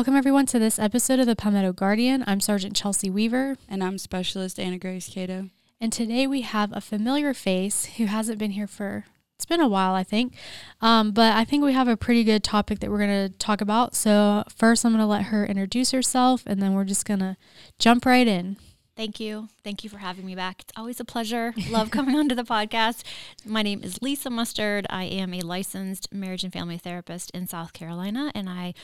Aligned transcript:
Welcome, 0.00 0.16
everyone, 0.16 0.46
to 0.46 0.58
this 0.58 0.78
episode 0.78 1.18
of 1.18 1.26
the 1.26 1.36
Palmetto 1.36 1.74
Guardian. 1.74 2.24
I'm 2.26 2.40
Sergeant 2.40 2.74
Chelsea 2.74 3.10
Weaver. 3.10 3.58
And 3.68 3.84
I'm 3.84 3.98
Specialist 3.98 4.58
Ana 4.58 4.78
Grace 4.78 5.10
Catoe. 5.10 5.50
And 5.78 5.92
today 5.92 6.26
we 6.26 6.40
have 6.40 6.74
a 6.74 6.80
familiar 6.80 7.34
face 7.34 7.84
who 7.84 8.06
hasn't 8.06 8.38
been 8.38 8.52
here 8.52 8.66
for, 8.66 9.04
it's 9.36 9.44
been 9.44 9.60
a 9.60 9.68
while, 9.68 9.92
I 9.92 10.02
think. 10.02 10.36
Um, 10.80 11.10
but 11.10 11.36
I 11.36 11.44
think 11.44 11.62
we 11.62 11.74
have 11.74 11.86
a 11.86 11.98
pretty 11.98 12.24
good 12.24 12.42
topic 12.42 12.80
that 12.80 12.90
we're 12.90 13.06
going 13.06 13.28
to 13.28 13.36
talk 13.36 13.60
about. 13.60 13.94
So, 13.94 14.42
first, 14.48 14.86
I'm 14.86 14.92
going 14.92 15.02
to 15.02 15.06
let 15.06 15.24
her 15.24 15.44
introduce 15.44 15.90
herself, 15.90 16.44
and 16.46 16.62
then 16.62 16.72
we're 16.72 16.84
just 16.84 17.04
going 17.04 17.20
to 17.20 17.36
jump 17.78 18.06
right 18.06 18.26
in. 18.26 18.56
Thank 18.96 19.18
you. 19.18 19.48
Thank 19.64 19.82
you 19.82 19.90
for 19.90 19.98
having 19.98 20.26
me 20.26 20.34
back. 20.34 20.60
It's 20.60 20.72
always 20.76 21.00
a 21.00 21.04
pleasure. 21.04 21.54
Love 21.70 21.90
coming 21.92 22.14
onto 22.16 22.34
the 22.34 22.42
podcast. 22.44 23.02
My 23.46 23.62
name 23.62 23.82
is 23.82 24.02
Lisa 24.02 24.28
Mustard. 24.28 24.86
I 24.90 25.04
am 25.04 25.32
a 25.32 25.40
licensed 25.40 26.12
marriage 26.12 26.44
and 26.44 26.52
family 26.52 26.76
therapist 26.76 27.30
in 27.30 27.46
South 27.46 27.72
Carolina, 27.72 28.30
and 28.34 28.48
I 28.48 28.74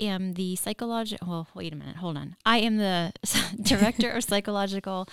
am 0.00 0.34
the 0.34 0.56
psychological. 0.56 1.28
Well, 1.28 1.48
wait 1.54 1.72
a 1.72 1.76
minute. 1.76 1.96
Hold 1.96 2.16
on. 2.16 2.36
I 2.46 2.58
am 2.58 2.78
the 2.78 3.12
director 3.62 4.10
of 4.10 4.24
psychological 4.24 5.08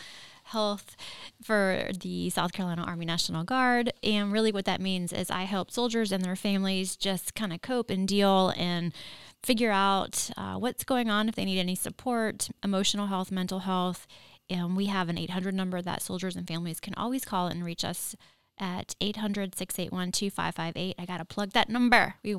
health 0.45 0.95
for 1.43 1.89
the 1.99 2.29
South 2.29 2.53
Carolina 2.53 2.83
Army 2.83 3.05
National 3.05 3.43
Guard. 3.43 3.91
And 4.03 4.31
really, 4.31 4.51
what 4.51 4.65
that 4.65 4.79
means 4.79 5.11
is 5.11 5.31
I 5.31 5.43
help 5.43 5.71
soldiers 5.71 6.11
and 6.11 6.23
their 6.23 6.35
families 6.35 6.95
just 6.95 7.35
kind 7.35 7.51
of 7.51 7.61
cope 7.61 7.89
and 7.89 8.07
deal 8.07 8.53
and 8.55 8.93
figure 9.41 9.71
out 9.71 10.29
uh, 10.37 10.55
what's 10.55 10.83
going 10.83 11.09
on 11.09 11.29
if 11.29 11.35
they 11.35 11.45
need 11.45 11.59
any 11.59 11.75
support, 11.75 12.49
emotional 12.63 13.07
health, 13.07 13.31
mental 13.31 13.59
health 13.59 14.07
and 14.49 14.75
we 14.75 14.85
have 14.87 15.09
an 15.09 15.17
800 15.17 15.53
number 15.53 15.81
that 15.81 16.01
soldiers 16.01 16.35
and 16.35 16.47
families 16.47 16.79
can 16.79 16.93
always 16.95 17.25
call 17.25 17.47
and 17.47 17.63
reach 17.63 17.83
us 17.83 18.15
at 18.57 18.95
800-681-2558. 19.01 20.93
I 20.97 21.05
got 21.05 21.17
to 21.17 21.25
plug 21.25 21.51
that 21.51 21.69
number. 21.69 22.15
We, 22.23 22.37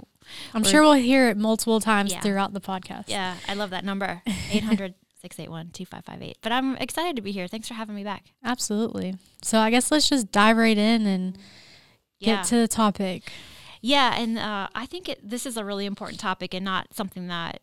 I'm 0.54 0.64
sure 0.64 0.82
we'll 0.82 0.94
hear 0.94 1.28
it 1.28 1.36
multiple 1.36 1.80
times 1.80 2.12
yeah. 2.12 2.20
throughout 2.20 2.52
the 2.54 2.60
podcast. 2.60 3.04
Yeah, 3.08 3.36
I 3.48 3.54
love 3.54 3.70
that 3.70 3.84
number. 3.84 4.22
800 4.50 4.94
681 5.20 5.70
2558. 5.72 6.38
But 6.40 6.52
I'm 6.52 6.76
excited 6.76 7.16
to 7.16 7.22
be 7.22 7.32
here. 7.32 7.48
Thanks 7.48 7.68
for 7.68 7.74
having 7.74 7.96
me 7.96 8.04
back. 8.04 8.26
Absolutely. 8.44 9.16
So 9.42 9.58
I 9.58 9.70
guess 9.70 9.90
let's 9.90 10.08
just 10.08 10.30
dive 10.30 10.56
right 10.56 10.78
in 10.78 11.06
and 11.06 11.36
yeah. 12.18 12.36
get 12.36 12.44
to 12.46 12.56
the 12.56 12.68
topic. 12.68 13.30
Yeah, 13.82 14.14
and 14.16 14.38
uh, 14.38 14.68
I 14.74 14.86
think 14.86 15.08
it, 15.08 15.20
this 15.22 15.46
is 15.46 15.56
a 15.56 15.64
really 15.64 15.86
important 15.86 16.18
topic 16.18 16.54
and 16.54 16.64
not 16.64 16.94
something 16.94 17.28
that 17.28 17.60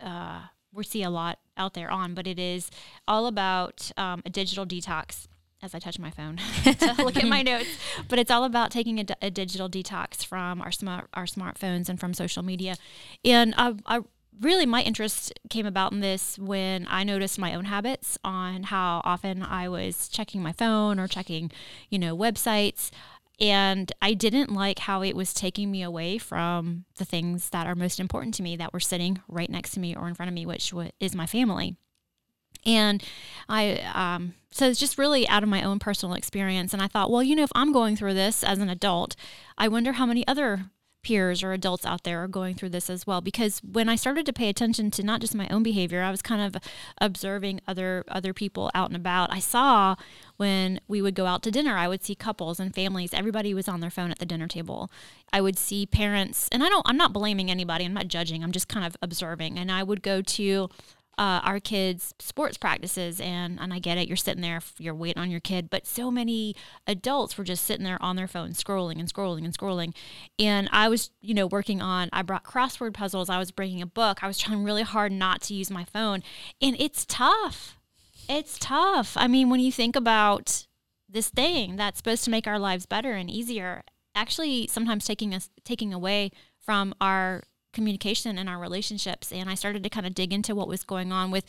uh, 0.00 0.40
we 0.74 0.84
see 0.84 1.02
a 1.02 1.10
lot 1.10 1.38
out 1.56 1.74
there 1.74 1.90
on, 1.90 2.14
but 2.14 2.26
it 2.26 2.38
is 2.38 2.70
all 3.06 3.26
about 3.26 3.90
um, 3.96 4.22
a 4.24 4.30
digital 4.30 4.66
detox. 4.66 5.26
As 5.62 5.74
I 5.74 5.78
touch 5.78 5.98
my 5.98 6.10
phone 6.10 6.36
to 6.64 6.94
look 6.98 7.16
at 7.16 7.24
my 7.26 7.40
notes, 7.40 7.70
but 8.08 8.18
it's 8.18 8.30
all 8.30 8.44
about 8.44 8.70
taking 8.70 8.98
a, 8.98 9.06
a, 9.22 9.30
digital 9.30 9.66
detox 9.66 10.22
from 10.22 10.60
our 10.60 10.70
smart 10.70 11.08
our 11.14 11.24
smartphones 11.24 11.88
and 11.88 11.98
from 11.98 12.12
social 12.12 12.42
media. 12.42 12.76
And 13.24 13.54
I, 13.56 13.72
I 13.86 14.00
really 14.40 14.66
my 14.66 14.82
interest 14.82 15.32
came 15.48 15.66
about 15.66 15.92
in 15.92 16.00
this 16.00 16.38
when 16.38 16.86
I 16.90 17.04
noticed 17.04 17.38
my 17.38 17.54
own 17.54 17.66
habits 17.66 18.18
on 18.24 18.64
how 18.64 19.00
often 19.04 19.42
I 19.42 19.68
was 19.68 20.08
checking 20.08 20.42
my 20.42 20.52
phone 20.52 20.98
or 20.98 21.08
checking, 21.08 21.50
you 21.88 21.98
know, 21.98 22.16
websites. 22.16 22.90
And 23.40 23.90
I 24.00 24.14
didn't 24.14 24.54
like 24.54 24.80
how 24.80 25.02
it 25.02 25.16
was 25.16 25.34
taking 25.34 25.70
me 25.70 25.82
away 25.82 26.18
from 26.18 26.84
the 26.96 27.04
things 27.04 27.50
that 27.50 27.66
are 27.66 27.74
most 27.74 27.98
important 27.98 28.34
to 28.34 28.42
me 28.42 28.56
that 28.56 28.72
were 28.72 28.80
sitting 28.80 29.20
right 29.28 29.50
next 29.50 29.72
to 29.72 29.80
me 29.80 29.94
or 29.94 30.06
in 30.06 30.14
front 30.14 30.28
of 30.28 30.34
me, 30.34 30.46
which 30.46 30.72
is 31.00 31.14
my 31.14 31.26
family. 31.26 31.76
And 32.64 33.02
I, 33.48 33.80
um, 33.92 34.34
so 34.50 34.68
it's 34.68 34.80
just 34.80 34.98
really 34.98 35.28
out 35.28 35.42
of 35.42 35.48
my 35.48 35.62
own 35.62 35.78
personal 35.78 36.14
experience. 36.14 36.72
And 36.72 36.80
I 36.80 36.86
thought, 36.86 37.10
well, 37.10 37.22
you 37.22 37.34
know, 37.34 37.42
if 37.42 37.52
I'm 37.54 37.72
going 37.72 37.96
through 37.96 38.14
this 38.14 38.42
as 38.42 38.58
an 38.58 38.70
adult, 38.70 39.16
I 39.58 39.68
wonder 39.68 39.92
how 39.92 40.06
many 40.06 40.26
other 40.26 40.70
peers 41.04 41.42
or 41.42 41.52
adults 41.52 41.86
out 41.86 42.02
there 42.02 42.24
are 42.24 42.28
going 42.28 42.54
through 42.54 42.70
this 42.70 42.90
as 42.90 43.06
well 43.06 43.20
because 43.20 43.60
when 43.60 43.88
I 43.88 43.94
started 43.94 44.26
to 44.26 44.32
pay 44.32 44.48
attention 44.48 44.90
to 44.92 45.02
not 45.02 45.20
just 45.20 45.34
my 45.34 45.46
own 45.48 45.62
behavior 45.62 46.02
I 46.02 46.10
was 46.10 46.22
kind 46.22 46.40
of 46.40 46.60
observing 46.98 47.60
other 47.68 48.04
other 48.08 48.32
people 48.32 48.70
out 48.74 48.88
and 48.88 48.96
about 48.96 49.30
I 49.32 49.38
saw 49.38 49.96
when 50.36 50.80
we 50.88 51.00
would 51.00 51.14
go 51.14 51.26
out 51.26 51.42
to 51.42 51.50
dinner 51.50 51.76
I 51.76 51.88
would 51.88 52.04
see 52.04 52.14
couples 52.14 52.60
and 52.60 52.74
families 52.74 53.14
everybody 53.14 53.54
was 53.54 53.68
on 53.68 53.80
their 53.80 53.90
phone 53.90 54.10
at 54.10 54.18
the 54.18 54.26
dinner 54.26 54.48
table 54.48 54.90
I 55.32 55.40
would 55.40 55.58
see 55.58 55.86
parents 55.86 56.48
and 56.52 56.62
I 56.62 56.68
don't 56.68 56.86
I'm 56.86 56.96
not 56.96 57.12
blaming 57.12 57.50
anybody 57.50 57.84
I'm 57.84 57.94
not 57.94 58.08
judging 58.08 58.42
I'm 58.42 58.52
just 58.52 58.68
kind 58.68 58.86
of 58.86 58.96
observing 59.02 59.58
and 59.58 59.70
I 59.70 59.82
would 59.82 60.02
go 60.02 60.22
to 60.22 60.68
uh, 61.18 61.40
our 61.44 61.60
kids' 61.60 62.14
sports 62.18 62.56
practices, 62.56 63.20
and 63.20 63.58
and 63.60 63.72
I 63.72 63.78
get 63.78 63.98
it. 63.98 64.08
You're 64.08 64.16
sitting 64.16 64.42
there, 64.42 64.60
you're 64.78 64.94
waiting 64.94 65.22
on 65.22 65.30
your 65.30 65.40
kid, 65.40 65.70
but 65.70 65.86
so 65.86 66.10
many 66.10 66.56
adults 66.86 67.38
were 67.38 67.44
just 67.44 67.64
sitting 67.64 67.84
there 67.84 68.02
on 68.02 68.16
their 68.16 68.26
phone, 68.26 68.50
scrolling 68.50 68.98
and 68.98 69.12
scrolling 69.12 69.44
and 69.44 69.56
scrolling. 69.56 69.94
And 70.38 70.68
I 70.72 70.88
was, 70.88 71.10
you 71.20 71.34
know, 71.34 71.46
working 71.46 71.80
on. 71.80 72.08
I 72.12 72.22
brought 72.22 72.44
crossword 72.44 72.94
puzzles. 72.94 73.30
I 73.30 73.38
was 73.38 73.50
bringing 73.50 73.80
a 73.80 73.86
book. 73.86 74.22
I 74.22 74.26
was 74.26 74.38
trying 74.38 74.64
really 74.64 74.82
hard 74.82 75.12
not 75.12 75.40
to 75.42 75.54
use 75.54 75.70
my 75.70 75.84
phone, 75.84 76.22
and 76.60 76.76
it's 76.78 77.06
tough. 77.06 77.78
It's 78.28 78.58
tough. 78.58 79.16
I 79.16 79.28
mean, 79.28 79.50
when 79.50 79.60
you 79.60 79.72
think 79.72 79.96
about 79.96 80.66
this 81.08 81.28
thing 81.28 81.76
that's 81.76 81.98
supposed 81.98 82.24
to 82.24 82.30
make 82.30 82.46
our 82.46 82.58
lives 82.58 82.86
better 82.86 83.12
and 83.12 83.30
easier, 83.30 83.82
actually 84.14 84.66
sometimes 84.68 85.04
taking 85.04 85.34
us 85.34 85.50
taking 85.64 85.92
away 85.92 86.30
from 86.58 86.94
our 87.00 87.42
communication 87.72 88.38
and 88.38 88.48
our 88.48 88.58
relationships. 88.58 89.32
And 89.32 89.50
I 89.50 89.54
started 89.54 89.82
to 89.82 89.90
kind 89.90 90.06
of 90.06 90.14
dig 90.14 90.32
into 90.32 90.54
what 90.54 90.68
was 90.68 90.84
going 90.84 91.12
on 91.12 91.30
with 91.30 91.44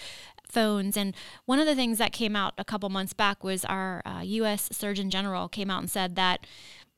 phones. 0.49 0.97
And 0.97 1.15
one 1.45 1.59
of 1.59 1.67
the 1.67 1.75
things 1.75 1.99
that 1.99 2.11
came 2.11 2.35
out 2.35 2.53
a 2.57 2.65
couple 2.65 2.89
months 2.89 3.13
back 3.13 3.43
was 3.43 3.63
our 3.63 4.01
uh, 4.05 4.21
U.S. 4.23 4.69
Surgeon 4.71 5.09
General 5.09 5.47
came 5.47 5.69
out 5.69 5.79
and 5.79 5.89
said 5.89 6.15
that. 6.15 6.45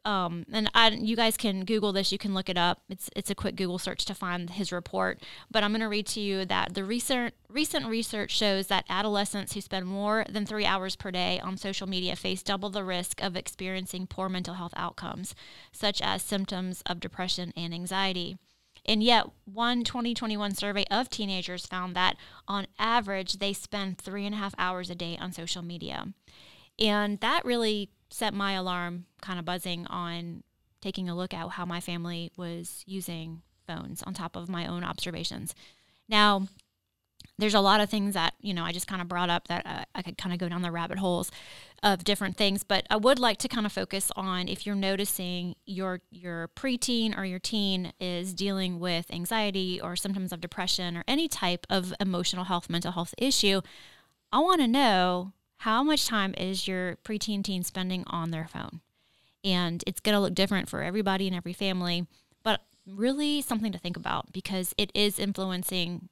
Um, 0.07 0.45
and 0.53 0.71
I, 0.73 0.91
you 0.91 1.17
guys 1.17 1.35
can 1.35 1.65
Google 1.65 1.91
this. 1.91 2.13
You 2.13 2.17
can 2.17 2.33
look 2.33 2.47
it 2.47 2.57
up. 2.57 2.81
It's 2.87 3.09
it's 3.13 3.29
a 3.29 3.35
quick 3.35 3.57
Google 3.57 3.77
search 3.77 4.05
to 4.05 4.15
find 4.15 4.49
his 4.49 4.71
report. 4.71 5.21
But 5.51 5.63
I'm 5.65 5.71
going 5.71 5.81
to 5.81 5.89
read 5.89 6.07
to 6.07 6.21
you 6.21 6.45
that 6.45 6.75
the 6.75 6.85
recent 6.85 7.33
recent 7.49 7.87
research 7.87 8.31
shows 8.31 8.67
that 8.67 8.85
adolescents 8.87 9.53
who 9.53 9.59
spend 9.59 9.85
more 9.85 10.23
than 10.29 10.45
three 10.45 10.65
hours 10.65 10.95
per 10.95 11.11
day 11.11 11.41
on 11.41 11.57
social 11.57 11.87
media 11.87 12.15
face 12.15 12.41
double 12.41 12.69
the 12.69 12.85
risk 12.85 13.21
of 13.21 13.35
experiencing 13.35 14.07
poor 14.07 14.29
mental 14.29 14.53
health 14.53 14.73
outcomes, 14.77 15.35
such 15.73 16.01
as 16.01 16.21
symptoms 16.21 16.81
of 16.85 17.01
depression 17.01 17.51
and 17.57 17.73
anxiety. 17.73 18.37
And 18.85 19.03
yet, 19.03 19.25
one 19.43 19.83
2021 19.83 20.55
survey 20.55 20.85
of 20.89 21.09
teenagers 21.09 21.65
found 21.65 21.97
that 21.97 22.15
on 22.47 22.67
average, 22.79 23.39
they 23.39 23.51
spend 23.51 23.97
three 23.97 24.25
and 24.25 24.33
a 24.33 24.37
half 24.37 24.55
hours 24.57 24.89
a 24.89 24.95
day 24.95 25.17
on 25.19 25.33
social 25.33 25.61
media. 25.61 26.13
And 26.79 27.19
that 27.19 27.43
really 27.43 27.89
set 28.09 28.33
my 28.33 28.53
alarm 28.53 29.06
kind 29.21 29.39
of 29.39 29.45
buzzing 29.45 29.87
on 29.87 30.43
taking 30.81 31.09
a 31.09 31.15
look 31.15 31.33
at 31.33 31.49
how 31.49 31.65
my 31.65 31.79
family 31.79 32.31
was 32.37 32.83
using 32.85 33.41
phones 33.65 34.03
on 34.03 34.13
top 34.13 34.35
of 34.35 34.49
my 34.49 34.65
own 34.65 34.83
observations. 34.83 35.53
Now, 36.07 36.47
there's 37.39 37.53
a 37.53 37.59
lot 37.59 37.81
of 37.81 37.89
things 37.89 38.13
that 38.15 38.33
you 38.41 38.53
know 38.53 38.63
I 38.63 38.71
just 38.71 38.87
kind 38.87 39.01
of 39.01 39.07
brought 39.07 39.29
up 39.29 39.47
that 39.47 39.65
uh, 39.65 39.83
I 39.93 40.01
could 40.01 40.17
kind 40.17 40.33
of 40.33 40.39
go 40.39 40.49
down 40.49 40.61
the 40.61 40.71
rabbit 40.71 40.97
holes 40.97 41.31
of 41.83 42.03
different 42.03 42.35
things, 42.37 42.63
but 42.63 42.87
I 42.89 42.95
would 42.95 43.19
like 43.19 43.37
to 43.39 43.47
kind 43.47 43.65
of 43.65 43.71
focus 43.71 44.11
on 44.15 44.47
if 44.47 44.65
you're 44.65 44.75
noticing 44.75 45.55
your 45.65 46.01
your 46.09 46.49
preteen 46.55 47.17
or 47.17 47.25
your 47.25 47.39
teen 47.39 47.93
is 47.99 48.33
dealing 48.33 48.79
with 48.79 49.11
anxiety 49.11 49.79
or 49.79 49.95
symptoms 49.95 50.31
of 50.31 50.41
depression 50.41 50.97
or 50.97 51.03
any 51.07 51.27
type 51.27 51.67
of 51.69 51.93
emotional 51.99 52.45
health, 52.45 52.69
mental 52.69 52.93
health 52.93 53.13
issue. 53.17 53.61
I 54.31 54.39
want 54.39 54.61
to 54.61 54.67
know 54.67 55.33
how 55.57 55.83
much 55.83 56.07
time 56.07 56.33
is 56.37 56.67
your 56.67 56.97
preteen 57.03 57.43
teen 57.43 57.63
spending 57.63 58.03
on 58.07 58.31
their 58.31 58.47
phone, 58.47 58.81
and 59.47 59.83
it's 59.87 59.99
going 59.99 60.13
to 60.13 60.19
look 60.19 60.33
different 60.35 60.69
for 60.69 60.83
everybody 60.83 61.27
and 61.27 61.35
every 61.35 61.53
family, 61.53 62.05
but 62.43 62.61
really 62.85 63.41
something 63.41 63.71
to 63.71 63.79
think 63.79 63.97
about 63.97 64.31
because 64.31 64.73
it 64.77 64.91
is 64.93 65.19
influencing 65.19 66.09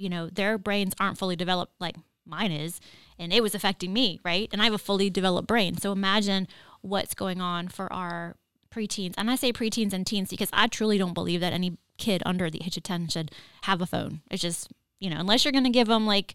you 0.00 0.08
know, 0.08 0.30
their 0.30 0.56
brains 0.56 0.94
aren't 0.98 1.18
fully 1.18 1.36
developed 1.36 1.74
like 1.78 1.94
mine 2.24 2.50
is, 2.50 2.80
and 3.18 3.34
it 3.34 3.42
was 3.42 3.54
affecting 3.54 3.92
me, 3.92 4.18
right? 4.24 4.48
And 4.50 4.62
I 4.62 4.64
have 4.64 4.72
a 4.72 4.78
fully 4.78 5.10
developed 5.10 5.46
brain. 5.46 5.76
So 5.76 5.92
imagine 5.92 6.48
what's 6.80 7.12
going 7.14 7.42
on 7.42 7.68
for 7.68 7.92
our 7.92 8.36
preteens. 8.74 9.12
And 9.18 9.30
I 9.30 9.36
say 9.36 9.52
preteens 9.52 9.92
and 9.92 10.06
teens 10.06 10.30
because 10.30 10.48
I 10.54 10.68
truly 10.68 10.96
don't 10.96 11.12
believe 11.12 11.40
that 11.40 11.52
any 11.52 11.76
kid 11.98 12.22
under 12.24 12.48
the 12.48 12.62
age 12.64 12.78
of 12.78 12.82
10 12.82 13.08
should 13.08 13.30
have 13.64 13.82
a 13.82 13.86
phone. 13.86 14.22
It's 14.30 14.40
just, 14.40 14.72
you 15.00 15.10
know, 15.10 15.18
unless 15.20 15.44
you're 15.44 15.52
going 15.52 15.64
to 15.64 15.70
give 15.70 15.88
them 15.88 16.06
like 16.06 16.34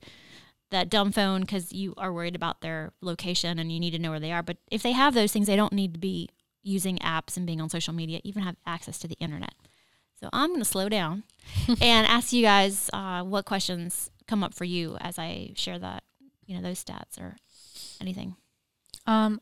that 0.71 0.89
dumb 0.89 1.11
phone 1.11 1.41
because 1.41 1.71
you 1.71 1.93
are 1.97 2.11
worried 2.11 2.35
about 2.35 2.61
their 2.61 2.93
location 3.01 3.59
and 3.59 3.71
you 3.71 3.79
need 3.79 3.91
to 3.91 3.99
know 3.99 4.11
where 4.11 4.19
they 4.19 4.31
are. 4.31 4.43
But 4.43 4.57
if 4.71 4.81
they 4.81 4.91
have 4.91 5.13
those 5.13 5.31
things, 5.31 5.47
they 5.47 5.55
don't 5.55 5.73
need 5.73 5.93
to 5.93 5.99
be 5.99 6.29
using 6.63 6.97
apps 6.97 7.37
and 7.37 7.45
being 7.45 7.61
on 7.61 7.69
social 7.69 7.93
media, 7.93 8.19
even 8.23 8.43
have 8.43 8.55
access 8.65 8.97
to 8.99 9.07
the 9.07 9.15
internet. 9.15 9.53
So 10.19 10.29
I'm 10.33 10.49
going 10.49 10.61
to 10.61 10.65
slow 10.65 10.89
down 10.89 11.23
and 11.81 12.07
ask 12.07 12.33
you 12.33 12.41
guys 12.41 12.89
uh, 12.93 13.23
what 13.23 13.45
questions 13.45 14.09
come 14.27 14.43
up 14.43 14.53
for 14.53 14.65
you 14.65 14.97
as 14.99 15.19
I 15.19 15.51
share 15.55 15.77
that, 15.79 16.03
you 16.45 16.55
know, 16.55 16.61
those 16.61 16.83
stats 16.83 17.19
or 17.19 17.35
anything. 18.01 18.35
Um, 19.05 19.39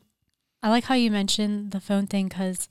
I 0.62 0.68
like 0.68 0.84
how 0.84 0.94
you 0.94 1.10
mentioned 1.10 1.70
the 1.72 1.80
phone 1.80 2.06
thing 2.06 2.28
because 2.28 2.68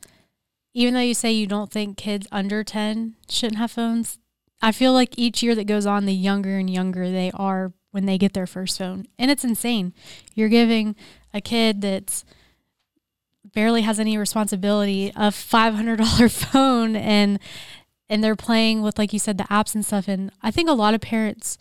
even 0.74 0.94
though 0.94 1.00
you 1.00 1.14
say 1.14 1.32
you 1.32 1.48
don't 1.48 1.72
think 1.72 1.98
kids 1.98 2.28
under 2.32 2.64
10 2.64 3.16
shouldn't 3.30 3.58
have 3.58 3.72
phones, 3.72 4.18
I 4.62 4.72
feel 4.72 4.94
like 4.94 5.18
each 5.18 5.44
year 5.44 5.56
that 5.56 5.66
goes 5.66 5.86
on, 5.86 6.06
the 6.06 6.14
younger 6.14 6.58
and 6.58 6.70
younger 6.70 7.10
they 7.10 7.32
are 7.34 7.74
when 7.94 8.06
they 8.06 8.18
get 8.18 8.34
their 8.34 8.46
first 8.48 8.78
phone. 8.78 9.08
And 9.18 9.32
it's 9.32 9.44
insane. 9.46 9.94
You're 10.36 10.50
giving 10.50 10.96
a 11.34 11.40
kid 11.40 11.80
that's 11.82 12.26
barely 13.54 13.82
has 13.82 14.00
any 14.00 14.18
responsibility 14.18 15.10
a 15.16 15.30
$500 15.30 16.32
phone 16.52 16.96
and 16.96 17.40
and 18.10 18.24
they're 18.24 18.36
playing 18.36 18.82
with 18.82 18.98
like 18.98 19.14
you 19.14 19.20
said 19.20 19.38
the 19.38 19.44
apps 19.46 19.76
and 19.76 19.86
stuff 19.86 20.08
and 20.08 20.32
I 20.42 20.50
think 20.50 20.70
a 20.70 20.74
lot 20.74 20.94
of 20.94 21.02
parents 21.02 21.58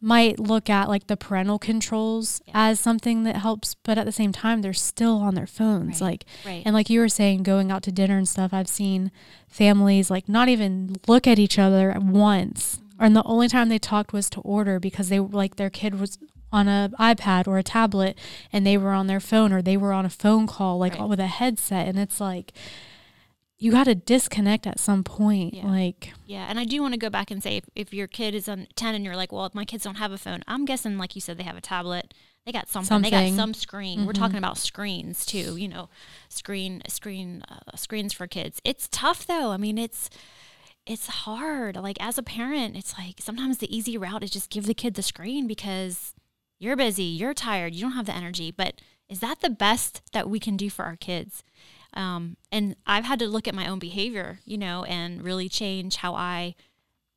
might 0.00 0.38
look 0.38 0.70
at 0.70 0.88
like 0.88 1.08
the 1.08 1.16
parental 1.16 1.58
controls 1.58 2.40
Yeah. 2.46 2.52
as 2.70 2.78
something 2.78 3.24
that 3.24 3.36
helps 3.36 3.74
but 3.74 3.98
at 3.98 4.04
the 4.06 4.12
same 4.12 4.32
time 4.32 4.60
they're 4.62 4.72
still 4.72 5.16
on 5.18 5.34
their 5.34 5.46
phones 5.46 6.00
Right. 6.00 6.08
like 6.10 6.24
Right. 6.46 6.62
and 6.64 6.72
like 6.74 6.88
you 6.90 7.00
were 7.00 7.08
saying 7.08 7.42
going 7.42 7.72
out 7.72 7.82
to 7.84 7.92
dinner 7.92 8.16
and 8.18 8.28
stuff 8.28 8.52
I've 8.54 8.68
seen 8.68 9.10
families 9.48 10.10
like 10.10 10.28
not 10.28 10.48
even 10.48 10.94
look 11.08 11.26
at 11.26 11.38
each 11.38 11.58
other 11.58 11.96
once 12.00 12.76
mm-hmm. 12.76 12.87
And 12.98 13.14
the 13.16 13.22
only 13.24 13.48
time 13.48 13.68
they 13.68 13.78
talked 13.78 14.12
was 14.12 14.28
to 14.30 14.40
order 14.40 14.78
because 14.80 15.08
they 15.08 15.18
like 15.20 15.56
their 15.56 15.70
kid 15.70 15.98
was 16.00 16.18
on 16.50 16.66
a 16.68 16.90
iPad 16.98 17.46
or 17.46 17.58
a 17.58 17.62
tablet 17.62 18.16
and 18.52 18.66
they 18.66 18.76
were 18.78 18.92
on 18.92 19.06
their 19.06 19.20
phone 19.20 19.52
or 19.52 19.60
they 19.62 19.76
were 19.76 19.92
on 19.92 20.06
a 20.06 20.10
phone 20.10 20.46
call 20.46 20.78
like 20.78 20.94
Right. 20.98 21.08
with 21.08 21.20
a 21.20 21.26
headset 21.26 21.86
and 21.88 21.98
it's 21.98 22.20
like 22.20 22.52
you 23.58 23.72
got 23.72 23.84
to 23.84 23.94
disconnect 23.94 24.66
at 24.66 24.78
some 24.78 25.02
point 25.02 25.54
Yeah. 25.54 25.66
like 25.66 26.12
Yeah, 26.26 26.46
and 26.48 26.58
I 26.60 26.64
do 26.64 26.80
want 26.80 26.94
to 26.94 26.98
go 26.98 27.10
back 27.10 27.30
and 27.30 27.42
say 27.42 27.56
if, 27.58 27.64
if 27.74 27.92
your 27.92 28.06
kid 28.06 28.34
is 28.34 28.48
on 28.48 28.68
10 28.76 28.94
and 28.94 29.04
you're 29.04 29.16
like, 29.16 29.32
well, 29.32 29.50
my 29.52 29.64
kids 29.64 29.82
don't 29.84 29.96
have 29.96 30.12
a 30.12 30.18
phone, 30.18 30.42
I'm 30.46 30.64
guessing, 30.64 30.96
like 30.96 31.14
you 31.16 31.20
said, 31.20 31.38
they 31.38 31.42
have 31.42 31.56
a 31.56 31.60
tablet. 31.60 32.14
They 32.46 32.52
got 32.52 32.68
something. 32.68 33.02
They 33.02 33.10
got 33.10 33.30
some 33.34 33.52
screen. 33.52 34.06
We're 34.06 34.12
Mhm. 34.12 34.18
talking 34.18 34.38
about 34.38 34.56
screens 34.58 35.26
too. 35.26 35.56
You 35.56 35.68
know, 35.68 35.88
screen 36.30 36.82
screen 36.88 37.42
uh, 37.50 37.76
screens 37.76 38.12
for 38.14 38.26
kids. 38.26 38.60
It's 38.64 38.88
tough 38.90 39.26
though. 39.26 39.50
I 39.50 39.56
mean, 39.58 39.76
it's 39.76 40.08
it's 40.88 41.06
hard. 41.06 41.76
Like 41.76 41.98
as 42.00 42.18
a 42.18 42.22
parent, 42.22 42.76
it's 42.76 42.96
like 42.98 43.16
sometimes 43.20 43.58
the 43.58 43.74
easy 43.74 43.96
route 43.98 44.24
is 44.24 44.30
just 44.30 44.50
give 44.50 44.66
the 44.66 44.74
kid 44.74 44.94
the 44.94 45.02
screen 45.02 45.46
because 45.46 46.14
you're 46.58 46.76
busy, 46.76 47.04
you're 47.04 47.34
tired, 47.34 47.74
you 47.74 47.82
don't 47.82 47.92
have 47.92 48.06
the 48.06 48.16
energy. 48.16 48.50
But 48.50 48.80
is 49.08 49.20
that 49.20 49.40
the 49.40 49.50
best 49.50 50.02
that 50.12 50.28
we 50.28 50.40
can 50.40 50.56
do 50.56 50.70
for 50.70 50.84
our 50.84 50.96
kids? 50.96 51.44
Um, 51.92 52.36
and 52.50 52.74
I've 52.86 53.04
had 53.04 53.18
to 53.20 53.28
look 53.28 53.46
at 53.46 53.54
my 53.54 53.66
own 53.68 53.78
behavior, 53.78 54.40
you 54.44 54.58
know, 54.58 54.84
and 54.84 55.22
really 55.22 55.48
change 55.48 55.96
how 55.96 56.14
I 56.14 56.54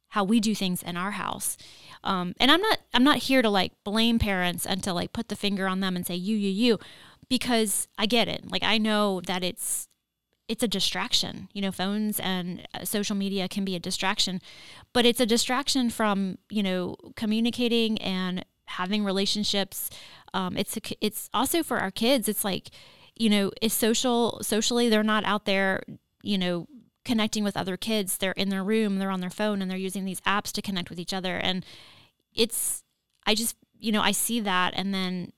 how 0.09 0.25
we 0.25 0.41
do 0.41 0.53
things 0.53 0.83
in 0.83 0.97
our 0.97 1.11
house. 1.11 1.55
Um, 2.03 2.33
and 2.37 2.51
I'm 2.51 2.61
not 2.61 2.79
I'm 2.93 3.03
not 3.05 3.17
here 3.17 3.41
to 3.41 3.49
like 3.49 3.71
blame 3.85 4.19
parents 4.19 4.65
and 4.65 4.83
to 4.83 4.93
like 4.93 5.13
put 5.13 5.29
the 5.29 5.35
finger 5.37 5.67
on 5.67 5.79
them 5.79 5.95
and 5.95 6.05
say 6.05 6.15
you 6.15 6.35
you 6.35 6.49
you 6.49 6.79
because 7.29 7.87
I 7.97 8.05
get 8.05 8.27
it. 8.27 8.51
Like 8.51 8.63
I 8.63 8.77
know 8.77 9.21
that 9.21 9.43
it's 9.43 9.87
it's 10.51 10.63
a 10.63 10.67
distraction. 10.67 11.47
You 11.53 11.61
know, 11.61 11.71
phones 11.71 12.19
and 12.19 12.67
uh, 12.73 12.83
social 12.83 13.15
media 13.15 13.47
can 13.47 13.63
be 13.63 13.73
a 13.73 13.79
distraction, 13.79 14.41
but 14.91 15.05
it's 15.05 15.21
a 15.21 15.25
distraction 15.25 15.89
from 15.89 16.37
you 16.49 16.61
know 16.61 16.97
communicating 17.15 17.97
and 17.99 18.43
having 18.65 19.05
relationships. 19.05 19.89
Um, 20.33 20.57
it's 20.57 20.75
a, 20.75 20.81
it's 20.99 21.29
also 21.33 21.63
for 21.63 21.77
our 21.79 21.89
kids. 21.91 22.27
It's 22.27 22.43
like 22.43 22.69
you 23.15 23.29
know, 23.29 23.51
is 23.61 23.71
social 23.71 24.43
socially 24.43 24.89
they're 24.89 25.03
not 25.03 25.23
out 25.23 25.45
there. 25.45 25.83
You 26.21 26.37
know, 26.37 26.67
connecting 27.05 27.45
with 27.45 27.55
other 27.55 27.77
kids. 27.77 28.17
They're 28.17 28.33
in 28.33 28.49
their 28.49 28.63
room, 28.63 28.97
they're 28.97 29.09
on 29.09 29.21
their 29.21 29.29
phone, 29.29 29.61
and 29.61 29.71
they're 29.71 29.77
using 29.77 30.03
these 30.03 30.21
apps 30.21 30.51
to 30.51 30.61
connect 30.61 30.89
with 30.89 30.99
each 30.99 31.13
other. 31.13 31.37
And 31.37 31.65
it's, 32.35 32.83
I 33.25 33.33
just, 33.33 33.55
you 33.79 33.91
know, 33.91 34.01
I 34.01 34.11
see 34.11 34.39
that. 34.41 34.73
And 34.75 34.93
then 34.93 35.31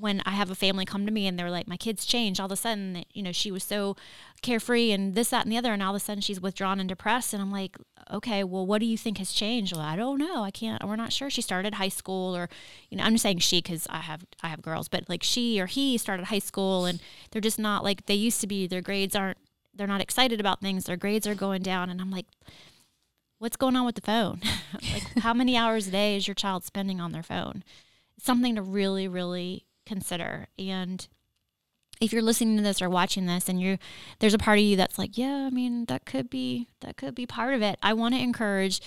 when 0.00 0.22
I 0.24 0.30
have 0.30 0.50
a 0.50 0.54
family 0.54 0.84
come 0.84 1.04
to 1.04 1.12
me 1.12 1.26
and 1.26 1.38
they're 1.38 1.50
like, 1.50 1.68
my 1.68 1.76
kids 1.76 2.06
changed 2.06 2.40
all 2.40 2.46
of 2.46 2.52
a 2.52 2.56
sudden, 2.56 3.04
you 3.12 3.22
know, 3.22 3.32
she 3.32 3.50
was 3.50 3.62
so 3.62 3.96
carefree 4.42 4.90
and 4.92 5.14
this, 5.14 5.30
that, 5.30 5.44
and 5.44 5.52
the 5.52 5.58
other. 5.58 5.72
And 5.72 5.82
all 5.82 5.94
of 5.94 5.96
a 5.96 6.04
sudden 6.04 6.22
she's 6.22 6.40
withdrawn 6.40 6.80
and 6.80 6.88
depressed. 6.88 7.34
And 7.34 7.42
I'm 7.42 7.52
like, 7.52 7.76
okay, 8.10 8.42
well, 8.42 8.66
what 8.66 8.80
do 8.80 8.86
you 8.86 8.96
think 8.96 9.18
has 9.18 9.32
changed? 9.32 9.72
Well, 9.72 9.82
I 9.82 9.96
don't 9.96 10.18
know. 10.18 10.42
I 10.42 10.50
can't, 10.50 10.82
we're 10.82 10.96
not 10.96 11.12
sure. 11.12 11.28
She 11.28 11.42
started 11.42 11.74
high 11.74 11.88
school 11.88 12.34
or, 12.34 12.48
you 12.88 12.96
know, 12.96 13.04
I'm 13.04 13.12
just 13.12 13.22
saying 13.22 13.38
she, 13.38 13.60
cause 13.60 13.86
I 13.90 13.98
have, 13.98 14.24
I 14.42 14.48
have 14.48 14.62
girls, 14.62 14.88
but 14.88 15.08
like 15.08 15.22
she 15.22 15.60
or 15.60 15.66
he 15.66 15.98
started 15.98 16.26
high 16.26 16.38
school 16.38 16.86
and 16.86 17.00
they're 17.30 17.42
just 17.42 17.58
not 17.58 17.84
like 17.84 18.06
they 18.06 18.14
used 18.14 18.40
to 18.40 18.46
be. 18.46 18.66
Their 18.66 18.82
grades 18.82 19.14
aren't, 19.14 19.38
they're 19.74 19.86
not 19.86 20.00
excited 20.00 20.40
about 20.40 20.60
things. 20.60 20.84
Their 20.84 20.96
grades 20.96 21.26
are 21.26 21.34
going 21.34 21.62
down. 21.62 21.90
And 21.90 22.00
I'm 22.00 22.10
like, 22.10 22.26
what's 23.38 23.56
going 23.56 23.76
on 23.76 23.86
with 23.86 23.96
the 23.96 24.00
phone? 24.00 24.40
like, 24.92 25.18
how 25.18 25.34
many 25.34 25.56
hours 25.56 25.88
a 25.88 25.90
day 25.90 26.16
is 26.16 26.26
your 26.26 26.34
child 26.34 26.64
spending 26.64 27.00
on 27.00 27.12
their 27.12 27.22
phone? 27.22 27.64
It's 28.16 28.26
something 28.26 28.54
to 28.54 28.62
really, 28.62 29.08
really 29.08 29.64
consider. 29.90 30.46
And 30.58 31.06
if 32.00 32.12
you're 32.12 32.22
listening 32.22 32.56
to 32.56 32.62
this 32.62 32.80
or 32.80 32.88
watching 32.88 33.26
this 33.26 33.48
and 33.48 33.60
you're 33.60 33.78
there's 34.20 34.34
a 34.34 34.38
part 34.38 34.58
of 34.58 34.64
you 34.64 34.76
that's 34.76 34.98
like, 34.98 35.18
yeah, 35.18 35.46
I 35.46 35.50
mean, 35.50 35.84
that 35.86 36.06
could 36.06 36.30
be 36.30 36.68
that 36.80 36.96
could 36.96 37.14
be 37.14 37.26
part 37.26 37.54
of 37.54 37.62
it. 37.62 37.78
I 37.82 37.92
want 37.92 38.14
to 38.14 38.20
encourage 38.20 38.80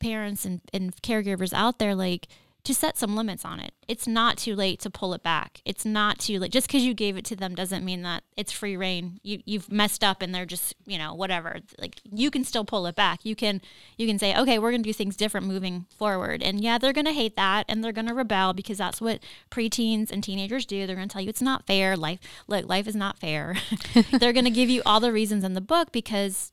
parents 0.00 0.44
and, 0.44 0.60
and 0.72 0.94
caregivers 1.02 1.52
out 1.52 1.78
there 1.78 1.94
like 1.94 2.28
to 2.64 2.74
set 2.74 2.98
some 2.98 3.16
limits 3.16 3.44
on 3.44 3.60
it. 3.60 3.72
It's 3.86 4.06
not 4.06 4.36
too 4.36 4.54
late 4.54 4.80
to 4.80 4.90
pull 4.90 5.14
it 5.14 5.22
back. 5.22 5.62
It's 5.64 5.84
not 5.84 6.18
too 6.18 6.38
late. 6.38 6.52
Just 6.52 6.66
because 6.66 6.82
you 6.82 6.92
gave 6.92 7.16
it 7.16 7.24
to 7.26 7.36
them 7.36 7.54
doesn't 7.54 7.84
mean 7.84 8.02
that 8.02 8.24
it's 8.36 8.52
free 8.52 8.76
reign. 8.76 9.20
You 9.22 9.40
you've 9.46 9.72
messed 9.72 10.04
up 10.04 10.20
and 10.20 10.34
they're 10.34 10.44
just 10.44 10.74
you 10.86 10.98
know 10.98 11.14
whatever. 11.14 11.60
Like 11.78 12.00
you 12.04 12.30
can 12.30 12.44
still 12.44 12.64
pull 12.64 12.86
it 12.86 12.94
back. 12.94 13.24
You 13.24 13.34
can 13.34 13.62
you 13.96 14.06
can 14.06 14.18
say 14.18 14.36
okay, 14.36 14.58
we're 14.58 14.70
gonna 14.70 14.82
do 14.82 14.92
things 14.92 15.16
different 15.16 15.46
moving 15.46 15.86
forward. 15.96 16.42
And 16.42 16.60
yeah, 16.60 16.78
they're 16.78 16.92
gonna 16.92 17.12
hate 17.12 17.36
that 17.36 17.64
and 17.68 17.82
they're 17.82 17.92
gonna 17.92 18.14
rebel 18.14 18.52
because 18.52 18.78
that's 18.78 19.00
what 19.00 19.20
preteens 19.50 20.10
and 20.10 20.22
teenagers 20.22 20.66
do. 20.66 20.86
They're 20.86 20.96
gonna 20.96 21.08
tell 21.08 21.22
you 21.22 21.30
it's 21.30 21.42
not 21.42 21.66
fair. 21.66 21.96
Life 21.96 22.20
look, 22.48 22.68
life 22.68 22.86
is 22.86 22.96
not 22.96 23.18
fair. 23.18 23.56
they're 24.12 24.32
gonna 24.32 24.50
give 24.50 24.68
you 24.68 24.82
all 24.84 25.00
the 25.00 25.12
reasons 25.12 25.44
in 25.44 25.54
the 25.54 25.60
book 25.60 25.92
because 25.92 26.52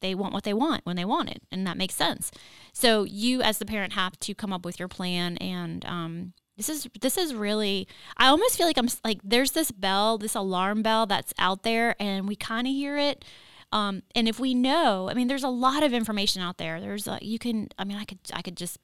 they 0.00 0.14
want 0.14 0.34
what 0.34 0.44
they 0.44 0.54
want 0.54 0.84
when 0.84 0.96
they 0.96 1.04
want 1.04 1.30
it, 1.30 1.42
and 1.50 1.66
that 1.66 1.76
makes 1.76 1.94
sense. 1.94 2.30
So 2.72 3.04
you, 3.04 3.42
as 3.42 3.58
the 3.58 3.66
parent, 3.66 3.94
have 3.94 4.18
to 4.20 4.34
come 4.34 4.52
up 4.52 4.64
with 4.64 4.78
your 4.78 4.88
plan. 4.88 5.36
And 5.38 5.84
um, 5.86 6.32
this 6.56 6.68
is 6.68 6.88
this 7.00 7.16
is 7.16 7.34
really. 7.34 7.88
I 8.16 8.28
almost 8.28 8.56
feel 8.56 8.66
like 8.66 8.78
I'm 8.78 8.88
like 9.04 9.20
there's 9.24 9.52
this 9.52 9.70
bell, 9.70 10.18
this 10.18 10.34
alarm 10.34 10.82
bell 10.82 11.06
that's 11.06 11.32
out 11.38 11.62
there, 11.62 11.96
and 11.98 12.28
we 12.28 12.36
kind 12.36 12.66
of 12.66 12.72
hear 12.72 12.98
it. 12.98 13.24
Um, 13.72 14.02
and 14.14 14.28
if 14.28 14.38
we 14.38 14.54
know, 14.54 15.10
I 15.10 15.14
mean, 15.14 15.26
there's 15.26 15.42
a 15.42 15.48
lot 15.48 15.82
of 15.82 15.92
information 15.92 16.42
out 16.42 16.58
there. 16.58 16.80
There's 16.80 17.08
a, 17.08 17.18
you 17.22 17.38
can. 17.38 17.68
I 17.78 17.84
mean, 17.84 17.96
I 17.96 18.04
could 18.04 18.18
I 18.32 18.42
could 18.42 18.56
just. 18.56 18.78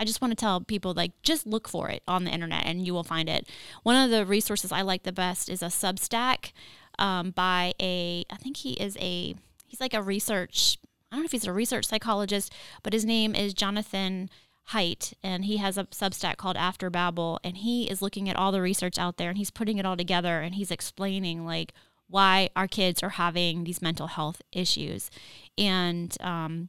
I 0.00 0.04
just 0.04 0.20
want 0.20 0.30
to 0.30 0.36
tell 0.36 0.60
people 0.60 0.94
like 0.94 1.10
just 1.24 1.44
look 1.44 1.66
for 1.66 1.88
it 1.88 2.04
on 2.06 2.22
the 2.22 2.30
internet 2.30 2.64
and 2.66 2.86
you 2.86 2.94
will 2.94 3.02
find 3.02 3.28
it. 3.28 3.48
One 3.82 3.96
of 3.96 4.12
the 4.12 4.24
resources 4.24 4.70
I 4.70 4.82
like 4.82 5.02
the 5.02 5.10
best 5.10 5.48
is 5.48 5.60
a 5.60 5.66
Substack 5.66 6.52
um, 7.00 7.32
by 7.32 7.72
a 7.80 8.24
I 8.30 8.36
think 8.36 8.58
he 8.58 8.74
is 8.74 8.96
a 9.00 9.34
he's 9.68 9.80
like 9.80 9.94
a 9.94 10.02
research 10.02 10.78
I 11.10 11.16
don't 11.16 11.22
know 11.22 11.26
if 11.26 11.32
he's 11.32 11.46
a 11.46 11.52
research 11.54 11.86
psychologist, 11.86 12.52
but 12.82 12.92
his 12.92 13.04
name 13.06 13.34
is 13.34 13.54
Jonathan 13.54 14.28
Haidt, 14.72 15.14
and 15.22 15.46
he 15.46 15.56
has 15.56 15.78
a 15.78 15.84
Substack 15.84 16.36
called 16.36 16.58
After 16.58 16.90
Babel, 16.90 17.40
and 17.42 17.56
he 17.56 17.88
is 17.90 18.02
looking 18.02 18.28
at 18.28 18.36
all 18.36 18.52
the 18.52 18.60
research 18.60 18.98
out 18.98 19.16
there, 19.16 19.30
and 19.30 19.38
he's 19.38 19.50
putting 19.50 19.78
it 19.78 19.86
all 19.86 19.96
together, 19.96 20.40
and 20.40 20.54
he's 20.56 20.70
explaining 20.70 21.46
like 21.46 21.72
why 22.08 22.50
our 22.54 22.68
kids 22.68 23.02
are 23.02 23.08
having 23.10 23.64
these 23.64 23.80
mental 23.80 24.08
health 24.08 24.42
issues, 24.52 25.10
and 25.56 26.14
um, 26.20 26.68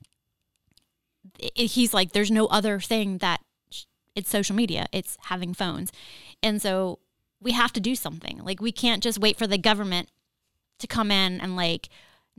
i- 1.43 1.51
he's 1.63 1.93
like, 1.93 2.11
there's 2.13 2.31
no 2.31 2.45
other 2.47 2.79
thing 2.79 3.17
that 3.17 3.41
it's 4.15 4.29
social 4.29 4.55
media, 4.55 4.85
it's 4.93 5.17
having 5.23 5.53
phones, 5.53 5.91
and 6.41 6.61
so 6.61 6.99
we 7.41 7.51
have 7.51 7.73
to 7.73 7.79
do 7.81 7.95
something. 7.95 8.39
Like 8.43 8.61
we 8.61 8.71
can't 8.71 9.03
just 9.03 9.19
wait 9.19 9.37
for 9.37 9.47
the 9.47 9.57
government 9.57 10.09
to 10.79 10.87
come 10.87 11.11
in 11.11 11.41
and 11.41 11.55
like 11.55 11.89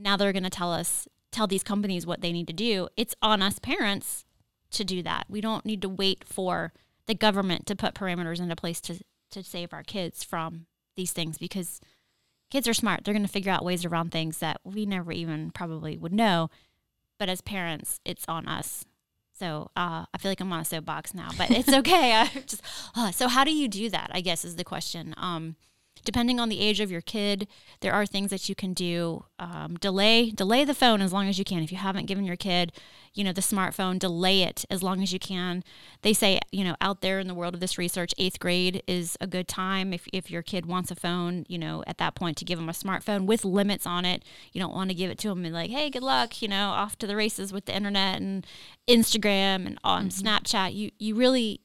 now 0.01 0.17
they're 0.17 0.33
going 0.33 0.43
to 0.43 0.49
tell 0.49 0.73
us 0.73 1.07
tell 1.31 1.47
these 1.47 1.63
companies 1.63 2.05
what 2.05 2.21
they 2.21 2.31
need 2.31 2.47
to 2.47 2.53
do 2.53 2.87
it's 2.97 3.15
on 3.21 3.41
us 3.41 3.59
parents 3.59 4.25
to 4.69 4.83
do 4.83 5.01
that 5.01 5.25
we 5.29 5.41
don't 5.41 5.65
need 5.65 5.81
to 5.81 5.89
wait 5.89 6.23
for 6.25 6.73
the 7.07 7.15
government 7.15 7.65
to 7.65 7.75
put 7.75 7.93
parameters 7.93 8.39
into 8.39 8.55
place 8.55 8.81
to 8.81 8.99
to 9.29 9.43
save 9.43 9.73
our 9.73 9.83
kids 9.83 10.23
from 10.23 10.65
these 10.95 11.11
things 11.11 11.37
because 11.37 11.79
kids 12.49 12.67
are 12.67 12.73
smart 12.73 13.03
they're 13.03 13.13
going 13.13 13.25
to 13.25 13.31
figure 13.31 13.51
out 13.51 13.63
ways 13.63 13.85
around 13.85 14.11
things 14.11 14.39
that 14.39 14.59
we 14.63 14.85
never 14.85 15.11
even 15.11 15.51
probably 15.51 15.97
would 15.97 16.13
know 16.13 16.49
but 17.17 17.29
as 17.29 17.41
parents 17.41 17.99
it's 18.03 18.25
on 18.27 18.47
us 18.47 18.85
so 19.41 19.71
uh, 19.75 20.05
I 20.13 20.17
feel 20.19 20.29
like 20.29 20.39
I'm 20.39 20.53
on 20.53 20.59
a 20.59 20.65
soapbox 20.65 21.15
now, 21.15 21.29
but 21.35 21.49
it's 21.49 21.73
okay. 21.73 22.13
I 22.13 22.27
just 22.45 22.61
uh, 22.95 23.09
so 23.09 23.27
how 23.27 23.43
do 23.43 23.51
you 23.51 23.67
do 23.67 23.89
that? 23.89 24.11
I 24.13 24.21
guess 24.21 24.45
is 24.45 24.55
the 24.55 24.63
question. 24.63 25.15
Um, 25.17 25.55
depending 26.03 26.39
on 26.39 26.49
the 26.49 26.59
age 26.59 26.79
of 26.79 26.91
your 26.91 27.01
kid, 27.01 27.47
there 27.81 27.93
are 27.93 28.05
things 28.05 28.29
that 28.29 28.49
you 28.49 28.55
can 28.55 28.73
do. 28.73 29.25
Um, 29.39 29.75
delay 29.77 30.31
delay 30.31 30.63
the 30.63 30.73
phone 30.73 31.01
as 31.01 31.13
long 31.13 31.27
as 31.27 31.37
you 31.39 31.45
can. 31.45 31.63
If 31.63 31.71
you 31.71 31.77
haven't 31.77 32.05
given 32.05 32.25
your 32.25 32.35
kid, 32.35 32.71
you 33.13 33.23
know, 33.23 33.33
the 33.33 33.41
smartphone, 33.41 33.99
delay 33.99 34.43
it 34.43 34.65
as 34.69 34.81
long 34.81 35.01
as 35.01 35.11
you 35.11 35.19
can. 35.19 35.63
They 36.01 36.13
say, 36.13 36.39
you 36.51 36.63
know, 36.63 36.75
out 36.79 37.01
there 37.01 37.19
in 37.19 37.27
the 37.27 37.33
world 37.33 37.53
of 37.53 37.59
this 37.59 37.77
research, 37.77 38.13
eighth 38.17 38.39
grade 38.39 38.83
is 38.87 39.17
a 39.19 39.27
good 39.27 39.47
time 39.47 39.93
if 39.93 40.07
if 40.13 40.31
your 40.31 40.41
kid 40.41 40.65
wants 40.65 40.91
a 40.91 40.95
phone. 40.95 41.45
You 41.47 41.57
know, 41.57 41.83
at 41.87 41.97
that 41.97 42.15
point 42.15 42.37
to 42.37 42.45
give 42.45 42.59
them 42.59 42.69
a 42.69 42.73
smartphone 42.73 43.25
with 43.25 43.43
limits 43.43 43.85
on 43.85 44.05
it. 44.05 44.23
You 44.53 44.61
don't 44.61 44.73
want 44.73 44.89
to 44.89 44.95
give 44.95 45.11
it 45.11 45.17
to 45.19 45.29
them 45.29 45.43
and 45.43 45.53
like, 45.53 45.71
hey, 45.71 45.89
good 45.89 46.03
luck. 46.03 46.41
You 46.41 46.47
know, 46.47 46.69
off 46.69 46.97
to 46.99 47.07
the 47.07 47.15
races 47.15 47.51
with 47.51 47.65
the 47.65 47.75
internet 47.75 48.21
and 48.21 48.45
Instagram 48.87 49.65
and 49.65 49.79
on 49.83 50.09
Snapchat. 50.09 50.73
You 50.73 50.91
you 50.97 51.15
really 51.15 51.61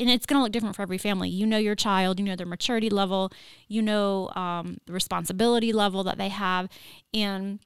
and 0.00 0.08
it's 0.10 0.26
going 0.26 0.38
to 0.38 0.42
look 0.42 0.52
different 0.52 0.74
for 0.74 0.82
every 0.82 0.98
family. 0.98 1.28
You 1.28 1.46
know 1.46 1.58
your 1.58 1.74
child, 1.74 2.18
you 2.18 2.24
know 2.24 2.34
their 2.34 2.46
maturity 2.46 2.88
level, 2.90 3.30
you 3.68 3.82
know 3.82 4.30
um, 4.34 4.78
the 4.86 4.92
responsibility 4.92 5.72
level 5.72 6.02
that 6.04 6.18
they 6.18 6.30
have, 6.30 6.68
and 7.12 7.60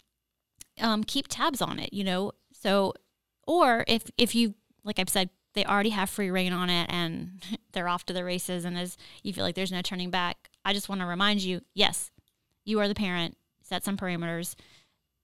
um, 0.81 1.05
keep 1.05 1.29
tabs 1.29 1.63
on 1.63 1.79
it. 1.79 1.93
You 1.93 2.05
know, 2.05 2.33
so 2.53 2.93
or 3.47 3.85
if 3.87 4.11
if 4.19 4.35
you 4.35 4.55
like 4.83 4.99
I've 4.99 5.09
said, 5.09 5.31
they 5.55 5.65
already 5.65 5.91
have 5.91 6.11
free 6.11 6.31
reign 6.31 6.53
on 6.53 6.69
it 6.69 6.91
and 6.91 7.43
they're 7.73 7.89
off 7.89 8.05
to 8.07 8.13
the 8.13 8.25
races, 8.25 8.65
and 8.65 8.77
as 8.77 8.97
you 9.23 9.33
feel 9.33 9.45
like 9.45 9.55
there's 9.55 9.73
no 9.73 9.83
turning 9.83 10.11
back, 10.11 10.51
I 10.65 10.73
just 10.73 10.89
want 10.89 11.01
to 11.01 11.07
remind 11.07 11.41
you, 11.41 11.61
yes, 11.75 12.11
you 12.65 12.81
are 12.81 12.89
the 12.89 12.95
parent. 12.95 13.37
Set 13.63 13.83
some 13.83 13.97
parameters. 13.97 14.57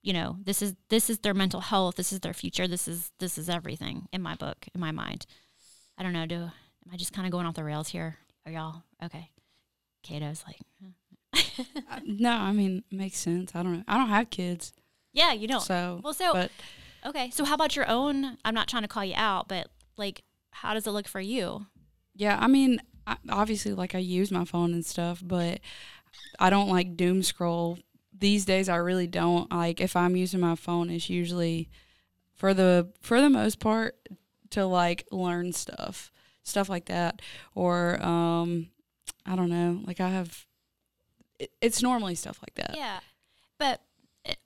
you 0.02 0.14
know, 0.14 0.38
this 0.45 0.62
is 0.62 0.76
this 0.88 1.11
is 1.11 1.19
their 1.19 1.35
mental 1.35 1.61
health, 1.61 1.97
this 1.97 2.12
is 2.12 2.21
their 2.21 2.33
future, 2.33 2.69
this 2.69 2.88
is 2.88 3.12
this 3.19 3.37
is 3.37 3.50
everything 3.50 4.09
in 4.12 4.23
my 4.23 4.35
book, 4.37 4.67
in 4.75 4.81
my 4.81 4.93
mind. 4.93 5.26
I 5.99 6.02
don't 6.02 6.14
know, 6.14 6.25
do 6.25 6.50
I 6.92 6.97
just 6.97 7.12
kind 7.12 7.26
of 7.26 7.32
going 7.32 7.47
off 7.47 7.54
the 7.54 7.64
rails 7.64 7.88
here? 7.88 8.16
Are 8.47 8.52
y'all 8.52 8.82
okay? 9.04 9.30
Catoe's 10.02 10.44
like, 10.47 10.59
Uh, 11.90 12.00
no, 12.06 12.30
I 12.32 12.52
mean, 12.52 12.82
makes 12.90 13.18
sense. 13.18 13.52
I 13.54 13.62
don't 13.62 13.75
know. 13.78 13.85
I 13.87 13.97
don't 13.99 14.09
have 14.09 14.30
kids. 14.30 14.73
yeah, 15.12 15.32
you 15.32 15.47
don't. 15.47 15.61
So, 15.61 16.00
well, 16.02 16.14
so 16.14 16.32
but 16.32 16.50
okay, 17.06 17.30
so 17.30 17.44
how 17.44 17.54
about 17.54 17.76
your 17.76 17.88
own? 17.88 18.38
I'm 18.44 18.54
not 18.54 18.68
trying 18.68 18.82
to 18.82 18.88
call 18.88 19.04
you 19.04 19.14
out, 19.16 19.47
but 19.49 19.68
like, 19.97 20.23
how 20.52 20.75
does 20.75 20.87
it 20.87 20.90
look 20.92 21.06
for 21.09 21.20
you? 21.20 21.66
yeah, 22.16 22.37
I 22.40 22.49
mean, 22.49 22.80
I, 23.06 23.16
obviously, 23.30 23.73
like 23.73 23.94
I 23.94 23.99
use 23.99 24.30
my 24.30 24.44
phone 24.44 24.73
and 24.73 24.85
stuff, 24.85 25.23
but 25.25 25.61
I 26.38 26.50
don't 26.50 26.68
like 26.68 26.97
doom 26.97 27.23
scroll. 27.23 27.78
These 28.18 28.44
days, 28.44 28.68
I 28.68 28.76
really 28.76 29.06
don't. 29.06 29.50
Like, 29.52 29.80
if 29.80 29.97
I'm 29.97 30.16
using 30.16 30.40
my 30.40 30.54
phone, 30.56 30.90
it's 30.90 31.09
usually 31.09 31.70
for 32.35 32.52
the 32.54 32.90
for 33.00 33.20
the 33.20 33.30
most 33.30 33.61
part 33.61 33.97
to 34.50 34.66
like 34.66 35.06
learn 35.12 35.52
stuff, 35.52 36.11
stuff 36.42 36.68
like 36.68 36.87
that, 36.87 37.20
or 37.54 38.02
um, 38.04 38.68
I 39.26 39.37
don't 39.37 39.50
know. 39.50 39.80
Like, 39.87 40.00
I 40.00 40.09
have. 40.11 40.47
It, 41.38 41.50
it's 41.61 41.82
normally 41.82 42.14
stuff 42.14 42.38
like 42.42 42.54
that. 42.56 42.76
Yeah, 42.76 43.00
but 43.59 43.80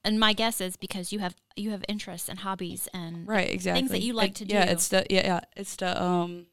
and 0.04 0.20
my 0.20 0.32
guess 0.32 0.60
is 0.60 0.76
because 0.76 1.12
you 1.12 1.18
have 1.18 1.34
you 1.56 1.70
have 1.70 1.84
interests 1.88 2.28
and 2.28 2.38
hobbies 2.40 2.88
and 2.94 3.26
Right, 3.26 3.50
exactly. 3.50 3.80
Things 3.80 3.90
that 3.90 4.02
you 4.02 4.12
like 4.12 4.30
It- 4.30 4.36
to 4.36 4.44
do. 4.44 4.54
Yeah, 4.54 4.64
it's 4.64 4.88
the 4.88 5.04
yeah, 5.10 5.24
yeah, 5.26 5.40
it's 5.56 5.74
the 5.76 6.00
um 6.00 6.46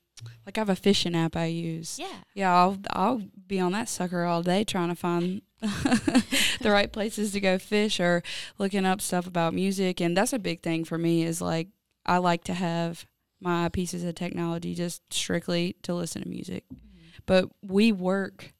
like 0.46 0.58
I 0.58 0.62
have 0.62 0.70
a 0.70 0.76
fishing 0.76 1.16
app 1.16 1.36
I 1.36 1.46
use. 1.46 1.98
yeah, 2.00 2.08
Yeah, 2.36 2.56
I'll 2.56 2.78
I'll 2.92 3.22
be 3.48 3.60
on 3.60 3.72
that 3.74 3.90
sucker 3.90 4.24
all 4.24 4.42
day 4.44 4.64
trying 4.64 4.90
to 4.90 4.96
find 4.96 5.42
the 5.62 6.70
right 6.72 6.92
places 6.92 7.32
to 7.34 7.40
go 7.40 7.58
fish 7.60 8.00
or 8.00 8.24
looking 8.58 8.86
up 8.86 9.02
stuff 9.02 9.28
about 9.28 9.54
music 9.54 10.00
and 10.02 10.16
that's 10.18 10.34
a 10.34 10.40
big 10.40 10.62
thing 10.64 10.84
for 10.86 10.98
me 10.98 11.24
is 11.24 11.42
like 11.42 11.68
I 12.06 12.18
like 12.18 12.44
to 12.46 12.54
have 12.54 13.06
my 13.42 13.70
pieces 13.70 14.04
of 14.04 14.16
technology 14.16 14.76
just 14.76 15.02
strictly 15.12 15.76
to 15.84 15.94
listen 15.94 16.22
to 16.22 16.30
music. 16.30 16.64
Mm-hmm. 16.74 17.20
But 17.26 17.50
we 17.62 17.92
work 17.92 18.54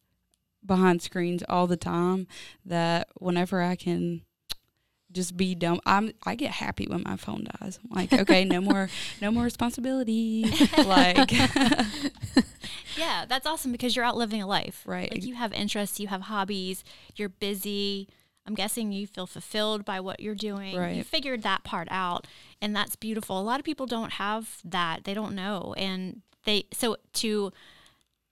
behind 0.66 1.02
screens 1.02 1.44
all 1.48 1.68
the 1.68 1.78
time 1.78 2.28
that 2.66 3.08
whenever 3.16 3.62
I 3.62 3.76
can 3.76 4.22
just 5.12 5.36
be 5.36 5.56
dumb. 5.56 5.80
I'm 5.86 6.12
I 6.26 6.36
get 6.36 6.52
happy 6.52 6.86
when 6.88 7.04
my 7.04 7.18
phone 7.18 7.48
dies. 7.60 7.80
I'm 7.84 7.96
like, 7.96 8.14
okay, 8.14 8.46
no 8.46 8.62
more 8.62 8.90
no 9.22 9.32
more 9.32 9.44
responsibility. 9.44 10.46
like 10.78 11.32
yeah. 12.98 13.26
That's 13.28 13.46
awesome 13.46 13.72
because 13.72 13.96
you're 13.96 14.06
out 14.06 14.18
living 14.18 14.42
a 14.42 14.48
life. 14.48 14.84
Right. 14.86 15.12
Like 15.12 15.26
you 15.26 15.36
have 15.36 15.54
interests, 15.54 16.00
you 16.00 16.08
have 16.08 16.22
hobbies, 16.22 16.84
you're 17.16 17.30
busy. 17.30 18.08
I'm 18.46 18.56
guessing 18.56 18.92
you 18.92 19.06
feel 19.06 19.28
fulfilled 19.28 19.86
by 19.86 20.00
what 20.00 20.20
you're 20.20 20.36
doing. 20.36 20.76
You 20.96 21.04
figured 21.04 21.44
that 21.44 21.64
part 21.64 21.88
out, 21.92 22.26
and 22.62 22.76
that's 22.76 22.96
beautiful. 22.96 23.40
A 23.40 23.42
lot 23.42 23.60
of 23.60 23.66
people 23.66 23.86
don't 23.86 24.14
have 24.14 24.58
that. 24.64 25.04
They 25.04 25.14
don't 25.14 25.36
know, 25.36 25.76
and 25.78 26.22
they 26.46 26.66
so 26.74 26.98
to 27.14 27.52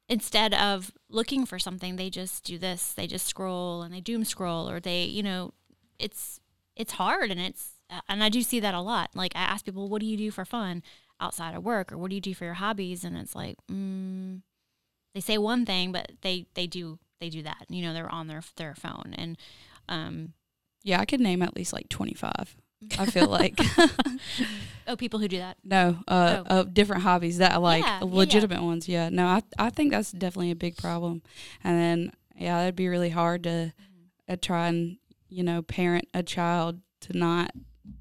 instead 0.07 0.53
of 0.55 0.91
looking 1.09 1.45
for 1.45 1.59
something, 1.59 1.95
they 1.95 2.09
just 2.09 2.43
do 2.43 2.57
this. 2.57 2.93
They 2.93 3.05
just 3.05 3.27
scroll 3.27 3.83
and 3.83 3.93
they 3.93 4.01
doom 4.01 4.25
scroll, 4.25 4.67
or 4.69 4.79
they, 4.79 5.03
you 5.03 5.21
know, 5.21 5.53
it's 5.99 6.39
it's 6.75 6.93
hard, 6.93 7.29
and 7.29 7.39
it's 7.39 7.73
and 8.07 8.23
I 8.23 8.29
do 8.29 8.41
see 8.41 8.59
that 8.59 8.73
a 8.73 8.81
lot. 8.81 9.11
Like 9.13 9.33
I 9.35 9.41
ask 9.41 9.65
people, 9.65 9.89
"What 9.89 10.01
do 10.01 10.07
you 10.07 10.17
do 10.17 10.31
for 10.31 10.45
fun 10.45 10.83
outside 11.19 11.55
of 11.55 11.63
work, 11.63 11.91
or 11.91 11.97
what 11.97 12.09
do 12.09 12.15
you 12.15 12.21
do 12.21 12.33
for 12.33 12.45
your 12.45 12.55
hobbies?" 12.55 13.03
And 13.03 13.15
it's 13.15 13.35
like, 13.35 13.57
mm, 13.71 14.41
they 15.13 15.19
say 15.21 15.37
one 15.37 15.65
thing, 15.65 15.91
but 15.91 16.11
they 16.21 16.47
they 16.55 16.65
do 16.67 16.97
they 17.19 17.29
do 17.29 17.43
that. 17.43 17.65
You 17.69 17.83
know, 17.83 17.93
they're 17.93 18.11
on 18.11 18.27
their 18.27 18.41
their 18.55 18.75
phone, 18.75 19.13
and 19.17 19.37
um, 19.89 20.34
yeah, 20.84 21.00
I 21.01 21.05
could 21.05 21.19
name 21.19 21.41
at 21.41 21.55
least 21.55 21.74
like 21.74 21.89
25. 21.89 22.55
I 22.98 23.05
feel 23.08 23.27
like 23.39 23.60
oh, 24.88 24.96
people 24.96 25.19
who 25.19 25.27
do 25.27 25.39
that. 25.39 25.58
no, 25.65 25.98
uh, 26.08 26.43
Oh. 26.50 26.60
uh, 26.60 26.63
different 26.63 27.01
hobbies 27.03 27.39
that 27.39 27.51
I 27.51 27.58
like, 27.58 27.84
Yeah, 27.84 28.00
yeah, 28.00 28.05
yeah. 28.08 28.15
legitimate 28.15 28.63
ones. 28.63 28.88
Yeah, 28.88 29.10
no, 29.10 29.25
I 29.27 29.41
I 29.58 29.69
think 29.69 29.91
that's 29.91 30.12
definitely 30.13 30.51
a 30.51 30.55
big 30.55 30.77
problem. 30.77 31.22
And 31.63 31.77
then 31.77 32.12
yeah, 32.38 32.60
that'd 32.60 32.75
be 32.77 32.88
really 32.88 33.10
hard 33.10 33.43
to 33.43 33.74
uh, 34.29 34.38
try 34.41 34.67
and 34.69 34.98
you 35.27 35.43
know 35.43 35.62
parent 35.62 36.05
a 36.13 36.24
child 36.24 36.79
to 37.01 37.17
not 37.17 37.51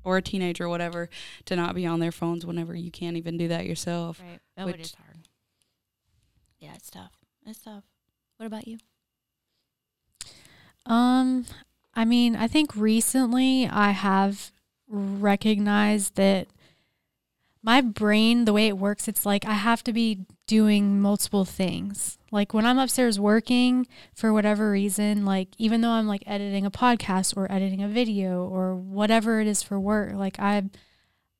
or 0.05 0.19
a 0.19 0.23
teenager 0.23 0.65
or 0.65 0.69
whatever 0.69 1.09
to 1.47 1.57
not 1.57 1.75
be 1.75 1.85
on 1.87 1.99
their 1.99 2.13
phones 2.13 2.45
whenever 2.47 2.75
you 2.77 2.91
can't 2.93 3.17
even 3.17 3.37
do 3.37 3.49
that 3.49 3.67
yourself. 3.67 4.21
Right. 4.21 4.39
Oh, 4.57 4.69
it 4.69 4.77
Which- 4.77 4.81
is 4.87 4.95
hard. 4.95 5.19
Yeah, 6.61 6.75
it's 6.75 6.91
tough. 6.91 7.13
It's 7.47 7.61
tough. 7.63 7.85
What 8.37 8.47
about 8.47 8.69
you? 8.69 8.79
Um, 10.87 11.45
I 11.99 12.05
mean, 12.05 12.37
I 12.37 12.47
think 12.47 12.77
recently 12.77 13.67
I 13.67 13.91
have 13.91 14.53
recognized 14.87 16.15
that 16.15 16.47
my 17.61 17.81
brain, 17.81 18.45
the 18.45 18.53
way 18.53 18.69
it 18.69 18.79
works, 18.79 19.09
it's 19.09 19.27
like 19.27 19.45
I 19.45 19.55
have 19.55 19.83
to 19.83 19.93
be 19.93 20.21
doing 20.47 21.01
multiple 21.01 21.45
things. 21.45 22.17
Like 22.31 22.55
when 22.55 22.65
I'm 22.65 22.79
upstairs 22.79 23.19
working 23.19 23.89
for 24.15 24.33
whatever 24.33 24.71
reason, 24.71 25.25
like 25.25 25.49
even 25.59 25.81
though 25.81 25.91
I'm 25.91 26.07
like 26.07 26.23
editing 26.25 26.65
a 26.65 26.71
podcast 26.71 27.37
or 27.37 27.51
editing 27.51 27.83
a 27.83 27.89
video 27.89 28.45
or 28.45 28.77
whatever 28.77 29.41
it 29.41 29.49
is 29.49 29.65
for 29.65 29.81
work, 29.81 30.15
like 30.15 30.39
I 30.39 30.71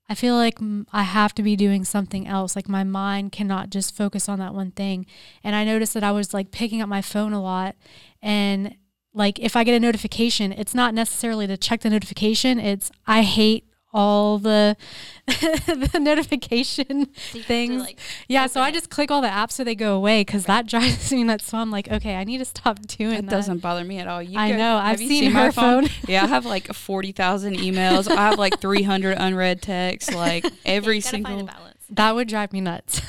I 0.09 0.17
feel 0.17 0.35
like 0.35 0.59
I 0.93 1.05
have 1.05 1.37
to 1.37 1.43
be 1.45 1.55
doing 1.55 1.85
something 1.85 2.27
else. 2.27 2.57
Like 2.57 2.69
my 2.69 2.83
mind 2.83 3.31
cannot 3.31 3.71
just 3.71 3.95
focus 3.95 4.29
on 4.29 4.41
that 4.41 4.55
one 4.55 4.73
thing. 4.73 5.07
And 5.45 5.55
I 5.55 5.63
noticed 5.63 5.95
that 5.95 6.03
I 6.03 6.11
was 6.11 6.35
like 6.35 6.51
picking 6.51 6.83
up 6.83 6.89
my 6.89 7.01
phone 7.01 7.33
a 7.33 7.41
lot 7.41 7.77
and 8.21 8.75
like 9.19 9.39
if 9.39 9.55
I 9.57 9.65
get 9.65 9.75
a 9.75 9.81
notification, 9.81 10.53
it's 10.53 10.75
not 10.75 10.95
necessarily 10.95 11.47
to 11.47 11.57
check 11.57 11.81
the 11.83 11.91
notification. 11.91 12.59
It's 12.59 12.91
I 13.07 13.23
hate 13.23 13.65
all 13.93 14.39
the 14.39 14.77
the 15.27 15.99
notification 16.01 16.87
So 16.87 16.93
you 16.93 17.05
have 17.05 17.33
to, 17.33 17.43
things. 17.43 17.83
like, 17.83 17.99
yeah, 18.29 18.41
open 18.43 18.49
so 18.51 18.61
I 18.61 18.71
just 18.71 18.91
click 18.91 19.11
all 19.11 19.21
the 19.23 19.29
apps 19.29 19.53
so 19.53 19.65
they 19.65 19.75
go 19.75 19.95
away 19.97 20.21
because 20.21 20.45
that 20.45 20.67
drives 20.67 21.11
me 21.19 21.25
nuts. 21.25 21.47
So 21.47 21.59
I'm 21.59 21.71
like, 21.71 21.89
okay, 21.91 22.15
I 22.15 22.25
need 22.25 22.39
to 22.39 22.45
stop 22.45 22.81
doing 22.87 23.15
It 23.15 23.23
that. 23.23 23.31
doesn't 23.31 23.59
bother 23.59 23.85
me 23.85 23.99
at 23.99 24.07
all. 24.07 24.23
You 24.23 24.39
I 24.39 24.51
go- 24.51 24.57
know. 24.59 24.77
I've 24.77 24.99
seen, 24.99 25.33
my 25.33 25.47
her 25.47 25.53
phone. 25.53 25.89
yeah, 26.07 26.25
I 26.25 26.27
have 26.27 26.47
like 26.47 26.67
forty 26.75 27.13
thousand 27.13 27.57
emails. 27.57 28.11
I 28.11 28.29
have 28.31 28.39
like 28.39 28.61
three 28.61 28.83
hundred 28.83 29.17
unread 29.19 29.63
texts. 29.63 30.15
Like 30.15 30.47
every 30.65 30.97
you 30.97 31.01
single. 31.01 31.49
that 31.91 32.15
would 32.15 32.29
drive 32.29 32.53
me 32.53 32.61
nuts. 32.61 33.01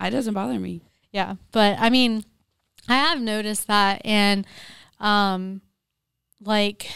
It 0.00 0.10
doesn't 0.10 0.34
bother 0.34 0.58
me. 0.58 0.80
Yeah, 1.12 1.36
but 1.52 1.78
I 1.78 1.88
mean, 1.90 2.24
I 2.88 2.96
have 2.96 3.20
noticed 3.20 3.66
that, 3.68 4.02
and 4.04 4.46
um, 5.00 5.62
like 6.40 6.88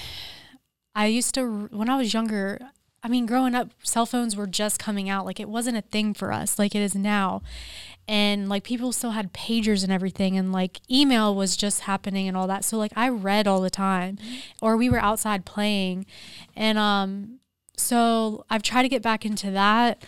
I 0.95 1.07
used 1.07 1.35
to 1.35 1.69
when 1.71 1.88
I 1.88 1.97
was 1.97 2.12
younger. 2.14 2.59
I 3.02 3.09
mean, 3.09 3.25
growing 3.25 3.54
up, 3.54 3.71
cell 3.83 4.04
phones 4.04 4.37
were 4.37 4.47
just 4.47 4.78
coming 4.78 5.09
out. 5.09 5.25
Like 5.25 5.40
it 5.40 5.49
wasn't 5.49 5.78
a 5.78 5.83
thing 5.83 6.12
for 6.12 6.33
us, 6.33 6.59
like 6.59 6.75
it 6.75 6.83
is 6.83 6.95
now, 6.95 7.42
and 8.07 8.49
like 8.49 8.62
people 8.62 8.92
still 8.92 9.12
had 9.12 9.33
pagers 9.33 9.83
and 9.83 9.92
everything, 9.92 10.37
and 10.37 10.52
like 10.52 10.80
email 10.90 11.35
was 11.35 11.57
just 11.57 11.80
happening 11.83 12.28
and 12.28 12.37
all 12.37 12.47
that. 12.47 12.64
So 12.64 12.76
like 12.76 12.92
I 12.97 13.09
read 13.09 13.47
all 13.47 13.62
the 13.62 13.71
time, 13.71 14.19
or 14.61 14.76
we 14.76 14.90
were 14.90 14.99
outside 14.99 15.47
playing, 15.47 16.04
and 16.54 16.76
um, 16.76 17.40
so 17.76 18.45
I've 18.50 18.62
tried 18.62 18.83
to 18.83 18.88
get 18.88 19.02
back 19.02 19.25
into 19.25 19.50
that. 19.52 20.04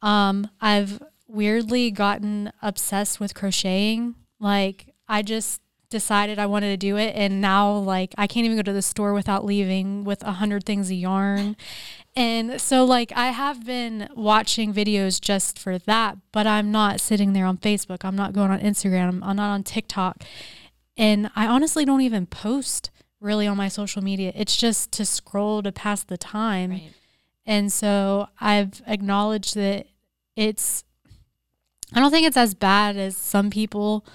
Um, 0.00 0.48
I've 0.60 1.02
weirdly 1.26 1.90
gotten 1.90 2.52
obsessed 2.62 3.18
with 3.18 3.34
crocheting. 3.34 4.14
Like 4.38 4.94
I 5.08 5.22
just 5.22 5.60
decided 5.88 6.38
I 6.38 6.46
wanted 6.46 6.70
to 6.70 6.76
do 6.76 6.96
it 6.96 7.14
and 7.14 7.40
now 7.40 7.72
like 7.72 8.14
I 8.18 8.26
can't 8.26 8.44
even 8.44 8.56
go 8.56 8.62
to 8.62 8.72
the 8.72 8.82
store 8.82 9.14
without 9.14 9.44
leaving 9.44 10.04
with 10.04 10.22
a 10.22 10.32
hundred 10.32 10.64
things 10.64 10.90
of 10.90 10.96
yarn. 10.96 11.56
And 12.18 12.58
so 12.58 12.82
like 12.86 13.12
I 13.14 13.26
have 13.26 13.66
been 13.66 14.08
watching 14.16 14.72
videos 14.72 15.20
just 15.20 15.58
for 15.58 15.76
that, 15.80 16.16
but 16.32 16.46
I'm 16.46 16.72
not 16.72 16.98
sitting 16.98 17.34
there 17.34 17.44
on 17.44 17.58
Facebook. 17.58 18.06
I'm 18.06 18.16
not 18.16 18.32
going 18.32 18.50
on 18.50 18.58
Instagram. 18.60 19.20
I'm 19.22 19.36
not 19.36 19.50
on 19.50 19.62
TikTok. 19.62 20.24
And 20.96 21.30
I 21.36 21.46
honestly 21.46 21.84
don't 21.84 22.00
even 22.00 22.24
post 22.24 22.90
really 23.20 23.46
on 23.46 23.58
my 23.58 23.68
social 23.68 24.02
media. 24.02 24.32
It's 24.34 24.56
just 24.56 24.92
to 24.92 25.04
scroll 25.04 25.62
to 25.62 25.72
pass 25.72 26.04
the 26.04 26.16
time. 26.16 26.70
Right. 26.70 26.92
And 27.44 27.70
so 27.70 28.28
I've 28.40 28.82
acknowledged 28.86 29.54
that 29.54 29.86
it's, 30.36 30.84
I 31.92 32.00
don't 32.00 32.10
think 32.10 32.26
it's 32.26 32.36
as 32.36 32.54
bad 32.54 32.96
as 32.96 33.16
some 33.16 33.50
people. 33.50 34.06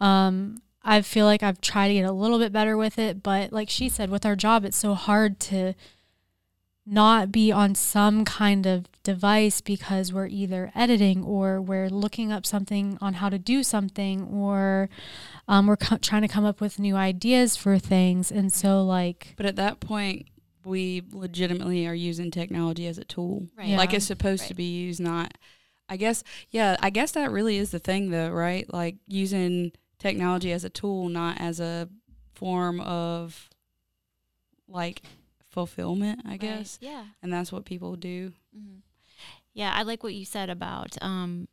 Um, 0.00 0.60
I 0.84 1.00
feel 1.00 1.24
like 1.24 1.42
I've 1.42 1.60
tried 1.60 1.88
to 1.88 1.94
get 1.94 2.04
a 2.04 2.12
little 2.12 2.38
bit 2.38 2.52
better 2.52 2.76
with 2.76 2.98
it, 2.98 3.22
but 3.22 3.52
like 3.52 3.70
she 3.70 3.88
said, 3.88 4.10
with 4.10 4.26
our 4.26 4.36
job, 4.36 4.64
it's 4.64 4.76
so 4.76 4.94
hard 4.94 5.40
to 5.40 5.74
not 6.86 7.32
be 7.32 7.50
on 7.50 7.74
some 7.74 8.24
kind 8.24 8.66
of 8.66 8.86
device 9.02 9.62
because 9.62 10.12
we're 10.12 10.26
either 10.26 10.70
editing 10.74 11.24
or 11.24 11.60
we're 11.60 11.88
looking 11.88 12.30
up 12.30 12.44
something 12.44 12.98
on 13.00 13.14
how 13.14 13.30
to 13.30 13.38
do 13.38 13.62
something 13.62 14.24
or 14.24 14.90
um, 15.48 15.66
we're 15.66 15.78
co- 15.78 15.96
trying 15.96 16.20
to 16.22 16.28
come 16.28 16.44
up 16.44 16.60
with 16.60 16.78
new 16.78 16.94
ideas 16.94 17.56
for 17.56 17.78
things. 17.78 18.30
And 18.30 18.52
so, 18.52 18.84
like, 18.84 19.32
But 19.38 19.46
at 19.46 19.56
that 19.56 19.80
point, 19.80 20.26
we 20.64 21.02
legitimately 21.10 21.86
are 21.86 21.94
using 21.94 22.30
technology 22.30 22.86
as 22.86 22.98
a 22.98 23.04
tool. 23.04 23.46
Right. 23.56 23.68
Yeah. 23.68 23.78
Like 23.78 23.94
it's 23.94 24.06
supposed 24.06 24.48
to 24.48 24.54
be 24.54 24.64
used, 24.64 25.00
not. 25.00 25.38
I 25.88 25.96
guess, 25.96 26.22
yeah, 26.50 26.76
I 26.80 26.90
guess 26.90 27.12
that 27.12 27.30
really 27.30 27.56
is 27.56 27.70
the 27.70 27.78
thing, 27.78 28.10
though, 28.10 28.30
right? 28.30 28.70
Like 28.72 28.96
using 29.06 29.72
technology 30.08 30.52
as 30.52 30.64
a 30.64 30.70
tool, 30.70 31.08
not 31.08 31.40
as 31.40 31.60
a 31.60 31.88
form 32.34 32.80
of 32.80 33.48
like 34.68 35.02
fulfillment, 35.50 36.20
I 36.24 36.30
Right. 36.30 36.40
guess. 36.40 36.78
Yeah. 36.80 37.04
And 37.22 37.32
that's 37.32 37.50
what 37.52 37.64
people 37.64 37.96
do. 37.96 38.32
hmm 38.54 38.78
Yeah, 39.52 39.72
I 39.74 39.82
like 39.82 40.02
what 40.02 40.14
you 40.14 40.24
said 40.24 40.50
about 40.50 40.96
um, 41.00 41.48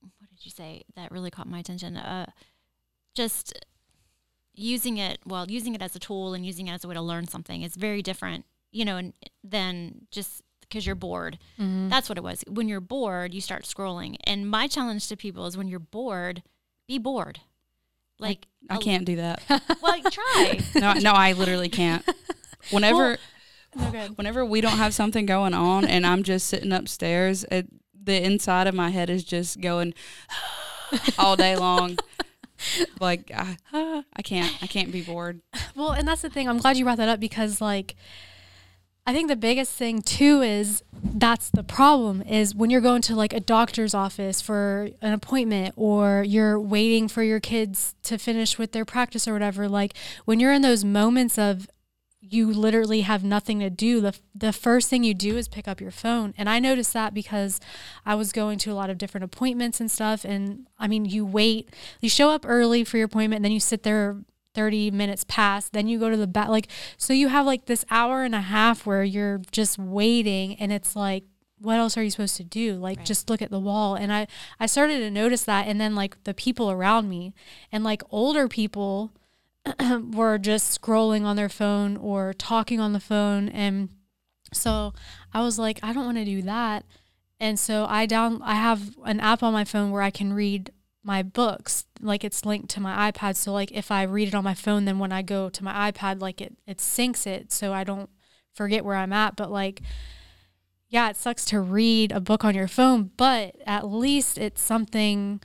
what 0.00 0.30
did 0.30 0.44
you 0.46 0.50
say 0.50 0.84
that 0.94 1.10
really 1.10 1.30
caught 1.30 1.48
my 1.48 1.58
attention? 1.58 1.96
Uh, 1.96 2.26
just 3.14 3.52
using 4.54 4.98
it, 4.98 5.18
well, 5.26 5.46
using 5.50 5.74
it 5.74 5.82
as 5.82 5.96
a 5.96 5.98
tool 5.98 6.32
and 6.34 6.46
using 6.46 6.68
it 6.68 6.72
as 6.72 6.84
a 6.84 6.88
way 6.88 6.94
to 6.94 7.02
learn 7.02 7.26
something 7.26 7.62
is 7.62 7.74
very 7.76 8.02
different, 8.02 8.44
you 8.72 8.84
know, 8.84 8.96
and, 8.96 9.12
than 9.42 10.06
just 10.10 10.42
because 10.60 10.86
you're 10.86 10.94
bored. 10.94 11.38
Mhm. 11.58 11.90
That's 11.90 12.08
what 12.08 12.18
it 12.18 12.24
was. 12.24 12.44
When 12.48 12.68
you're 12.68 12.80
bored, 12.80 13.34
you 13.34 13.40
start 13.40 13.64
scrolling. 13.64 14.16
And 14.24 14.48
my 14.48 14.68
challenge 14.68 15.08
to 15.08 15.16
people 15.16 15.46
is 15.46 15.56
when 15.56 15.66
you're 15.68 15.80
bored, 15.80 16.42
be 16.86 16.98
bored. 16.98 17.40
Like 18.20 18.46
I 18.68 18.76
oh. 18.76 18.78
can't 18.78 19.04
do 19.04 19.16
that. 19.16 19.42
Well, 19.82 20.00
try. 20.10 20.60
no, 20.76 20.92
no, 20.94 21.12
I 21.12 21.32
literally 21.32 21.68
can't. 21.68 22.08
Whenever 22.70 23.18
good. 23.90 24.16
whenever 24.16 24.44
we 24.44 24.60
don't 24.60 24.76
have 24.76 24.92
something 24.92 25.24
going 25.26 25.54
on 25.54 25.84
and 25.84 26.06
I'm 26.06 26.22
just 26.22 26.46
sitting 26.46 26.70
upstairs, 26.70 27.44
it, 27.44 27.66
the 28.04 28.22
inside 28.22 28.66
of 28.66 28.74
my 28.74 28.90
head 28.90 29.08
is 29.08 29.24
just 29.24 29.60
going 29.60 29.94
all 31.18 31.36
day 31.36 31.56
long. 31.56 31.98
like 33.00 33.30
I, 33.34 33.56
I 33.72 34.22
can't, 34.22 34.54
I 34.62 34.66
can't 34.66 34.92
be 34.92 35.02
bored. 35.02 35.40
Well, 35.74 35.92
and 35.92 36.06
that's 36.06 36.22
the 36.22 36.30
thing. 36.30 36.48
I'm 36.48 36.58
glad 36.58 36.76
you 36.76 36.84
brought 36.84 36.98
that 36.98 37.08
up 37.08 37.20
because, 37.20 37.60
like, 37.60 37.96
I 39.06 39.12
think 39.12 39.28
the 39.28 39.36
biggest 39.36 39.72
thing 39.72 40.02
too 40.02 40.42
is 40.42 40.84
that's 40.92 41.50
the 41.50 41.64
problem 41.64 42.22
is 42.22 42.54
when 42.54 42.70
you're 42.70 42.80
going 42.80 43.02
to 43.02 43.16
like 43.16 43.32
a 43.32 43.40
doctor's 43.40 43.94
office 43.94 44.40
for 44.40 44.90
an 45.00 45.12
appointment 45.12 45.74
or 45.76 46.22
you're 46.22 46.60
waiting 46.60 47.08
for 47.08 47.22
your 47.22 47.40
kids 47.40 47.94
to 48.04 48.18
finish 48.18 48.58
with 48.58 48.72
their 48.72 48.84
practice 48.84 49.26
or 49.26 49.32
whatever. 49.32 49.68
Like, 49.68 49.94
when 50.26 50.38
you're 50.38 50.52
in 50.52 50.62
those 50.62 50.84
moments 50.84 51.38
of 51.38 51.68
you 52.20 52.52
literally 52.52 53.00
have 53.00 53.24
nothing 53.24 53.58
to 53.60 53.70
do, 53.70 54.00
the, 54.00 54.14
the 54.34 54.52
first 54.52 54.88
thing 54.88 55.02
you 55.02 55.14
do 55.14 55.36
is 55.36 55.48
pick 55.48 55.66
up 55.66 55.80
your 55.80 55.90
phone. 55.90 56.34
And 56.36 56.48
I 56.48 56.60
noticed 56.60 56.92
that 56.92 57.14
because 57.14 57.58
I 58.06 58.14
was 58.14 58.30
going 58.30 58.58
to 58.58 58.70
a 58.70 58.74
lot 58.74 58.90
of 58.90 58.98
different 58.98 59.24
appointments 59.24 59.80
and 59.80 59.90
stuff. 59.90 60.24
And 60.24 60.68
I 60.78 60.86
mean, 60.86 61.06
you 61.06 61.24
wait, 61.24 61.70
you 62.00 62.08
show 62.08 62.30
up 62.30 62.44
early 62.46 62.84
for 62.84 62.98
your 62.98 63.06
appointment, 63.06 63.38
and 63.38 63.44
then 63.44 63.52
you 63.52 63.60
sit 63.60 63.82
there 63.82 64.18
30 64.54 64.90
minutes 64.90 65.24
pass 65.28 65.68
then 65.68 65.86
you 65.86 65.98
go 65.98 66.10
to 66.10 66.16
the 66.16 66.26
back. 66.26 66.48
Like, 66.48 66.68
so 66.96 67.12
you 67.12 67.28
have 67.28 67.46
like 67.46 67.66
this 67.66 67.84
hour 67.90 68.24
and 68.24 68.34
a 68.34 68.40
half 68.40 68.86
where 68.86 69.04
you're 69.04 69.40
just 69.52 69.78
waiting, 69.78 70.56
and 70.56 70.72
it's 70.72 70.96
like, 70.96 71.24
what 71.58 71.76
else 71.76 71.96
are 71.98 72.02
you 72.02 72.10
supposed 72.10 72.36
to 72.38 72.44
do? 72.44 72.74
Like, 72.74 72.98
Right. 72.98 73.06
just 73.06 73.28
look 73.28 73.42
at 73.42 73.50
the 73.50 73.60
wall. 73.60 73.94
And 73.94 74.10
I, 74.12 74.26
I 74.58 74.64
started 74.66 75.00
to 75.00 75.10
notice 75.10 75.44
that. 75.44 75.66
And 75.68 75.78
then, 75.78 75.94
like, 75.94 76.22
the 76.24 76.32
people 76.32 76.70
around 76.70 77.08
me, 77.08 77.34
and 77.70 77.84
like 77.84 78.02
older 78.10 78.48
people 78.48 79.12
were 80.12 80.38
just 80.38 80.80
scrolling 80.80 81.24
on 81.24 81.36
their 81.36 81.50
phone 81.50 81.96
or 81.98 82.32
talking 82.32 82.80
on 82.80 82.92
the 82.94 83.00
phone. 83.00 83.48
And 83.50 83.90
so 84.52 84.94
I 85.34 85.42
was 85.42 85.58
like, 85.58 85.78
I 85.82 85.92
don't 85.92 86.06
want 86.06 86.18
to 86.18 86.24
do 86.24 86.42
that. 86.42 86.84
And 87.38 87.58
so 87.58 87.86
I 87.88 88.06
down 88.06 88.40
I 88.42 88.54
have 88.54 88.96
an 89.04 89.20
app 89.20 89.42
on 89.42 89.52
my 89.52 89.64
phone 89.64 89.90
where 89.90 90.02
I 90.02 90.10
can 90.10 90.32
read 90.32 90.72
my 91.02 91.22
books. 91.22 91.86
Like 92.00 92.24
it's 92.24 92.44
linked 92.44 92.70
to 92.70 92.80
my 92.80 93.10
iPad. 93.10 93.36
So 93.36 93.52
like 93.52 93.72
if 93.72 93.90
I 93.90 94.02
read 94.02 94.28
it 94.28 94.34
on 94.34 94.44
my 94.44 94.54
phone, 94.54 94.84
then 94.84 94.98
when 94.98 95.12
I 95.12 95.22
go 95.22 95.48
to 95.48 95.64
my 95.64 95.90
iPad, 95.90 96.20
like 96.20 96.40
it 96.40 96.56
it 96.66 96.78
syncs 96.78 97.26
it 97.26 97.52
so 97.52 97.72
I 97.72 97.84
don't 97.84 98.10
forget 98.52 98.84
where 98.84 98.96
I'm 98.96 99.12
at. 99.12 99.36
But 99.36 99.50
like 99.50 99.80
yeah, 100.88 101.08
it 101.08 101.16
sucks 101.16 101.44
to 101.46 101.60
read 101.60 102.10
a 102.10 102.20
book 102.20 102.44
on 102.44 102.54
your 102.54 102.66
phone, 102.66 103.12
but 103.16 103.54
at 103.64 103.86
least 103.86 104.36
it's 104.38 104.60
something 104.60 105.40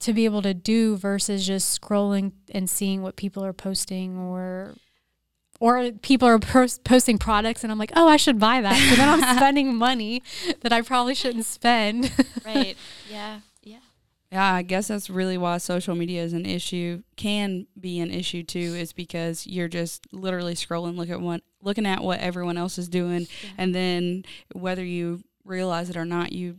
to 0.00 0.12
be 0.12 0.24
able 0.24 0.42
to 0.42 0.52
do 0.52 0.96
versus 0.96 1.46
just 1.46 1.80
scrolling 1.80 2.32
and 2.50 2.68
seeing 2.68 3.00
what 3.00 3.14
people 3.16 3.44
are 3.44 3.52
posting 3.52 4.18
or 4.18 4.74
or 5.60 5.92
people 5.92 6.26
are 6.26 6.40
pos- 6.40 6.78
posting 6.78 7.16
products 7.16 7.62
and 7.62 7.70
I'm 7.72 7.78
like, 7.78 7.92
"Oh, 7.94 8.08
I 8.08 8.16
should 8.16 8.38
buy 8.40 8.60
that." 8.60 8.76
So 8.90 8.96
then 8.96 9.08
I'm 9.08 9.36
spending 9.36 9.76
money 9.76 10.22
that 10.62 10.72
I 10.72 10.82
probably 10.82 11.14
shouldn't 11.14 11.46
spend. 11.46 12.10
right. 12.44 12.76
Yeah. 13.10 13.40
Yeah. 14.34 14.52
I 14.54 14.62
guess 14.62 14.88
that's 14.88 15.08
really 15.08 15.38
why 15.38 15.58
social 15.58 15.94
media 15.94 16.22
is 16.22 16.32
an 16.32 16.44
issue. 16.46 17.02
Can 17.16 17.66
be 17.78 18.00
an 18.00 18.10
issue 18.10 18.42
too, 18.42 18.58
is 18.58 18.92
because 18.92 19.46
you're 19.46 19.68
just 19.68 20.06
literally 20.12 20.54
scrolling, 20.54 20.96
look 20.96 21.08
at 21.10 21.20
what, 21.20 21.42
looking 21.62 21.86
at 21.86 22.02
what 22.02 22.20
everyone 22.20 22.56
else 22.58 22.76
is 22.78 22.88
doing, 22.88 23.22
Yeah. 23.42 23.50
and 23.58 23.74
then 23.74 24.24
whether 24.52 24.84
you 24.84 25.22
realize 25.44 25.88
it 25.90 25.96
or 25.96 26.04
not, 26.04 26.32
you 26.32 26.58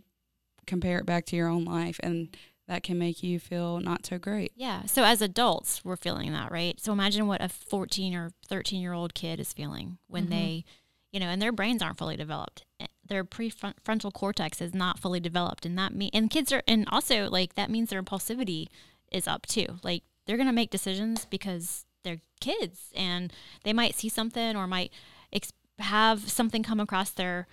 compare 0.66 0.98
it 1.00 1.06
back 1.06 1.26
to 1.28 1.36
your 1.36 1.48
own 1.48 1.66
life, 1.66 2.00
and 2.02 2.36
that 2.68 2.82
can 2.82 2.98
make 2.98 3.22
you 3.22 3.40
feel 3.40 3.80
not 3.80 4.06
so 4.06 4.18
great. 4.18 4.52
Yeah. 4.56 4.86
So 4.86 5.04
as 5.04 5.22
adults, 5.22 5.86
we're 5.86 5.96
feeling 5.98 6.32
that, 6.34 6.52
right? 6.52 6.80
So 6.80 6.92
imagine 6.92 7.28
what 7.28 7.42
a 7.44 7.50
14 7.50 8.16
or 8.16 8.32
13 8.48 8.82
year 8.82 8.94
old 8.94 9.14
kid 9.14 9.40
is 9.40 9.54
feeling 9.54 10.00
when 10.08 10.26
Mhm. 10.26 10.30
they, 10.30 10.66
you 11.12 11.20
know, 11.20 11.28
and 11.28 11.40
their 11.42 11.52
brains 11.52 11.84
aren't 11.84 12.00
fully 12.00 12.16
developed. 12.16 12.66
Their 13.08 13.24
prefrontal 13.24 14.14
cortex 14.14 14.62
is 14.62 14.74
not 14.74 15.00
fully 15.00 15.20
developed, 15.20 15.66
and 15.66 15.78
that 15.78 15.94
mean 15.94 16.10
and 16.14 16.30
kids 16.30 16.52
are, 16.52 16.64
and 16.68 16.88
also 16.90 17.30
like 17.30 17.56
that 17.56 17.70
means 17.70 17.90
their 17.90 18.02
impulsivity 18.02 18.68
is 19.12 19.28
up 19.28 19.46
too. 19.46 19.80
Like 19.84 20.04
they're 20.26 20.38
gonna 20.38 20.54
make 20.54 20.72
decisions 20.72 21.26
because 21.26 21.86
they're 22.04 22.22
kids, 22.40 22.92
and 22.96 23.32
they 23.64 23.74
might 23.74 23.96
see 23.96 24.10
something 24.10 24.56
or 24.56 24.68
might 24.68 24.92
ex- 25.32 25.54
have 25.80 26.30
something 26.30 26.64
come 26.64 26.80
across 26.80 27.12
their 27.12 27.48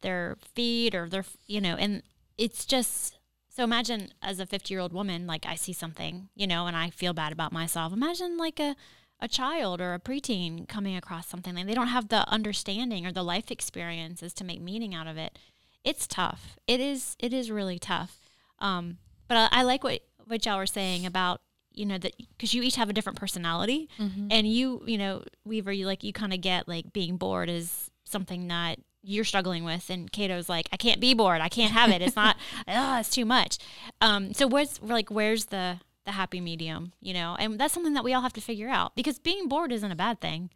their 0.00 0.36
feed 0.54 0.94
or 0.94 1.08
their, 1.08 1.24
you 1.46 1.60
know, 1.60 1.74
and 1.76 2.02
it's 2.36 2.64
just 2.64 3.18
so 3.48 3.64
imagine 3.64 4.10
as 4.22 4.38
a 4.38 4.46
50 4.46 4.72
year 4.72 4.80
old 4.80 4.92
woman, 4.92 5.26
like 5.26 5.44
I 5.44 5.56
see 5.56 5.72
something, 5.72 6.28
you 6.36 6.46
know, 6.46 6.66
and 6.68 6.76
I 6.76 6.90
feel 6.90 7.12
bad 7.12 7.32
about 7.32 7.52
myself. 7.52 7.92
Imagine 7.92 8.36
like 8.38 8.60
a, 8.60 8.76
a 9.20 9.28
child 9.28 9.80
or 9.80 9.94
a 9.94 9.98
preteen 9.98 10.68
coming 10.68 10.96
across 10.96 11.26
something 11.26 11.56
and 11.58 11.68
they 11.68 11.74
don't 11.74 11.88
have 11.88 12.08
the 12.08 12.28
understanding 12.28 13.06
or 13.06 13.12
the 13.12 13.22
life 13.24 13.50
experiences 13.50 14.32
to 14.34 14.44
make 14.44 14.60
meaning 14.60 14.94
out 14.94 15.06
of 15.06 15.16
it. 15.16 15.38
It's 15.84 16.06
tough. 16.06 16.56
It 16.66 16.80
is, 16.80 17.16
it 17.18 17.32
is 17.32 17.50
really 17.50 17.78
tough. 17.78 18.20
Um, 18.58 18.98
but 19.26 19.36
I, 19.36 19.60
I 19.60 19.62
like 19.62 19.82
what, 19.82 20.00
what 20.26 20.44
y'all 20.46 20.58
were 20.58 20.66
saying 20.66 21.06
about, 21.06 21.40
you 21.72 21.86
know, 21.86 21.98
that 21.98 22.12
because 22.36 22.54
you 22.54 22.62
each 22.62 22.76
have 22.76 22.90
a 22.90 22.92
different 22.92 23.18
personality 23.18 23.88
and 24.30 24.46
you, 24.46 24.82
you 24.86 24.98
know, 24.98 25.22
Weaver, 25.44 25.72
you 25.72 25.86
like, 25.86 26.02
you 26.02 26.12
kind 26.12 26.32
of 26.32 26.40
get 26.40 26.68
like 26.68 26.92
being 26.92 27.16
bored 27.16 27.48
is 27.48 27.90
something 28.04 28.48
that 28.48 28.78
you're 29.02 29.24
struggling 29.24 29.64
with 29.64 29.90
and 29.90 30.10
Catoe's 30.10 30.48
like 30.48 30.68
I 30.72 30.76
can't 30.76 31.00
be 31.00 31.14
bored 31.14 31.40
I 31.40 31.48
can't 31.48 31.72
have 31.72 31.90
it 31.90 32.02
it's 32.02 32.16
not 32.16 32.36
oh 32.66 32.98
it's 33.00 33.08
too 33.08 33.24
much 33.24 33.58
um 34.00 34.34
so 34.34 34.46
what's 34.46 34.82
like 34.82 35.08
where's 35.10 35.46
the 35.46 35.78
the 36.08 36.12
happy 36.12 36.40
medium 36.40 36.92
you 37.00 37.12
know 37.14 37.36
and 37.38 37.58
that's 37.60 37.72
something 37.74 37.94
that 37.94 38.02
we 38.04 38.12
all 38.14 38.22
have 38.22 38.32
to 38.32 38.40
figure 38.40 38.68
out 38.68 38.96
because 38.96 39.18
being 39.18 39.46
bored 39.48 39.70
isn't 39.72 39.92
a 39.92 39.96
bad 39.96 40.20
thing 40.20 40.50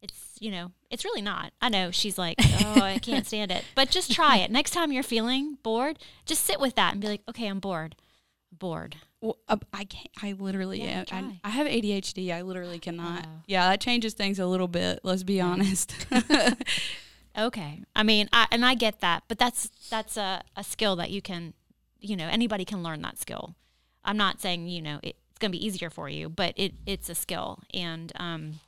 it's 0.00 0.36
you 0.40 0.50
know 0.50 0.72
it's 0.90 1.04
really 1.04 1.20
not 1.22 1.52
I 1.60 1.68
know 1.68 1.90
she's 1.90 2.16
like 2.18 2.36
oh 2.40 2.80
I 2.80 2.98
can't 3.02 3.26
stand 3.26 3.50
it 3.50 3.64
but 3.74 3.90
just 3.90 4.10
try 4.12 4.38
it 4.38 4.50
next 4.50 4.70
time 4.70 4.92
you're 4.92 5.02
feeling 5.02 5.58
bored 5.62 5.98
just 6.24 6.44
sit 6.44 6.58
with 6.60 6.74
that 6.76 6.92
and 6.92 7.00
be 7.00 7.08
like 7.08 7.22
okay 7.28 7.46
I'm 7.48 7.60
bored 7.60 7.96
bored 8.50 8.96
Well, 9.20 9.36
uh, 9.48 9.56
I 9.72 9.84
can't. 9.84 10.08
I 10.22 10.32
literally 10.32 10.82
Yeah, 10.82 11.04
am. 11.10 11.38
I, 11.44 11.48
I 11.48 11.50
have 11.50 11.66
ADHD. 11.66 12.32
I 12.32 12.42
literally 12.42 12.78
cannot. 12.78 13.26
Oh. 13.26 13.42
Yeah, 13.46 13.68
that 13.68 13.80
changes 13.80 14.14
things 14.14 14.38
a 14.38 14.46
little 14.46 14.68
bit. 14.68 15.00
Let's 15.02 15.22
be 15.22 15.40
honest. 15.40 15.94
Okay. 17.36 17.82
I 17.94 18.02
mean, 18.02 18.28
I, 18.32 18.46
and 18.50 18.64
I 18.64 18.74
get 18.74 19.00
that, 19.00 19.22
but 19.28 19.38
that's 19.38 19.68
that's 19.90 20.16
a, 20.16 20.42
a 20.56 20.64
skill 20.64 20.96
that 20.96 21.10
you 21.10 21.22
can, 21.22 21.54
you 22.00 22.16
know, 22.16 22.26
anybody 22.26 22.64
can 22.64 22.82
learn 22.82 23.00
that 23.02 23.18
skill. 23.18 23.54
I'm 24.04 24.16
not 24.16 24.40
saying 24.40 24.68
you 24.68 24.82
know 24.82 25.00
it, 25.02 25.16
it's 25.30 25.38
going 25.38 25.52
to 25.52 25.58
be 25.58 25.64
easier 25.64 25.90
for 25.90 26.08
you, 26.08 26.28
but 26.28 26.54
it 26.56 26.74
it's 26.86 27.08
a 27.08 27.14
skill, 27.14 27.60
and 27.72 28.12
um, 28.16 28.60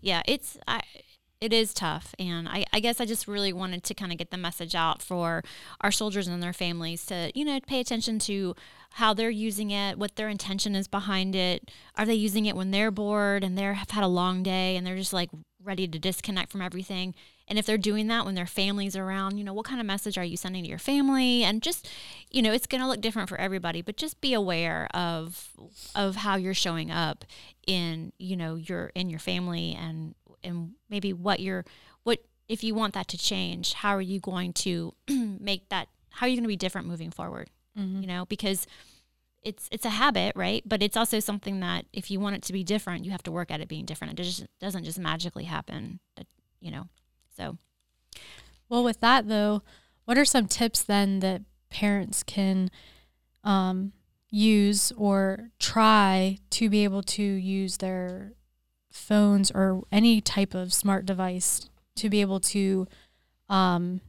yeah, 0.00 0.22
it's 0.26 0.58
I 0.66 0.82
it 1.40 1.52
is 1.52 1.72
tough, 1.72 2.14
and 2.18 2.48
I 2.48 2.64
I 2.72 2.80
guess 2.80 3.00
I 3.00 3.04
just 3.04 3.28
really 3.28 3.52
wanted 3.52 3.84
to 3.84 3.94
kind 3.94 4.12
of 4.12 4.18
get 4.18 4.30
the 4.30 4.36
message 4.36 4.74
out 4.74 5.02
for 5.02 5.42
our 5.80 5.92
soldiers 5.92 6.28
and 6.28 6.42
their 6.42 6.52
families 6.52 7.04
to 7.06 7.30
you 7.34 7.44
know 7.44 7.58
pay 7.66 7.80
attention 7.80 8.18
to 8.20 8.54
how 8.92 9.14
they're 9.14 9.30
using 9.30 9.70
it, 9.70 9.98
what 9.98 10.16
their 10.16 10.28
intention 10.28 10.74
is 10.74 10.88
behind 10.88 11.34
it. 11.34 11.70
Are 11.96 12.06
they 12.06 12.14
using 12.14 12.46
it 12.46 12.56
when 12.56 12.70
they're 12.70 12.90
bored 12.90 13.44
and 13.44 13.56
they 13.56 13.62
have 13.62 13.90
had 13.90 14.04
a 14.04 14.08
long 14.08 14.42
day 14.42 14.76
and 14.76 14.86
they're 14.86 14.96
just 14.96 15.12
like 15.12 15.30
ready 15.62 15.86
to 15.86 15.98
disconnect 15.98 16.50
from 16.50 16.62
everything? 16.62 17.14
And 17.48 17.58
if 17.58 17.66
they're 17.66 17.78
doing 17.78 18.06
that 18.08 18.24
when 18.24 18.34
their 18.34 18.46
family's 18.46 18.94
around, 18.94 19.38
you 19.38 19.44
know, 19.44 19.54
what 19.54 19.64
kind 19.64 19.80
of 19.80 19.86
message 19.86 20.18
are 20.18 20.24
you 20.24 20.36
sending 20.36 20.62
to 20.64 20.68
your 20.68 20.78
family? 20.78 21.42
And 21.42 21.62
just, 21.62 21.88
you 22.30 22.42
know, 22.42 22.52
it's 22.52 22.66
going 22.66 22.80
to 22.82 22.86
look 22.86 23.00
different 23.00 23.28
for 23.28 23.38
everybody, 23.38 23.80
but 23.82 23.96
just 23.96 24.20
be 24.20 24.34
aware 24.34 24.86
of 24.94 25.48
of 25.94 26.16
how 26.16 26.36
you're 26.36 26.54
showing 26.54 26.90
up 26.90 27.24
in, 27.66 28.12
you 28.18 28.36
know, 28.36 28.54
your 28.56 28.92
in 28.94 29.08
your 29.10 29.18
family 29.18 29.74
and 29.74 30.14
and 30.44 30.72
maybe 30.90 31.12
what 31.12 31.40
you're 31.40 31.64
what 32.04 32.20
if 32.48 32.62
you 32.62 32.74
want 32.74 32.94
that 32.94 33.08
to 33.08 33.18
change, 33.18 33.72
how 33.74 33.90
are 33.90 34.00
you 34.00 34.20
going 34.20 34.52
to 34.52 34.94
make 35.08 35.68
that 35.70 35.88
how 36.10 36.26
are 36.26 36.28
you 36.28 36.36
going 36.36 36.44
to 36.44 36.48
be 36.48 36.56
different 36.56 36.86
moving 36.86 37.10
forward? 37.10 37.50
Mhm. 37.78 38.00
you 38.00 38.06
know, 38.08 38.26
because 38.26 38.66
it's 39.42 39.68
it's 39.70 39.84
a 39.84 39.90
habit, 39.90 40.32
right? 40.34 40.62
But 40.66 40.82
it's 40.82 40.96
also 40.96 41.20
something 41.20 41.60
that 41.60 41.86
if 41.92 42.10
you 42.10 42.18
want 42.20 42.36
it 42.36 42.42
to 42.42 42.52
be 42.52 42.64
different, 42.64 43.04
you 43.04 43.12
have 43.12 43.22
to 43.22 43.30
work 43.32 43.50
at 43.50 43.60
it 43.60 43.68
being 43.68 43.84
different. 43.84 44.18
It 44.18 44.22
just 44.24 44.46
doesn't 44.60 44.84
just 44.84 44.98
magically 44.98 45.44
happen, 45.44 46.00
you 46.60 46.70
know. 46.70 46.88
So 47.38 47.56
Well, 48.68 48.84
with 48.84 49.00
that 49.00 49.28
though, 49.28 49.62
what 50.04 50.18
are 50.18 50.24
some 50.24 50.46
tips 50.46 50.82
then 50.82 51.20
that 51.20 51.42
parents 51.70 52.22
can 52.22 52.70
um, 53.44 53.92
use 54.30 54.92
or 54.96 55.50
try 55.58 56.38
to 56.50 56.68
be 56.68 56.84
able 56.84 57.02
to 57.02 57.22
use 57.22 57.78
their 57.78 58.32
phones 58.90 59.50
or 59.50 59.82
any 59.92 60.20
type 60.20 60.54
of 60.54 60.74
smart 60.74 61.06
device 61.06 61.68
to 61.96 62.08
be 62.08 62.20
able 62.20 62.40
to, 62.40 62.86
um, 63.48 64.00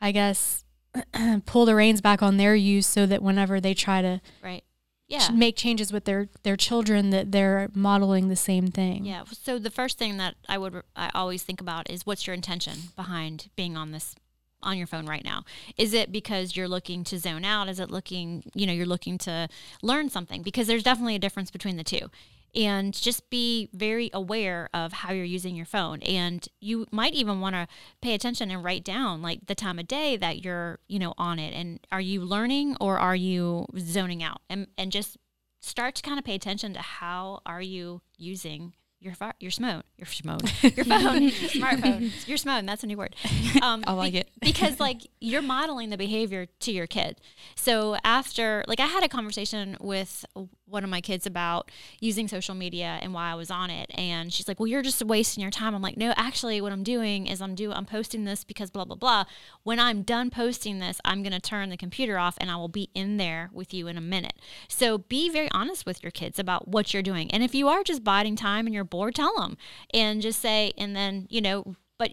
I 0.00 0.12
guess, 0.12 0.64
pull 1.46 1.64
the 1.64 1.74
reins 1.74 2.00
back 2.00 2.22
on 2.22 2.36
their 2.36 2.54
use 2.54 2.86
so 2.86 3.06
that 3.06 3.22
whenever 3.22 3.60
they 3.60 3.74
try 3.74 4.02
to 4.02 4.20
right. 4.42 4.64
Yeah. 5.08 5.30
make 5.30 5.56
changes 5.56 5.92
with 5.92 6.04
their 6.04 6.28
their 6.42 6.56
children, 6.56 7.10
that 7.10 7.32
they're 7.32 7.68
modeling 7.74 8.28
the 8.28 8.36
same 8.36 8.68
thing. 8.68 9.04
Yeah. 9.04 9.24
So 9.30 9.58
the 9.58 9.70
first 9.70 9.98
thing 9.98 10.16
that 10.16 10.36
I 10.48 10.56
would 10.56 10.82
I 10.96 11.10
always 11.14 11.42
think 11.42 11.60
about 11.60 11.90
is 11.90 12.06
what's 12.06 12.26
your 12.26 12.34
intention 12.34 12.78
behind 12.96 13.50
being 13.54 13.76
on 13.76 13.92
this 13.92 14.14
on 14.62 14.78
your 14.78 14.86
phone 14.86 15.06
right 15.06 15.24
now? 15.24 15.44
Is 15.76 15.92
it 15.92 16.12
because 16.12 16.56
you're 16.56 16.68
looking 16.68 17.04
to 17.04 17.18
zone 17.18 17.44
out? 17.44 17.68
Is 17.68 17.80
it 17.80 17.90
looking, 17.90 18.44
you 18.54 18.66
know, 18.66 18.72
you're 18.72 18.86
looking 18.86 19.18
to 19.18 19.48
learn 19.82 20.08
something? 20.08 20.42
Because 20.42 20.66
there's 20.66 20.84
definitely 20.84 21.16
a 21.16 21.18
difference 21.18 21.50
between 21.50 21.76
the 21.76 21.84
two. 21.84 22.10
And 22.54 22.92
just 22.92 23.30
be 23.30 23.70
very 23.72 24.10
aware 24.12 24.68
of 24.74 24.92
how 24.92 25.12
you're 25.12 25.24
using 25.24 25.56
your 25.56 25.64
phone. 25.66 26.02
And 26.02 26.46
you 26.60 26.86
might 26.90 27.14
even 27.14 27.40
want 27.40 27.54
to 27.54 27.66
pay 28.02 28.12
attention 28.12 28.50
and 28.50 28.62
write 28.62 28.84
down 28.84 29.22
like 29.22 29.46
the 29.46 29.54
time 29.54 29.78
of 29.78 29.88
day 29.88 30.18
that 30.18 30.44
you're, 30.44 30.78
you 30.86 30.98
know, 30.98 31.14
on 31.16 31.38
it. 31.38 31.54
And 31.54 31.80
are 31.90 32.00
you 32.00 32.20
learning 32.20 32.76
or 32.78 32.98
are 32.98 33.16
you 33.16 33.66
zoning 33.78 34.22
out? 34.22 34.42
And 34.50 34.66
and 34.76 34.92
just 34.92 35.16
start 35.60 35.94
to 35.94 36.02
kind 36.02 36.18
of 36.18 36.24
pay 36.24 36.34
attention 36.34 36.74
to 36.74 36.80
how 36.80 37.40
are 37.46 37.62
you 37.62 38.02
using 38.18 38.74
your 39.02 39.14
pho- 39.14 39.32
your 39.40 39.50
smartphone, 39.50 39.82
your 39.96 40.06
smartphone, 40.06 40.76
your 40.76 40.84
phone, 40.84 41.30
smartphone, 41.30 42.28
your 42.28 42.38
smartphone. 42.38 42.66
That's 42.66 42.84
a 42.84 42.86
new 42.86 42.96
word. 42.96 43.16
Um, 43.60 43.84
I 43.86 43.92
like 43.92 44.14
it. 44.14 44.28
because 44.40 44.80
like 44.80 45.02
you're 45.20 45.42
modeling 45.42 45.90
the 45.90 45.96
behavior 45.96 46.46
to 46.60 46.72
your 46.72 46.86
kid. 46.86 47.20
So 47.54 47.96
after, 48.02 48.64
like, 48.66 48.80
I 48.80 48.86
had 48.86 49.04
a 49.04 49.08
conversation 49.08 49.76
with 49.80 50.24
one 50.66 50.82
of 50.84 50.90
my 50.90 51.00
kids 51.00 51.26
about 51.26 51.70
using 52.00 52.26
social 52.26 52.54
media 52.54 52.98
and 53.02 53.12
why 53.12 53.30
I 53.30 53.34
was 53.34 53.50
on 53.50 53.70
it, 53.70 53.90
and 53.94 54.32
she's 54.32 54.48
like, 54.48 54.58
"Well, 54.58 54.66
you're 54.66 54.82
just 54.82 55.04
wasting 55.04 55.42
your 55.42 55.50
time." 55.50 55.74
I'm 55.74 55.82
like, 55.82 55.96
"No, 55.96 56.12
actually, 56.16 56.60
what 56.60 56.72
I'm 56.72 56.82
doing 56.82 57.26
is 57.26 57.40
I'm 57.42 57.54
do 57.54 57.72
I'm 57.72 57.84
posting 57.84 58.24
this 58.24 58.42
because 58.42 58.70
blah 58.70 58.84
blah 58.84 58.96
blah. 58.96 59.24
When 59.62 59.78
I'm 59.78 60.02
done 60.02 60.30
posting 60.30 60.78
this, 60.78 61.00
I'm 61.04 61.22
gonna 61.22 61.40
turn 61.40 61.68
the 61.68 61.76
computer 61.76 62.18
off 62.18 62.36
and 62.40 62.50
I 62.50 62.56
will 62.56 62.68
be 62.68 62.88
in 62.94 63.18
there 63.18 63.50
with 63.52 63.74
you 63.74 63.86
in 63.86 63.98
a 63.98 64.00
minute. 64.00 64.34
So 64.66 64.98
be 64.98 65.28
very 65.28 65.50
honest 65.50 65.84
with 65.84 66.02
your 66.02 66.10
kids 66.10 66.38
about 66.38 66.68
what 66.68 66.92
you're 66.94 67.02
doing, 67.02 67.30
and 67.30 67.42
if 67.42 67.54
you 67.54 67.68
are 67.68 67.84
just 67.84 68.02
biding 68.02 68.34
time 68.36 68.66
and 68.66 68.74
you're 68.74 68.84
bored, 68.92 69.16
tell 69.16 69.34
them, 69.36 69.56
and 69.92 70.22
just 70.22 70.40
say, 70.40 70.72
and 70.78 70.94
then 70.94 71.26
you 71.30 71.40
know, 71.40 71.74
but 71.98 72.12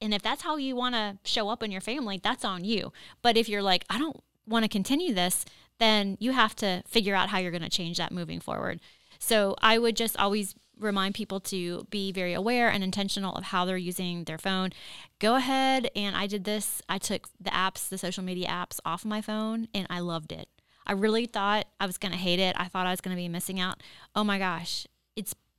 and 0.00 0.14
if 0.14 0.22
that's 0.22 0.42
how 0.42 0.56
you 0.56 0.74
want 0.74 0.94
to 0.94 1.18
show 1.24 1.48
up 1.48 1.62
in 1.62 1.70
your 1.70 1.80
family, 1.80 2.20
that's 2.22 2.44
on 2.44 2.64
you. 2.64 2.92
But 3.20 3.36
if 3.36 3.48
you're 3.48 3.62
like, 3.62 3.84
I 3.90 3.98
don't 3.98 4.22
want 4.46 4.62
to 4.64 4.68
continue 4.68 5.12
this, 5.12 5.44
then 5.78 6.16
you 6.20 6.32
have 6.32 6.54
to 6.56 6.82
figure 6.86 7.14
out 7.14 7.28
how 7.28 7.38
you're 7.38 7.50
going 7.50 7.62
to 7.62 7.68
change 7.68 7.98
that 7.98 8.12
moving 8.12 8.40
forward. 8.40 8.80
So 9.18 9.56
I 9.60 9.78
would 9.78 9.96
just 9.96 10.16
always 10.16 10.54
remind 10.78 11.14
people 11.14 11.40
to 11.40 11.86
be 11.90 12.12
very 12.12 12.34
aware 12.34 12.68
and 12.68 12.84
intentional 12.84 13.34
of 13.34 13.44
how 13.44 13.64
they're 13.64 13.76
using 13.76 14.24
their 14.24 14.38
phone. 14.38 14.70
Go 15.18 15.36
ahead 15.36 15.90
and 15.96 16.14
I 16.14 16.26
did 16.26 16.44
this. 16.44 16.82
I 16.88 16.98
took 16.98 17.28
the 17.40 17.50
apps, 17.50 17.88
the 17.88 17.98
social 17.98 18.22
media 18.22 18.48
apps 18.48 18.78
off 18.84 19.04
my 19.04 19.20
phone 19.20 19.68
and 19.74 19.86
I 19.90 20.00
loved 20.00 20.32
it. 20.32 20.48
I 20.86 20.92
really 20.92 21.26
thought 21.26 21.66
I 21.80 21.86
was 21.86 21.98
going 21.98 22.12
to 22.12 22.18
hate 22.18 22.38
it. 22.38 22.54
I 22.58 22.66
thought 22.66 22.86
I 22.86 22.90
was 22.90 23.00
going 23.00 23.16
to 23.16 23.20
be 23.20 23.28
missing 23.28 23.58
out. 23.58 23.82
Oh 24.14 24.22
my 24.22 24.38
gosh, 24.38 24.86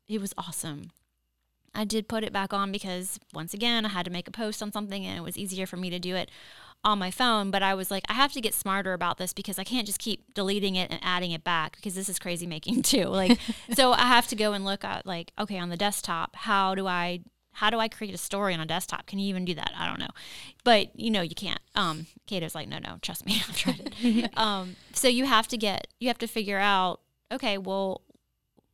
it 0.08 0.22
was 0.22 0.34
awesome. 0.38 0.92
I 1.74 1.84
did 1.84 2.08
put 2.08 2.24
it 2.24 2.34
back 2.34 2.54
on 2.54 2.72
because 2.72 3.20
once 3.34 3.54
again, 3.54 3.86
I 3.86 3.90
had 3.90 4.06
to 4.06 4.12
make 4.12 4.28
a 4.28 4.32
post 4.32 4.64
on 4.64 4.72
something 4.72 5.06
and 5.06 5.18
it 5.18 5.22
was 5.22 5.38
easier 5.38 5.68
for 5.68 5.78
me 5.78 5.90
to 5.92 6.00
do 6.00 6.16
it 6.16 6.32
on 6.84 6.98
my 6.98 7.12
phone. 7.12 7.52
But 7.52 7.62
I 7.62 7.76
was 7.76 7.92
like, 7.92 8.04
I 8.10 8.14
have 8.14 8.34
to 8.34 8.42
get 8.42 8.54
smarter 8.54 8.94
about 8.94 9.18
this 9.18 9.34
because 9.34 9.60
I 9.60 9.64
can't 9.64 9.86
just 9.86 10.00
keep 10.00 10.34
deleting 10.34 10.76
it 10.76 10.90
and 10.90 11.00
adding 11.04 11.32
it 11.32 11.44
back 11.44 11.76
because 11.76 11.94
this 11.94 12.10
is 12.10 12.18
crazy 12.18 12.48
making 12.48 12.82
too. 12.84 13.06
Like, 13.06 13.38
so 13.74 13.94
I 13.94 14.08
have 14.08 14.28
to 14.28 14.36
go 14.36 14.54
and 14.54 14.66
look 14.66 14.84
at 14.84 15.06
like, 15.06 15.32
okay, 15.38 15.60
on 15.60 15.70
the 15.70 15.78
desktop, 15.78 16.36
how 16.36 16.74
do 16.74 16.88
I 16.88 17.22
how 17.54 17.72
do 17.72 17.80
I 17.80 17.88
create 17.88 18.14
a 18.14 18.20
story 18.20 18.54
on 18.54 18.60
a 18.60 18.68
desktop? 18.68 19.08
Can 19.08 19.18
you 19.18 19.30
even 19.30 19.44
do 19.44 19.56
that? 19.56 19.72
I 19.76 19.88
don't 19.88 20.00
know. 20.00 20.12
But 20.64 20.98
you 21.00 21.10
know, 21.10 21.22
you 21.22 21.34
can't. 21.34 21.60
Um, 21.74 22.06
Catoe's 22.28 22.54
like, 22.54 22.68
no, 22.68 22.78
no, 22.78 22.98
trust 23.02 23.26
me, 23.26 23.42
I've 23.48 23.58
tried 23.58 23.94
it. 24.00 24.38
um, 24.38 24.76
so 24.94 25.08
you 25.08 25.26
have 25.26 25.48
to 25.50 25.58
get, 25.58 25.88
you 26.00 26.08
have 26.08 26.20
to 26.20 26.28
figure 26.28 26.60
out, 26.60 27.02
okay, 27.32 27.58
well, 27.58 28.02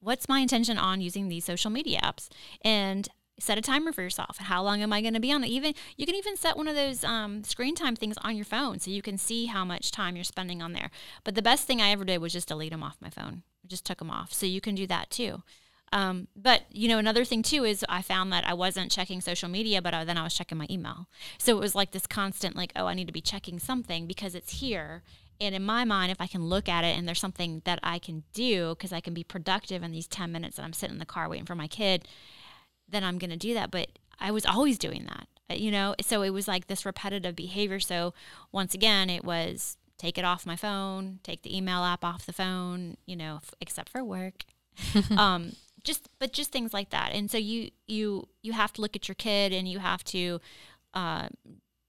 what's 0.04 0.30
my 0.30 0.40
intention 0.40 0.78
on 0.78 1.02
using 1.02 1.28
these 1.28 1.46
social 1.46 1.72
media 1.72 2.00
apps? 2.02 2.30
And 2.62 3.10
set 3.40 3.58
a 3.58 3.62
timer 3.62 3.92
for 3.92 4.02
yourself. 4.02 4.38
How 4.38 4.62
long 4.62 4.82
am 4.82 4.94
I 4.94 5.02
going 5.02 5.16
to 5.16 5.20
be 5.20 5.32
on 5.32 5.44
it? 5.44 5.48
Even 5.48 5.74
you 5.98 6.06
can 6.06 6.16
even 6.16 6.38
set 6.38 6.56
one 6.56 6.68
of 6.68 6.76
those 6.76 7.04
um, 7.04 7.44
screen 7.44 7.76
time 7.76 7.96
things 7.96 8.16
on 8.22 8.36
your 8.36 8.46
phone 8.46 8.80
so 8.80 8.92
you 8.92 9.02
can 9.02 9.18
see 9.18 9.48
how 9.48 9.66
much 9.66 9.92
time 9.92 10.16
you're 10.16 10.24
spending 10.24 10.62
on 10.62 10.74
there. 10.74 10.92
But 11.24 11.36
the 11.36 11.42
best 11.42 11.66
thing 11.66 11.82
I 11.82 11.90
ever 11.90 12.06
did 12.06 12.22
was 12.22 12.34
just 12.34 12.48
delete 12.48 12.72
them 12.72 12.84
off 12.84 12.98
my 13.02 13.10
phone. 13.10 13.44
I 13.64 13.68
just 13.68 13.86
took 13.86 14.00
them 14.00 14.12
off. 14.12 14.34
So 14.34 14.46
you 14.46 14.62
can 14.62 14.76
do 14.76 14.88
that 14.88 15.10
too. 15.10 15.42
Um, 15.92 16.28
but 16.36 16.64
you 16.72 16.88
know, 16.88 16.98
another 16.98 17.24
thing 17.24 17.44
too 17.44 17.64
is 17.64 17.86
I 17.88 18.02
found 18.02 18.32
that 18.34 18.48
I 18.48 18.54
wasn't 18.54 18.92
checking 18.92 19.22
social 19.22 19.50
media, 19.50 19.82
but 19.82 19.94
I, 19.94 20.04
then 20.04 20.18
I 20.18 20.24
was 20.24 20.34
checking 20.34 20.58
my 20.58 20.68
email. 20.70 21.08
So 21.38 21.56
it 21.56 21.60
was 21.60 21.76
like 21.76 21.92
this 21.92 22.08
constant, 22.08 22.56
like, 22.56 22.72
oh, 22.76 22.88
I 22.88 22.96
need 22.96 23.08
to 23.08 23.14
be 23.14 23.22
checking 23.22 23.60
something 23.60 24.08
because 24.08 24.34
it's 24.36 24.60
here. 24.60 25.04
And 25.40 25.56
in 25.56 25.64
my 25.64 25.84
mind, 25.84 26.12
if 26.12 26.22
I 26.22 26.28
can 26.28 26.46
look 26.46 26.70
at 26.70 26.84
it 26.84 26.98
and 26.98 27.08
there's 27.08 27.20
something 27.20 27.62
that 27.66 27.80
I 27.84 28.00
can 28.00 28.24
do 28.34 28.70
because 28.70 28.94
I 28.94 29.02
can 29.02 29.14
be 29.14 29.24
productive 29.24 29.84
in 29.84 29.92
these 29.92 30.08
10 30.08 30.32
minutes 30.32 30.58
that 30.58 30.64
I'm 30.64 30.74
sitting 30.74 30.96
in 30.96 31.00
the 31.00 31.06
car 31.06 31.30
waiting 31.30 31.46
for 31.46 31.56
my 31.56 31.68
kid, 31.68 32.08
then 32.88 33.04
I'm 33.04 33.18
going 33.18 33.30
to 33.30 33.38
do 33.38 33.54
that. 33.54 33.72
But 33.72 33.90
I 34.20 34.32
was 34.32 34.46
always 34.46 34.78
doing 34.78 35.06
that, 35.06 35.28
uh, 35.50 35.56
you 35.56 35.72
know? 35.72 35.96
So 36.02 36.22
it 36.22 36.30
was 36.32 36.48
like 36.48 36.68
this 36.68 36.86
repetitive 36.86 37.36
behavior. 37.36 37.80
So 37.80 38.14
once 38.52 38.74
again, 38.74 39.10
it 39.10 39.24
was 39.26 39.78
take 39.98 40.18
it 40.18 40.26
off 40.26 40.46
my 40.46 40.56
phone, 40.56 41.20
take 41.24 41.44
the 41.44 41.56
email 41.56 41.84
app 41.84 42.04
off 42.04 42.26
the 42.26 42.34
phone, 42.34 42.98
you 43.06 43.16
know, 43.16 43.36
f- 43.38 43.54
except 43.62 43.90
for 43.90 44.04
work. 44.04 44.44
um, 45.18 45.54
just, 45.84 46.10
but 46.20 46.34
just 46.34 46.52
things 46.52 46.74
like 46.74 46.90
that. 46.90 47.12
And 47.14 47.30
so 47.30 47.38
you, 47.38 47.70
you, 47.88 48.28
you 48.42 48.54
have 48.54 48.74
to 48.74 48.82
look 48.82 48.96
at 48.96 49.08
your 49.08 49.16
kid 49.16 49.54
and 49.54 49.68
you 49.68 49.80
have 49.80 50.04
to, 50.06 50.40
uh, 50.94 51.28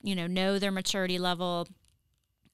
you 0.02 0.14
know, 0.14 0.26
know 0.26 0.59
their 0.59 0.70
maturity 0.70 1.18
level. 1.18 1.66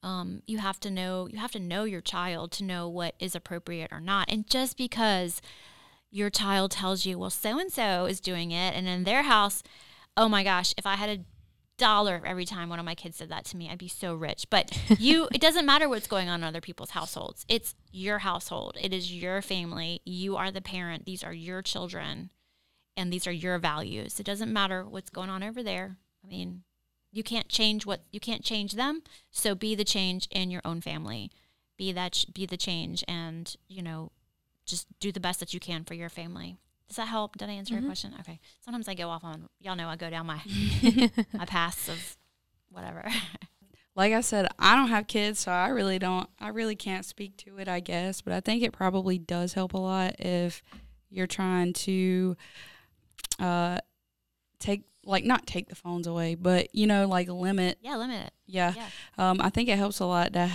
Um, 0.03 0.43
you 0.47 0.59
have 0.59 0.81
to 0.81 0.91
know, 0.91 1.29
you 1.31 1.39
have 1.39 1.53
to 1.53 1.59
know 1.59 1.85
your 1.85 2.01
child 2.01 2.53
to 2.53 2.65
know 2.65 2.89
what 2.89 3.15
is 3.19 3.35
appropriate 3.35 3.93
or 3.93 4.01
not. 4.01 4.31
And 4.31 4.47
just 4.47 4.77
because 4.77 5.43
your 6.11 6.31
child 6.31 6.71
tells 6.71 7.05
you, 7.05 7.19
well, 7.19 7.31
so 7.31 7.59
and 7.59 7.71
so 7.71 8.07
is 8.07 8.21
doing 8.21 8.51
it, 8.51 8.75
and 8.75 8.89
in 8.89 9.05
their 9.05 9.23
house, 9.23 9.63
oh 10.17 10.29
my 10.29 10.43
gosh, 10.43 10.75
if 10.77 10.87
I 10.87 10.97
had 10.97 11.11
a 11.11 11.25
dollar 11.81 12.23
every 12.27 12.45
time 12.45 12.69
one 12.69 12.79
of 12.79 12.85
my 12.85 12.95
kids 12.95 13.17
said 13.17 13.31
that 13.31 13.45
to 13.47 13.57
me, 13.57 13.69
I'd 13.69 13.79
be 13.79 13.89
so 13.89 14.15
rich. 14.15 14.47
But 14.51 14.79
you, 14.99 15.29
it 15.33 15.41
doesn't 15.41 15.67
matter 15.67 15.89
what's 15.89 16.07
going 16.07 16.29
on 16.29 16.41
in 16.41 16.45
other 16.45 16.61
people's 16.61 16.91
households. 16.91 17.45
It's 17.49 17.75
your 17.91 18.19
household, 18.19 18.77
it 18.81 18.93
is 18.93 19.13
your 19.13 19.43
family. 19.43 20.01
You 20.05 20.37
are 20.37 20.51
the 20.51 20.61
parent, 20.61 21.07
these 21.07 21.25
are 21.25 21.33
your 21.33 21.63
children, 21.63 22.31
and 22.97 23.13
these 23.13 23.27
are 23.27 23.33
your 23.33 23.59
values. 23.59 24.21
It 24.21 24.27
doesn't 24.27 24.53
matter 24.53 24.85
what's 24.85 25.11
going 25.11 25.31
on 25.31 25.43
over 25.43 25.63
there. 25.63 25.97
I 26.25 26.29
mean, 26.29 26.63
you 27.13 27.23
can't 27.23 27.49
change 27.49 27.87
what 27.87 28.03
you 28.13 28.21
can't 28.21 28.45
change 28.45 28.73
them. 28.73 29.03
So 29.31 29.55
be 29.55 29.75
the 29.75 29.85
change 29.85 30.29
in 30.31 30.51
your 30.51 30.63
own 30.65 30.81
family. 30.81 31.31
Be 31.77 31.93
that 31.93 32.25
be 32.33 32.47
the 32.47 32.57
change 32.57 33.05
and, 33.09 33.55
you 33.69 33.83
know, 33.83 34.13
just 34.67 34.87
do 35.01 35.11
the 35.11 35.21
best 35.21 35.41
that 35.41 35.53
you 35.53 35.61
can 35.61 35.85
for 35.85 35.95
your 35.95 36.09
family. 36.09 36.57
Does 36.89 36.97
that 36.97 37.09
help? 37.09 37.37
Did 37.39 37.49
I 37.49 37.53
answer 37.53 37.75
your 37.75 37.85
question? 37.85 38.15
Okay. 38.21 38.41
Sometimes 38.65 38.89
I 38.89 38.95
go 38.95 39.09
off 39.09 39.25
on 39.25 39.49
y'all 39.61 39.77
know 39.77 39.89
I 39.89 39.97
go 39.97 40.11
down 40.11 40.27
my 40.27 40.41
my 41.33 41.45
paths 41.45 41.89
of 41.89 42.17
whatever. 42.69 43.05
like 43.97 44.13
I 44.13 44.21
said, 44.21 44.49
I 44.59 44.75
don't 44.75 44.89
have 44.89 45.07
kids, 45.07 45.41
so 45.41 45.53
I 45.53 45.69
really 45.69 45.99
don't. 45.99 46.29
I 46.41 46.49
really 46.49 46.77
can't 46.77 47.05
speak 47.05 47.37
to 47.39 47.59
it. 47.59 47.69
I 47.69 47.81
guess, 47.81 48.21
but 48.21 48.33
I 48.33 48.41
think 48.41 48.63
it 48.63 48.73
probably 48.73 49.19
does 49.19 49.53
help 49.53 49.75
a 49.75 49.79
lot 49.79 50.17
if 50.19 50.63
you're 51.11 51.27
trying 51.27 51.73
to 51.73 52.37
uh, 53.39 53.79
take 54.59 54.83
like 55.05 55.25
not 55.25 55.47
take 55.47 55.69
the 55.69 55.75
phones 55.75 56.07
away, 56.07 56.35
but 56.35 56.75
you 56.75 56.87
know, 56.87 57.07
like 57.09 57.29
limit. 57.29 57.79
yeah, 57.81 57.97
limit 57.97 58.27
it. 58.27 58.33
Yeah, 58.47 58.75
Yeah. 58.77 58.89
um, 59.19 59.41
I 59.41 59.51
think 59.51 59.69
it 59.69 59.79
helps 59.79 60.01
a 60.01 60.07
lot 60.07 60.33
to 60.35 60.51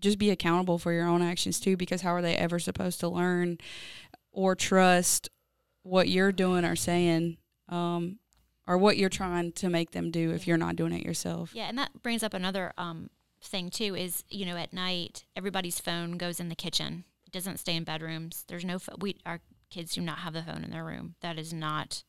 just 0.00 0.18
be 0.18 0.30
accountable 0.30 0.78
for 0.78 0.92
your 0.92 1.06
own 1.06 1.22
actions 1.22 1.60
too. 1.60 1.76
Because 1.76 2.00
how 2.02 2.10
are 2.14 2.22
they 2.22 2.36
ever 2.36 2.58
supposed 2.58 3.00
to 3.00 3.08
learn 3.08 3.58
or 4.32 4.54
trust 4.54 5.28
what 5.82 6.08
you're 6.08 6.32
doing 6.32 6.64
or 6.64 6.76
saying? 6.76 7.36
Um, 7.68 8.18
or 8.66 8.78
what 8.78 8.96
you're 8.96 9.08
trying 9.08 9.50
to 9.52 9.68
make 9.68 9.90
them 9.92 10.10
do 10.10 10.30
if 10.30 10.42
Yeah. 10.46 10.52
you're 10.52 10.58
not 10.58 10.76
doing 10.76 10.92
it 10.92 11.04
yourself. 11.04 11.52
Yeah, 11.54 11.64
and 11.68 11.76
that 11.78 12.02
brings 12.02 12.22
up 12.22 12.34
another 12.34 12.72
um, 12.78 13.10
thing 13.42 13.68
too. 13.70 13.94
Is 13.96 14.22
you 14.28 14.46
know 14.46 14.56
at 14.56 14.72
night 14.72 15.24
everybody's 15.36 15.80
phone 15.80 16.12
goes 16.18 16.38
in 16.40 16.48
the 16.48 16.54
kitchen. 16.54 17.04
It 17.26 17.32
doesn't 17.32 17.58
stay 17.58 17.74
in 17.76 17.84
bedrooms. 17.84 18.44
There's 18.48 18.64
no 18.64 18.78
pho- 18.78 18.96
we 19.00 19.16
our 19.26 19.40
kids 19.70 19.94
do 19.94 20.00
not 20.00 20.18
have 20.18 20.32
the 20.34 20.42
phone 20.42 20.62
in 20.64 20.70
their 20.70 20.84
room. 20.84 21.14
That 21.20 21.38
is 21.38 21.52
not. 21.52 22.02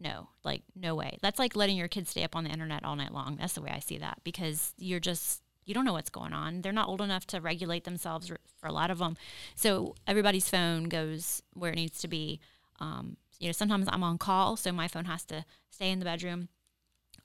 No, 0.00 0.28
like 0.44 0.62
no 0.74 0.94
way. 0.94 1.18
That's 1.20 1.38
like 1.38 1.54
letting 1.54 1.76
your 1.76 1.86
kids 1.86 2.10
stay 2.10 2.24
up 2.24 2.34
on 2.34 2.44
the 2.44 2.50
internet 2.50 2.84
all 2.84 2.96
night 2.96 3.12
long. 3.12 3.36
That's 3.36 3.52
the 3.52 3.60
way 3.60 3.70
I 3.70 3.80
see 3.80 3.98
that 3.98 4.20
because 4.24 4.72
you're 4.78 4.98
just 4.98 5.42
you 5.66 5.74
don't 5.74 5.84
know 5.84 5.92
what's 5.92 6.10
going 6.10 6.32
on. 6.32 6.62
They're 6.62 6.72
not 6.72 6.88
old 6.88 7.02
enough 7.02 7.26
to 7.28 7.40
regulate 7.40 7.84
themselves 7.84 8.32
for 8.58 8.66
a 8.66 8.72
lot 8.72 8.90
of 8.90 8.98
them. 8.98 9.16
So 9.54 9.94
everybody's 10.06 10.48
phone 10.48 10.84
goes 10.84 11.42
where 11.52 11.70
it 11.70 11.76
needs 11.76 12.00
to 12.00 12.08
be. 12.08 12.40
Um, 12.80 13.18
you 13.38 13.46
know, 13.46 13.52
sometimes 13.52 13.86
I'm 13.90 14.02
on 14.02 14.16
call, 14.16 14.56
so 14.56 14.72
my 14.72 14.88
phone 14.88 15.04
has 15.04 15.24
to 15.26 15.44
stay 15.68 15.90
in 15.90 15.98
the 15.98 16.06
bedroom. 16.06 16.48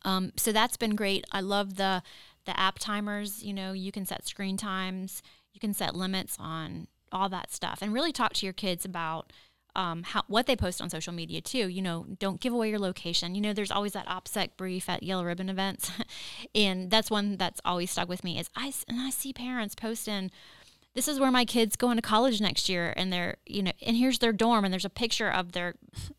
Um, 0.03 0.33
so 0.35 0.51
that's 0.51 0.77
been 0.77 0.95
great. 0.95 1.25
I 1.31 1.39
love 1.39 1.77
the 1.77 2.03
the 2.45 2.59
app 2.59 2.77
timers. 2.77 3.41
You 3.41 3.53
know, 3.53 3.71
you 3.71 3.91
can 3.91 4.05
set 4.05 4.27
screen 4.27 4.57
times, 4.57 5.23
you 5.53 5.61
can 5.61 5.73
set 5.73 5.95
limits 5.95 6.35
on 6.39 6.87
all 7.11 7.29
that 7.29 7.51
stuff, 7.51 7.79
and 7.81 7.93
really 7.93 8.11
talk 8.11 8.33
to 8.33 8.45
your 8.45 8.53
kids 8.53 8.83
about 8.83 9.31
um, 9.75 10.03
how 10.03 10.23
what 10.27 10.47
they 10.47 10.55
post 10.55 10.81
on 10.81 10.89
social 10.89 11.13
media 11.13 11.41
too. 11.41 11.67
You 11.67 11.81
know, 11.81 12.05
don't 12.19 12.39
give 12.39 12.53
away 12.53 12.69
your 12.69 12.79
location. 12.79 13.35
You 13.35 13.41
know, 13.41 13.53
there's 13.53 13.71
always 13.71 13.93
that 13.93 14.07
OPSEC 14.07 14.51
brief 14.57 14.89
at 14.89 15.03
Yellow 15.03 15.23
Ribbon 15.23 15.49
events, 15.49 15.91
and 16.55 16.89
that's 16.89 17.11
one 17.11 17.37
that's 17.37 17.61
always 17.65 17.91
stuck 17.91 18.09
with 18.09 18.23
me. 18.23 18.39
Is 18.39 18.49
I 18.55 18.73
and 18.87 18.99
I 18.99 19.09
see 19.09 19.33
parents 19.33 19.75
posting 19.75 20.31
this 20.95 21.09
is 21.09 21.19
where 21.19 21.29
my 21.29 21.43
kids 21.43 21.75
going 21.75 21.97
to 21.97 22.01
college 22.01 22.39
next 22.39 22.69
year 22.69 22.93
and 22.95 23.11
they're 23.11 23.35
you 23.45 23.61
know 23.61 23.71
and 23.85 23.97
here's 23.97 24.19
their 24.19 24.31
dorm 24.31 24.63
and 24.63 24.73
there's 24.73 24.85
a 24.85 24.89
picture 24.89 25.29
of 25.29 25.51
their 25.51 25.75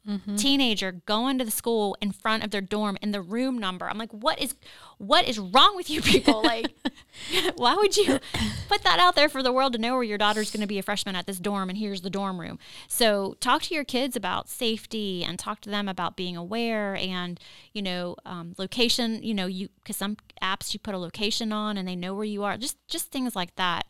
mm-hmm. 0.07 0.37
teenager 0.37 0.93
going 0.93 1.39
to 1.39 1.45
the 1.45 1.51
school 1.51 1.97
in 2.03 2.13
front 2.13 2.45
of 2.45 2.51
their 2.51 2.61
dorm 2.61 2.99
and 3.03 3.13
the 3.13 3.23
room 3.23 3.59
number. 3.59 3.89
I'm 3.89 3.99
like 3.99 4.13
what 4.13 4.39
is 4.39 4.55
what 4.99 5.27
is 5.27 5.39
wrong 5.39 5.75
with 5.75 5.91
you 5.91 6.01
people? 6.01 6.45
Like 6.47 6.77
why 7.57 7.75
would 7.75 7.97
you 7.97 8.21
put 8.69 8.83
that 8.83 9.01
out 9.01 9.17
there 9.17 9.29
for 9.29 9.43
the 9.43 9.53
world 9.53 9.73
to 9.73 9.79
know 9.79 9.95
where 9.95 10.03
your 10.03 10.19
daughter's 10.19 10.51
going 10.51 10.61
to 10.61 10.67
be 10.67 10.79
a 10.79 10.83
freshman 10.83 11.17
at 11.17 11.27
this 11.27 11.39
dorm 11.39 11.71
and 11.71 11.79
here's 11.79 12.03
the 12.03 12.11
dorm 12.11 12.39
room? 12.39 12.59
So 12.89 13.37
talk 13.41 13.63
to 13.63 13.75
your 13.75 13.85
kids 13.85 14.17
about 14.17 14.49
safety 14.49 15.25
and 15.25 15.39
talk 15.39 15.61
to 15.63 15.71
them 15.71 15.89
about 15.89 16.17
being 16.17 16.37
aware 16.37 16.95
and 16.97 17.41
you 17.73 17.83
know 17.83 18.17
um, 18.27 18.55
location 18.59 19.23
you 19.23 19.35
know 19.35 19.47
you 19.47 19.71
because 19.83 19.97
some 19.97 20.19
apps 20.43 20.75
you 20.75 20.79
put 20.79 20.95
a 20.95 20.99
location 20.99 21.53
on 21.53 21.79
and 21.79 21.89
they 21.89 21.97
know 21.97 22.15
where 22.15 22.25
you 22.25 22.45
are 22.45 22.57
just 22.59 22.77
just 22.87 23.11
things 23.11 23.35
like 23.35 23.57
that 23.57 23.87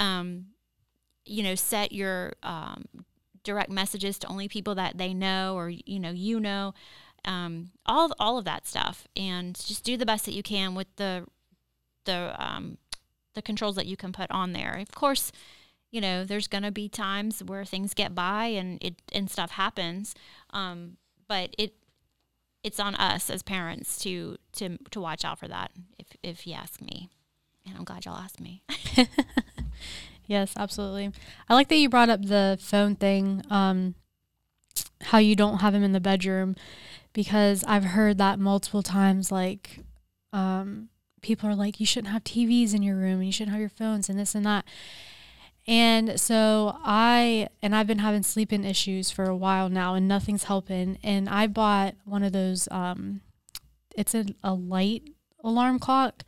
um, 0.00 0.46
you 1.24 1.44
know, 1.44 1.54
set 1.54 1.92
your 1.92 2.32
um, 2.42 2.84
direct 3.44 3.70
messages 3.70 4.18
to 4.18 4.26
only 4.26 4.48
people 4.48 4.74
that 4.74 4.98
they 4.98 5.14
know 5.14 5.54
or 5.56 5.68
you 5.68 6.00
know 6.00 6.10
you 6.10 6.40
know, 6.40 6.74
um, 7.24 7.70
all 7.86 8.10
all 8.18 8.38
of 8.38 8.44
that 8.46 8.66
stuff, 8.66 9.06
and 9.16 9.54
just 9.54 9.84
do 9.84 9.96
the 9.96 10.06
best 10.06 10.24
that 10.24 10.34
you 10.34 10.42
can 10.42 10.74
with 10.74 10.88
the 10.96 11.26
the 12.04 12.34
um, 12.38 12.78
the 13.34 13.42
controls 13.42 13.76
that 13.76 13.86
you 13.86 13.96
can 13.96 14.12
put 14.12 14.30
on 14.30 14.52
there. 14.52 14.78
Of 14.80 14.92
course, 14.92 15.30
you 15.90 16.00
know 16.00 16.24
there's 16.24 16.48
going 16.48 16.64
to 16.64 16.72
be 16.72 16.88
times 16.88 17.44
where 17.44 17.64
things 17.64 17.94
get 17.94 18.14
by 18.14 18.46
and 18.46 18.82
it 18.82 18.96
and 19.12 19.30
stuff 19.30 19.52
happens, 19.52 20.14
um, 20.52 20.96
but 21.28 21.54
it 21.58 21.74
it's 22.62 22.80
on 22.80 22.94
us 22.96 23.30
as 23.30 23.42
parents 23.42 23.98
to 23.98 24.36
to 24.54 24.78
to 24.90 25.00
watch 25.00 25.24
out 25.24 25.38
for 25.38 25.48
that. 25.48 25.70
If 25.98 26.06
if 26.22 26.46
you 26.46 26.54
ask 26.54 26.80
me, 26.80 27.10
and 27.66 27.76
I'm 27.76 27.84
glad 27.84 28.06
y'all 28.06 28.16
asked 28.16 28.40
me. 28.40 28.62
yes, 30.30 30.54
absolutely. 30.56 31.10
I 31.48 31.54
like 31.54 31.68
that 31.68 31.76
you 31.76 31.88
brought 31.88 32.08
up 32.08 32.24
the 32.24 32.56
phone 32.60 32.94
thing. 32.94 33.42
Um, 33.50 33.96
how 35.02 35.18
you 35.18 35.34
don't 35.34 35.58
have 35.58 35.74
him 35.74 35.82
in 35.82 35.92
the 35.92 36.00
bedroom, 36.00 36.54
because 37.12 37.64
I've 37.64 37.84
heard 37.84 38.16
that 38.18 38.38
multiple 38.38 38.82
times. 38.82 39.32
Like, 39.32 39.80
um, 40.32 40.88
people 41.20 41.50
are 41.50 41.54
like, 41.54 41.80
you 41.80 41.86
shouldn't 41.86 42.12
have 42.12 42.22
TVs 42.22 42.74
in 42.74 42.82
your 42.82 42.96
room, 42.96 43.16
and 43.16 43.26
you 43.26 43.32
shouldn't 43.32 43.52
have 43.52 43.60
your 43.60 43.68
phones, 43.68 44.08
and 44.08 44.18
this 44.18 44.34
and 44.34 44.46
that. 44.46 44.64
And 45.66 46.18
so 46.18 46.78
I 46.82 47.48
and 47.60 47.74
I've 47.74 47.86
been 47.86 47.98
having 47.98 48.22
sleeping 48.22 48.64
issues 48.64 49.10
for 49.10 49.24
a 49.24 49.36
while 49.36 49.68
now, 49.68 49.94
and 49.94 50.06
nothing's 50.06 50.44
helping. 50.44 50.98
And 51.02 51.28
I 51.28 51.48
bought 51.48 51.94
one 52.04 52.22
of 52.22 52.32
those. 52.32 52.68
Um, 52.70 53.22
it's 53.96 54.14
a, 54.14 54.26
a 54.44 54.54
light 54.54 55.02
alarm 55.42 55.80
clock 55.80 56.22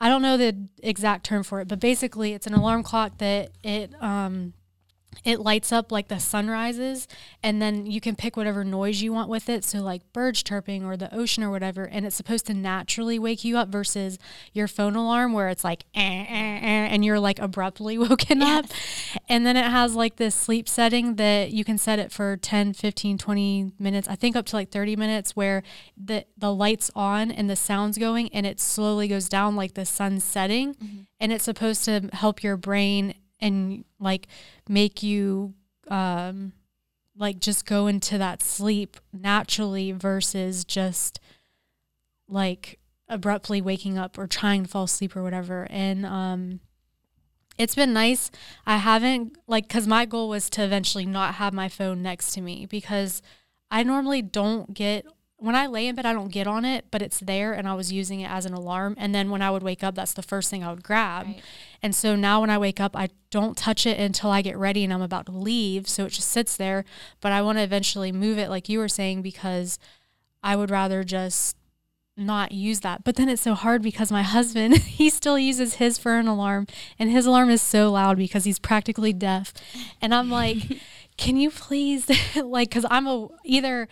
I 0.00 0.08
don't 0.08 0.22
know 0.22 0.36
the 0.36 0.56
exact 0.82 1.24
term 1.26 1.42
for 1.42 1.60
it, 1.60 1.68
but 1.68 1.80
basically 1.80 2.32
it's 2.32 2.46
an 2.46 2.54
alarm 2.54 2.82
clock 2.82 3.18
that 3.18 3.50
it 3.64 3.92
um, 4.00 4.52
it 5.24 5.40
lights 5.40 5.72
up 5.72 5.90
like 5.90 6.08
the 6.08 6.18
sunrises 6.18 7.08
and 7.42 7.60
then 7.60 7.86
you 7.86 8.00
can 8.00 8.14
pick 8.14 8.36
whatever 8.36 8.64
noise 8.64 9.02
you 9.02 9.12
want 9.12 9.28
with 9.28 9.48
it 9.48 9.64
so 9.64 9.80
like 9.80 10.02
birds 10.12 10.42
chirping 10.42 10.84
or 10.84 10.96
the 10.96 11.12
ocean 11.14 11.42
or 11.42 11.50
whatever 11.50 11.84
and 11.84 12.06
it's 12.06 12.16
supposed 12.16 12.46
to 12.46 12.54
naturally 12.54 13.18
wake 13.18 13.44
you 13.44 13.56
up 13.56 13.68
versus 13.68 14.18
your 14.52 14.68
phone 14.68 14.94
alarm 14.94 15.32
where 15.32 15.48
it's 15.48 15.64
like 15.64 15.84
eh, 15.94 16.00
eh, 16.00 16.58
eh, 16.62 16.88
and 16.90 17.04
you're 17.04 17.20
like 17.20 17.38
abruptly 17.38 17.98
woken 18.08 18.40
yes. 18.40 18.64
up 18.64 18.70
and 19.28 19.44
then 19.44 19.56
it 19.56 19.64
has 19.64 19.94
like 19.94 20.16
this 20.16 20.34
sleep 20.34 20.68
setting 20.68 21.16
that 21.16 21.50
you 21.50 21.64
can 21.64 21.78
set 21.78 21.98
it 21.98 22.12
for 22.12 22.36
10 22.36 22.74
15 22.74 23.18
20 23.18 23.72
minutes 23.78 24.08
i 24.08 24.14
think 24.14 24.36
up 24.36 24.46
to 24.46 24.56
like 24.56 24.70
30 24.70 24.96
minutes 24.96 25.34
where 25.34 25.62
the 25.96 26.24
the 26.36 26.52
lights 26.52 26.90
on 26.94 27.30
and 27.30 27.50
the 27.50 27.56
sounds 27.56 27.98
going 27.98 28.28
and 28.32 28.46
it 28.46 28.60
slowly 28.60 29.08
goes 29.08 29.28
down 29.28 29.56
like 29.56 29.74
the 29.74 29.84
sun 29.84 30.20
setting 30.20 30.74
mm-hmm. 30.74 31.00
and 31.18 31.32
it's 31.32 31.44
supposed 31.44 31.84
to 31.84 32.08
help 32.12 32.42
your 32.42 32.56
brain 32.56 33.14
and 33.40 33.84
like 33.98 34.26
make 34.68 35.02
you 35.02 35.54
um 35.88 36.52
like 37.16 37.40
just 37.40 37.66
go 37.66 37.86
into 37.86 38.18
that 38.18 38.42
sleep 38.42 38.96
naturally 39.12 39.92
versus 39.92 40.64
just 40.64 41.18
like 42.28 42.78
abruptly 43.08 43.60
waking 43.60 43.98
up 43.98 44.18
or 44.18 44.26
trying 44.26 44.64
to 44.64 44.68
fall 44.68 44.84
asleep 44.84 45.16
or 45.16 45.22
whatever. 45.22 45.66
And 45.70 46.04
um 46.06 46.60
it's 47.56 47.74
been 47.74 47.92
nice. 47.92 48.30
I 48.66 48.76
haven't 48.76 49.36
like 49.48 49.66
because 49.66 49.86
my 49.88 50.06
goal 50.06 50.28
was 50.28 50.48
to 50.50 50.62
eventually 50.62 51.04
not 51.04 51.34
have 51.34 51.52
my 51.52 51.68
phone 51.68 52.02
next 52.02 52.32
to 52.34 52.40
me 52.40 52.66
because 52.66 53.20
i 53.70 53.82
normally 53.82 54.22
don't 54.22 54.72
get 54.72 55.06
when 55.40 55.54
I 55.54 55.68
lay 55.68 55.86
in 55.86 55.94
bed, 55.94 56.04
I 56.04 56.12
don't 56.12 56.32
get 56.32 56.48
on 56.48 56.64
it, 56.64 56.86
but 56.90 57.00
it's 57.00 57.20
there 57.20 57.52
and 57.52 57.68
I 57.68 57.74
was 57.74 57.92
using 57.92 58.20
it 58.20 58.30
as 58.30 58.44
an 58.44 58.54
alarm. 58.54 58.96
And 58.98 59.14
then 59.14 59.30
when 59.30 59.40
I 59.40 59.52
would 59.52 59.62
wake 59.62 59.84
up, 59.84 59.94
that's 59.94 60.12
the 60.12 60.22
first 60.22 60.50
thing 60.50 60.64
I 60.64 60.70
would 60.70 60.82
grab. 60.82 61.26
Right. 61.26 61.42
And 61.80 61.94
so 61.94 62.16
now 62.16 62.40
when 62.40 62.50
I 62.50 62.58
wake 62.58 62.80
up, 62.80 62.96
I 62.96 63.10
don't 63.30 63.56
touch 63.56 63.86
it 63.86 64.00
until 64.00 64.30
I 64.30 64.42
get 64.42 64.56
ready 64.58 64.82
and 64.82 64.92
I'm 64.92 65.02
about 65.02 65.26
to 65.26 65.32
leave. 65.32 65.88
So 65.88 66.06
it 66.06 66.10
just 66.10 66.28
sits 66.28 66.56
there. 66.56 66.84
But 67.20 67.30
I 67.30 67.40
want 67.40 67.58
to 67.58 67.62
eventually 67.62 68.10
move 68.10 68.36
it, 68.36 68.50
like 68.50 68.68
you 68.68 68.80
were 68.80 68.88
saying, 68.88 69.22
because 69.22 69.78
I 70.42 70.56
would 70.56 70.70
rather 70.70 71.04
just 71.04 71.56
not 72.16 72.50
use 72.50 72.80
that. 72.80 73.04
But 73.04 73.14
then 73.14 73.28
it's 73.28 73.42
so 73.42 73.54
hard 73.54 73.80
because 73.80 74.10
my 74.10 74.22
husband, 74.22 74.76
he 74.78 75.08
still 75.08 75.38
uses 75.38 75.74
his 75.74 75.98
for 75.98 76.18
an 76.18 76.26
alarm 76.26 76.66
and 76.98 77.12
his 77.12 77.26
alarm 77.26 77.48
is 77.50 77.62
so 77.62 77.92
loud 77.92 78.16
because 78.16 78.42
he's 78.42 78.58
practically 78.58 79.12
deaf. 79.12 79.54
And 80.02 80.12
I'm 80.12 80.30
like, 80.30 80.58
can 81.16 81.36
you 81.36 81.50
please 81.50 82.10
like 82.36 82.72
cuz 82.72 82.84
I'm 82.90 83.06
a 83.06 83.28
either 83.44 83.88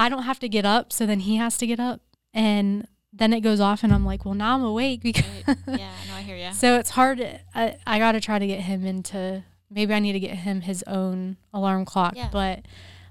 I 0.00 0.08
don't 0.08 0.22
have 0.22 0.38
to 0.38 0.48
get 0.48 0.64
up, 0.64 0.94
so 0.94 1.04
then 1.04 1.20
he 1.20 1.36
has 1.36 1.58
to 1.58 1.66
get 1.66 1.78
up, 1.78 2.00
and 2.32 2.88
then 3.12 3.34
it 3.34 3.40
goes 3.42 3.60
off, 3.60 3.84
and 3.84 3.92
I'm 3.92 4.06
like, 4.06 4.24
well, 4.24 4.32
now 4.32 4.54
I'm 4.54 4.62
awake 4.62 5.02
because 5.02 5.24
right. 5.46 5.56
yeah, 5.66 5.90
no, 6.08 6.14
I 6.14 6.22
hear 6.22 6.36
you. 6.36 6.52
so 6.54 6.78
it's 6.78 6.90
hard. 6.90 7.20
I 7.54 7.76
I 7.86 7.98
got 7.98 8.12
to 8.12 8.20
try 8.20 8.38
to 8.38 8.46
get 8.46 8.60
him 8.60 8.86
into. 8.86 9.44
Maybe 9.68 9.92
I 9.92 9.98
need 9.98 10.14
to 10.14 10.20
get 10.20 10.36
him 10.36 10.62
his 10.62 10.82
own 10.86 11.36
alarm 11.52 11.84
clock, 11.84 12.14
yeah. 12.16 12.30
but 12.32 12.64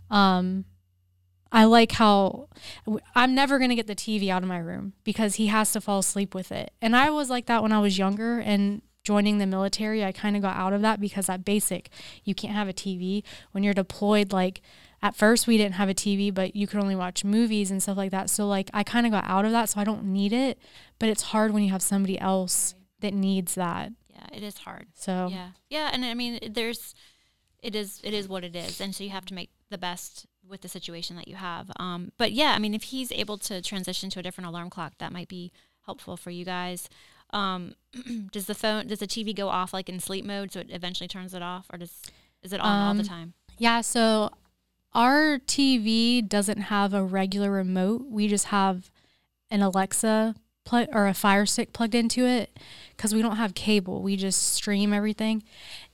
um, 0.09 0.65
I 1.51 1.65
like 1.65 1.91
how 1.91 2.49
I'm 3.15 3.35
never 3.35 3.59
going 3.59 3.69
to 3.69 3.75
get 3.75 3.85
the 3.85 3.95
TV 3.95 4.29
out 4.29 4.41
of 4.41 4.49
my 4.49 4.57
room 4.57 4.93
because 5.03 5.35
he 5.35 5.47
has 5.47 5.71
to 5.73 5.81
fall 5.81 5.99
asleep 5.99 6.33
with 6.33 6.51
it. 6.51 6.73
And 6.81 6.95
I 6.95 7.11
was 7.11 7.29
like 7.29 7.45
that 7.45 7.61
when 7.61 7.71
I 7.71 7.79
was 7.79 7.99
younger 7.99 8.39
and 8.39 8.81
joining 9.03 9.37
the 9.37 9.47
military. 9.47 10.03
I 10.03 10.11
kind 10.11 10.35
of 10.35 10.41
got 10.41 10.57
out 10.57 10.73
of 10.73 10.81
that 10.81 10.99
because 10.99 11.27
that 11.27 11.45
basic, 11.45 11.89
you 12.23 12.35
can't 12.35 12.53
have 12.53 12.67
a 12.67 12.73
TV 12.73 13.23
when 13.51 13.63
you're 13.63 13.73
deployed. 13.73 14.33
Like 14.33 14.61
at 15.01 15.15
first 15.15 15.47
we 15.47 15.57
didn't 15.57 15.75
have 15.75 15.89
a 15.89 15.93
TV, 15.93 16.33
but 16.33 16.55
you 16.55 16.67
could 16.67 16.79
only 16.79 16.95
watch 16.95 17.23
movies 17.23 17.71
and 17.71 17.81
stuff 17.81 17.97
like 17.97 18.11
that. 18.11 18.29
So 18.29 18.47
like 18.47 18.69
I 18.73 18.83
kind 18.83 19.05
of 19.05 19.11
got 19.11 19.25
out 19.25 19.45
of 19.45 19.51
that, 19.51 19.69
so 19.69 19.79
I 19.79 19.83
don't 19.83 20.05
need 20.05 20.33
it. 20.33 20.59
But 20.99 21.09
it's 21.09 21.23
hard 21.23 21.51
when 21.51 21.63
you 21.63 21.71
have 21.71 21.81
somebody 21.81 22.19
else 22.19 22.75
that 22.99 23.13
needs 23.13 23.55
that. 23.55 23.91
Yeah, 24.09 24.37
it 24.37 24.43
is 24.43 24.59
hard. 24.59 24.87
So 24.93 25.29
yeah, 25.31 25.49
yeah, 25.69 25.89
and 25.93 26.03
I 26.03 26.13
mean, 26.13 26.39
there's, 26.51 26.93
it 27.63 27.75
is, 27.75 28.01
it 28.03 28.13
is 28.13 28.27
what 28.27 28.43
it 28.43 28.55
is, 28.55 28.81
and 28.81 28.93
so 28.93 29.03
you 29.03 29.11
have 29.11 29.25
to 29.27 29.33
make 29.33 29.49
the 29.69 29.77
best 29.77 30.25
with 30.47 30.61
the 30.61 30.67
situation 30.67 31.15
that 31.15 31.27
you 31.27 31.35
have. 31.35 31.71
Um, 31.77 32.11
but 32.17 32.31
yeah, 32.31 32.53
I 32.53 32.59
mean, 32.59 32.73
if 32.73 32.83
he's 32.83 33.11
able 33.11 33.37
to 33.39 33.61
transition 33.61 34.09
to 34.11 34.19
a 34.19 34.23
different 34.23 34.47
alarm 34.47 34.69
clock, 34.69 34.93
that 34.97 35.13
might 35.13 35.27
be 35.27 35.51
helpful 35.85 36.17
for 36.17 36.31
you 36.31 36.43
guys. 36.43 36.89
Um, 37.31 37.75
does 38.31 38.47
the 38.47 38.55
phone, 38.55 38.87
does 38.87 38.99
the 38.99 39.07
TV 39.07 39.35
go 39.35 39.49
off 39.49 39.73
like 39.73 39.87
in 39.87 39.99
sleep 39.99 40.25
mode, 40.25 40.51
so 40.51 40.59
it 40.59 40.67
eventually 40.71 41.07
turns 41.07 41.33
it 41.33 41.41
off, 41.41 41.67
or 41.71 41.77
does 41.77 42.01
is 42.41 42.53
it 42.53 42.59
on 42.59 42.81
um, 42.81 42.87
all 42.87 42.93
the 42.93 43.01
um, 43.01 43.05
time? 43.05 43.33
Yeah, 43.57 43.81
so 43.81 44.31
our 44.93 45.39
TV 45.39 46.27
doesn't 46.27 46.61
have 46.63 46.93
a 46.93 47.03
regular 47.03 47.51
remote. 47.51 48.05
We 48.09 48.27
just 48.27 48.45
have 48.45 48.89
an 49.51 49.61
Alexa 49.61 50.35
plug 50.65 50.87
or 50.91 51.07
a 51.07 51.13
Fire 51.13 51.45
Stick 51.45 51.73
plugged 51.73 51.95
into 51.95 52.25
it 52.25 52.57
because 52.95 53.13
we 53.13 53.21
don't 53.21 53.37
have 53.37 53.53
cable. 53.53 54.01
We 54.01 54.15
just 54.15 54.53
stream 54.53 54.93
everything. 54.93 55.43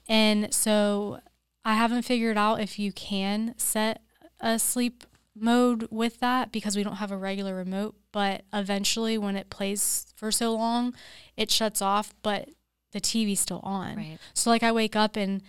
And 0.08 0.52
so 0.52 1.20
I 1.64 1.74
haven't 1.74 2.02
figured 2.02 2.36
out 2.38 2.60
if 2.60 2.78
you 2.78 2.92
can 2.92 3.54
set 3.56 4.02
a 4.40 4.58
sleep 4.58 5.04
mode 5.34 5.88
with 5.90 6.20
that 6.20 6.52
because 6.52 6.76
we 6.76 6.82
don't 6.82 6.96
have 6.96 7.10
a 7.10 7.16
regular 7.16 7.54
remote. 7.54 7.96
But 8.12 8.44
eventually, 8.52 9.18
when 9.18 9.36
it 9.36 9.50
plays 9.50 10.06
for 10.16 10.30
so 10.30 10.54
long, 10.54 10.94
it 11.36 11.50
shuts 11.50 11.82
off, 11.82 12.14
but 12.22 12.48
the 12.92 13.00
TV's 13.00 13.40
still 13.40 13.60
on. 13.62 13.96
Right. 13.96 14.18
So, 14.32 14.50
like, 14.50 14.62
I 14.62 14.72
wake 14.72 14.96
up 14.96 15.16
and 15.16 15.42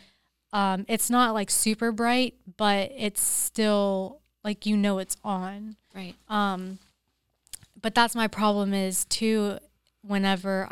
um, 0.53 0.85
it's 0.87 1.09
not 1.09 1.33
like 1.33 1.49
super 1.49 1.91
bright, 1.91 2.35
but 2.57 2.91
it's 2.95 3.21
still 3.21 4.21
like 4.43 4.65
you 4.65 4.77
know 4.77 4.99
it's 4.99 5.17
on. 5.23 5.75
Right. 5.93 6.15
Um, 6.29 6.79
but 7.81 7.93
that's 7.93 8.15
my 8.15 8.27
problem 8.27 8.73
is 8.73 9.05
too. 9.05 9.57
Whenever, 10.01 10.69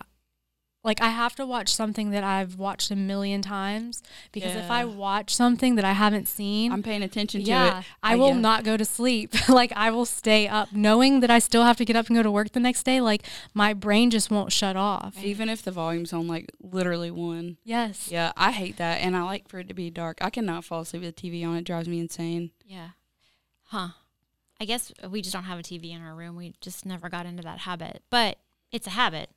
like 0.86 1.02
I 1.02 1.10
have 1.10 1.36
to 1.36 1.46
watch 1.46 1.74
something 1.74 2.12
that 2.12 2.24
I've 2.24 2.58
watched 2.58 2.92
a 2.92 2.96
million 2.96 3.42
times 3.42 4.04
because 4.32 4.56
if 4.56 4.70
I 4.70 4.86
watch 4.86 5.34
something 5.34 5.76
that 5.76 5.84
I 5.84 5.94
haven't 5.94 6.28
seen, 6.28 6.72
I'm 6.72 6.84
paying 6.84 7.02
attention 7.02 7.44
to 7.44 7.50
yeah, 7.50 7.80
it. 7.80 7.86
I 8.04 8.16
will 8.16 8.30
yeah. 8.30 8.40
not 8.40 8.64
go 8.64 8.78
to 8.78 8.86
sleep. 8.86 9.34
like 9.50 9.74
I 9.76 9.90
will 9.90 10.06
stay 10.06 10.48
up 10.48 10.72
knowing 10.72 11.22
that 11.22 11.32
I 11.32 11.40
still 11.40 11.64
have 11.64 11.76
to 11.78 11.86
get 11.86 11.96
up 11.96 12.08
and 12.08 12.16
go 12.16 12.22
to 12.22 12.30
work 12.30 12.52
the 12.52 12.60
next 12.60 12.84
day. 12.84 13.02
Like 13.02 13.24
my 13.54 13.74
brain 13.74 14.12
just 14.12 14.30
won't 14.30 14.52
shut 14.52 14.76
off. 14.76 15.18
Even 15.24 15.50
if 15.50 15.64
the 15.64 15.72
volume's 15.72 16.14
on 16.14 16.28
like 16.28 16.52
literally 16.62 17.10
one. 17.10 17.58
Yes. 17.64 18.12
Yeah, 18.12 18.32
I 18.38 18.52
hate 18.52 18.78
that, 18.78 19.02
and 19.02 19.18
I 19.18 19.24
like 19.24 19.50
for 19.50 19.60
it 19.60 19.68
to 19.70 19.74
be 19.74 19.90
dark. 19.90 20.20
I 20.22 20.30
cannot 20.30 20.64
fall 20.64 20.82
asleep 20.82 21.02
with 21.02 21.16
the 21.16 21.30
TV 21.30 21.46
on. 21.46 21.58
It 21.58 21.64
drives 21.64 21.88
me 21.88 22.00
insane. 22.00 22.52
Yeah. 22.64 22.90
Huh. 23.64 23.90
I 24.62 24.66
guess 24.66 24.94
we 25.10 25.22
just 25.22 25.34
don't 25.34 25.44
have 25.44 25.60
a 25.60 25.64
TV 25.64 25.96
in 25.96 26.02
our 26.02 26.14
room. 26.14 26.36
We 26.36 26.54
just 26.62 26.86
never 26.86 27.10
got 27.10 27.26
into 27.26 27.44
that 27.44 27.60
habit. 27.60 28.04
But 28.12 28.38
it's 28.72 28.88
a 28.88 28.92
habit. 28.92 29.32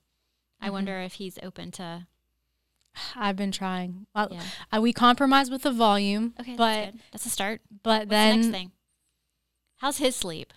I 0.60 0.68
Mhm. 0.68 0.72
wonder 0.72 0.98
if 1.00 1.14
he's 1.14 1.38
open 1.42 1.70
to 1.72 2.06
I've 3.14 3.36
been 3.36 3.52
trying. 3.52 4.06
Well, 4.14 4.28
yeah. 4.32 4.42
I, 4.72 4.80
we 4.80 4.92
compromise 4.92 5.50
with 5.50 5.62
the 5.62 5.70
volume, 5.70 6.34
Okay, 6.40 6.56
but 6.56 6.74
that's 6.74 6.90
good. 6.92 7.00
That's 7.12 7.26
a 7.26 7.30
start. 7.30 7.60
but 7.84 8.00
What's 8.00 8.10
then 8.10 8.40
the 8.40 8.46
next 8.48 8.56
thing? 8.58 8.72
How's 9.76 9.98
his 9.98 10.16
sleep? 10.16 10.52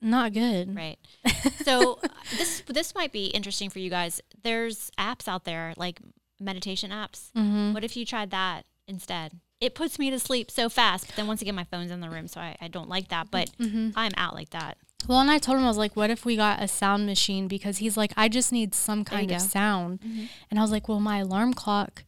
not 0.00 0.32
good. 0.34 0.74
Right. 0.76 0.98
So 1.64 1.98
uh, 2.04 2.08
this 2.36 2.62
this 2.68 2.94
might 2.94 3.10
be 3.12 3.26
interesting 3.26 3.70
for 3.70 3.78
you 3.80 3.90
guys. 3.90 4.20
There's 4.42 4.90
apps 4.98 5.26
out 5.26 5.44
there 5.44 5.72
like 5.76 6.00
meditation 6.38 6.90
apps. 6.90 7.32
Mm-hmm. 7.32 7.72
What 7.72 7.82
if 7.82 7.96
you 7.96 8.04
tried 8.06 8.30
that 8.30 8.66
instead? 8.86 9.40
It 9.60 9.74
puts 9.74 9.98
me 9.98 10.10
to 10.10 10.18
sleep 10.20 10.48
so 10.50 10.68
fast. 10.68 11.06
But 11.08 11.16
then 11.16 11.26
once 11.26 11.40
again, 11.42 11.54
my 11.56 11.64
phone's 11.64 11.90
in 11.90 12.00
the 12.00 12.10
room, 12.10 12.28
so 12.28 12.40
I, 12.40 12.56
I 12.60 12.68
don't 12.68 12.88
like 12.88 13.08
that. 13.08 13.30
But 13.32 13.50
Mm-hmm. 13.58 13.90
I'm 13.96 14.12
out 14.16 14.34
like 14.34 14.50
that. 14.50 14.76
Well, 15.08 15.20
and 15.20 15.30
I 15.30 15.38
told 15.38 15.58
him 15.58 15.64
I 15.64 15.68
was 15.68 15.76
like, 15.76 15.94
"What 15.94 16.10
if 16.10 16.24
we 16.24 16.36
got 16.36 16.62
a 16.62 16.66
sound 16.66 17.06
machine?" 17.06 17.46
Because 17.48 17.78
he's 17.78 17.96
like, 17.96 18.12
"I 18.16 18.28
just 18.28 18.50
need 18.52 18.74
some 18.74 19.04
kind 19.04 19.30
of 19.30 19.40
sound," 19.40 20.00
mm-hmm. 20.00 20.24
and 20.50 20.58
I 20.58 20.62
was 20.62 20.72
like, 20.72 20.88
"Well, 20.88 21.00
my 21.00 21.18
alarm 21.18 21.54
clock 21.54 22.04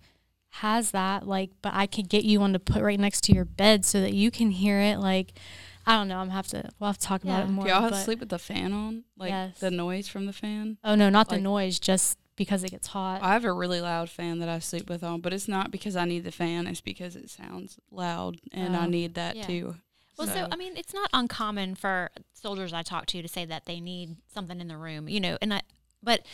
has 0.50 0.90
that, 0.90 1.26
like, 1.26 1.50
but 1.62 1.74
I 1.74 1.86
could 1.86 2.08
get 2.08 2.24
you 2.24 2.40
one 2.40 2.52
to 2.54 2.58
put 2.58 2.82
right 2.82 2.98
next 2.98 3.22
to 3.24 3.32
your 3.32 3.44
bed 3.44 3.84
so 3.84 4.00
that 4.00 4.14
you 4.14 4.30
can 4.30 4.50
hear 4.50 4.80
it." 4.80 4.98
Like, 4.98 5.34
I 5.86 5.92
don't 5.96 6.08
know. 6.08 6.18
I'm 6.18 6.30
have 6.30 6.48
to. 6.48 6.68
We'll 6.80 6.88
have 6.88 6.98
to 6.98 7.06
talk 7.06 7.22
about 7.22 7.44
it 7.44 7.50
more. 7.50 7.64
Do 7.64 7.70
y'all 7.70 7.82
have 7.82 7.92
to 7.92 7.96
sleep 7.98 8.18
with 8.20 8.30
the 8.30 8.38
fan 8.38 8.72
on? 8.72 9.04
Like 9.16 9.30
Yes. 9.30 9.60
the 9.60 9.70
noise 9.70 10.08
from 10.08 10.26
the 10.26 10.32
fan? 10.32 10.78
Oh 10.82 10.94
no, 10.96 11.08
not 11.08 11.28
the 11.28 11.38
noise, 11.38 11.78
just 11.78 12.18
because 12.36 12.64
it 12.64 12.70
gets 12.70 12.88
hot. 12.88 13.22
I 13.22 13.32
have 13.32 13.44
a 13.44 13.52
really 13.52 13.80
loud 13.80 14.10
fan 14.10 14.38
that 14.40 14.48
I 14.48 14.58
sleep 14.60 14.88
with 14.88 15.04
on, 15.04 15.20
but 15.20 15.32
it's 15.32 15.46
not 15.48 15.70
because 15.70 15.94
I 15.94 16.04
need 16.04 16.24
the 16.24 16.32
fan. 16.32 16.66
It's 16.66 16.80
because 16.80 17.14
it 17.16 17.30
sounds 17.30 17.78
loud, 17.92 18.38
and 18.50 18.76
I 18.76 18.84
Oh. 18.86 18.88
need 18.88 19.14
that 19.14 19.36
Yeah. 19.36 19.46
too. 19.46 19.76
Well, 20.18 20.28
so, 20.28 20.48
I 20.50 20.56
mean, 20.56 20.76
it's 20.76 20.92
not 20.92 21.08
uncommon 21.12 21.76
for 21.76 22.10
soldiers 22.34 22.72
I 22.72 22.82
talk 22.82 23.06
to 23.06 23.22
to 23.22 23.28
say 23.28 23.44
that 23.44 23.66
they 23.66 23.80
need 23.80 24.16
something 24.32 24.60
in 24.60 24.68
the 24.68 24.76
room, 24.76 25.08
you 25.08 25.20
know. 25.20 25.38
And 25.40 25.54
I, 25.54 25.62
but 26.02 26.26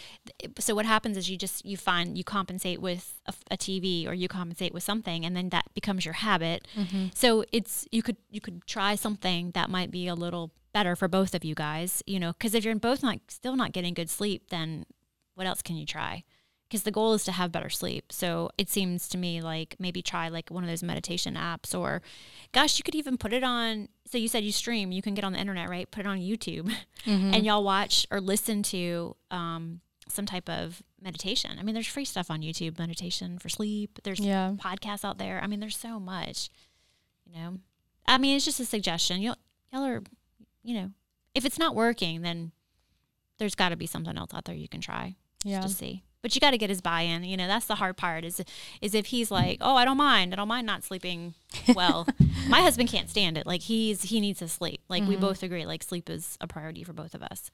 so 0.59 0.75
what 0.75 0.87
happens 0.87 1.17
is 1.17 1.31
you 1.31 1.37
just 1.37 1.65
you 1.65 1.77
find 1.77 2.17
you 2.17 2.25
compensate 2.25 2.81
with 2.81 3.21
a 3.51 3.57
TV 3.57 4.09
or 4.09 4.15
you 4.15 4.29
compensate 4.29 4.75
with 4.75 4.83
something, 4.83 5.25
and 5.25 5.37
then 5.37 5.51
that 5.51 5.67
becomes 5.75 6.05
your 6.05 6.15
habit. 6.15 6.67
mm-hmm. 6.75 7.07
So 7.15 7.45
it's 7.53 7.87
you 7.91 8.03
could 8.03 8.17
you 8.31 8.41
could 8.41 8.67
try 8.67 8.95
something 8.95 9.51
that 9.53 9.71
might 9.71 9.91
be 9.91 10.07
a 10.07 10.15
little 10.15 10.53
better 10.73 10.97
for 10.97 11.09
both 11.09 11.35
of 11.35 11.45
you 11.45 11.55
guys, 11.55 12.03
you 12.07 12.19
know, 12.19 12.33
because 12.33 12.55
if 12.55 12.65
you're 12.65 12.75
both 12.77 13.03
not 13.03 13.19
still 13.29 13.57
not 13.57 13.73
getting 13.73 13.95
good 13.95 14.11
sleep, 14.11 14.51
then 14.51 14.87
what 15.35 15.47
else 15.47 15.63
can 15.63 15.77
you 15.77 15.87
try? 15.87 16.25
Because 16.75 16.83
the 16.83 16.91
goal 16.91 17.15
is 17.15 17.23
to 17.23 17.31
have 17.31 17.53
better 17.53 17.71
sleep. 17.71 18.11
So 18.11 18.51
it 18.59 18.69
seems 18.69 19.07
to 19.11 19.17
me 19.17 19.41
like 19.41 19.77
maybe 19.79 20.03
try 20.03 20.29
like 20.29 20.51
one 20.51 20.65
of 20.65 20.69
those 20.69 20.83
meditation 20.83 21.37
apps, 21.37 21.73
or 21.79 22.03
gosh, 22.51 22.79
you 22.79 22.83
could 22.83 22.97
even 22.97 23.17
put 23.17 23.33
it 23.33 23.45
on. 23.45 23.89
So 24.11 24.19
you 24.19 24.27
said 24.27 24.43
you 24.43 24.51
stream, 24.51 24.91
you 24.91 25.01
can 25.01 25.15
get 25.15 25.23
on 25.25 25.35
the 25.35 25.39
internet, 25.39 25.69
right? 25.69 25.89
Put 25.89 26.01
it 26.01 26.09
on 26.09 26.19
YouTube, 26.19 26.73
Mm-hmm. 27.07 27.33
and 27.33 27.47
y'all 27.47 27.63
watch 27.63 28.09
or 28.11 28.21
listen 28.21 28.65
to 28.65 29.15
um, 29.31 29.83
some 30.09 30.27
type 30.27 30.49
of 30.51 30.83
meditation. 31.01 31.53
I 31.61 31.63
mean, 31.63 31.75
there's 31.75 31.87
free 31.87 32.05
stuff 32.05 32.29
on 32.29 32.41
YouTube, 32.43 32.77
meditation 32.77 33.39
for 33.39 33.49
sleep. 33.49 34.01
There's 34.03 34.19
yeah. 34.19 34.55
podcasts 34.59 35.05
out 35.05 35.19
there. 35.19 35.39
I 35.41 35.47
mean, 35.47 35.61
there's 35.61 35.77
so 35.77 36.01
much, 36.01 36.49
you 37.25 37.37
know. 37.39 37.59
I 38.05 38.19
mean, 38.19 38.35
it's 38.35 38.45
just 38.45 38.59
a 38.59 38.65
suggestion. 38.65 39.21
Y'all, 39.23 39.37
y'all 39.73 39.85
are, 39.85 40.03
you 40.65 40.75
know, 40.75 40.91
if 41.37 41.45
it's 41.45 41.59
not 41.59 41.77
working, 41.77 42.23
then 42.23 42.51
there's 43.39 43.55
got 43.55 43.69
to 43.69 43.77
be 43.77 43.87
something 43.87 44.19
else 44.19 44.35
out 44.35 44.45
there 44.45 44.55
you 44.57 44.69
can 44.69 44.81
try 44.81 45.15
Yeah. 45.45 45.61
to 45.61 45.69
see. 45.69 46.03
But 46.25 46.35
you 46.35 46.41
got 46.41 46.53
to 46.53 46.59
get 46.59 46.71
his 46.71 46.81
buy-in. 46.81 47.23
You 47.23 47.37
know, 47.37 47.47
that's 47.47 47.67
the 47.67 47.75
hard 47.75 47.97
part. 47.99 48.25
Is 48.25 48.43
is 48.81 48.95
if 48.95 49.07
he's 49.07 49.31
like, 49.31 49.59
oh, 49.61 49.77
I 49.77 49.85
don't 49.85 49.99
mind. 49.99 50.33
I 50.33 50.37
don't 50.37 50.49
mind 50.49 50.67
not 50.67 50.83
sleeping 50.83 51.35
well. 51.75 52.07
My 52.49 52.63
husband 52.63 52.89
can't 52.89 53.11
stand 53.11 53.37
it. 53.37 53.47
Like 53.47 53.61
he's 53.61 54.05
he 54.05 54.21
needs 54.21 54.39
to 54.39 54.49
sleep. 54.49 54.81
Like 54.89 55.07
we 55.07 55.17
Mhm. 55.17 55.21
both 55.21 55.43
agree. 55.43 55.67
Like 55.67 55.83
sleep 55.83 56.09
is 56.09 56.39
a 56.41 56.47
priority 56.47 56.83
for 56.83 56.95
both 56.95 57.15
of 57.15 57.23
us. 57.23 57.51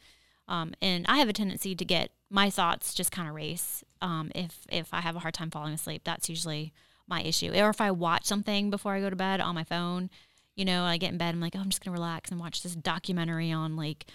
Um, 0.46 0.72
and 0.80 1.04
I 1.08 1.18
have 1.18 1.28
a 1.28 1.32
tendency 1.32 1.74
to 1.74 1.84
get 1.84 2.12
my 2.30 2.48
thoughts 2.48 2.94
just 2.94 3.10
kind 3.10 3.28
of 3.28 3.34
race. 3.34 3.82
Um, 4.00 4.30
if 4.36 4.66
if 4.70 4.94
I 4.94 5.00
have 5.00 5.16
a 5.16 5.18
hard 5.20 5.34
time 5.34 5.50
falling 5.50 5.74
asleep, 5.74 6.02
that's 6.04 6.28
usually 6.28 6.72
my 7.08 7.22
issue. 7.22 7.50
Or 7.52 7.70
if 7.70 7.80
I 7.80 7.90
watch 7.90 8.24
something 8.24 8.70
before 8.70 8.94
I 8.94 9.00
go 9.00 9.10
to 9.10 9.16
bed 9.16 9.40
on 9.40 9.56
my 9.56 9.64
phone, 9.64 10.10
you 10.54 10.64
know, 10.64 10.84
I 10.84 10.96
get 10.96 11.10
in 11.10 11.18
bed, 11.18 11.34
I'm 11.34 11.40
like, 11.40 11.56
oh, 11.56 11.60
I'm 11.60 11.70
just 11.70 11.84
gonna 11.84 11.92
relax 11.96 12.30
and 12.30 12.38
watch 12.38 12.62
this 12.62 12.76
documentary 12.76 13.50
on 13.50 13.74
like, 13.74 14.06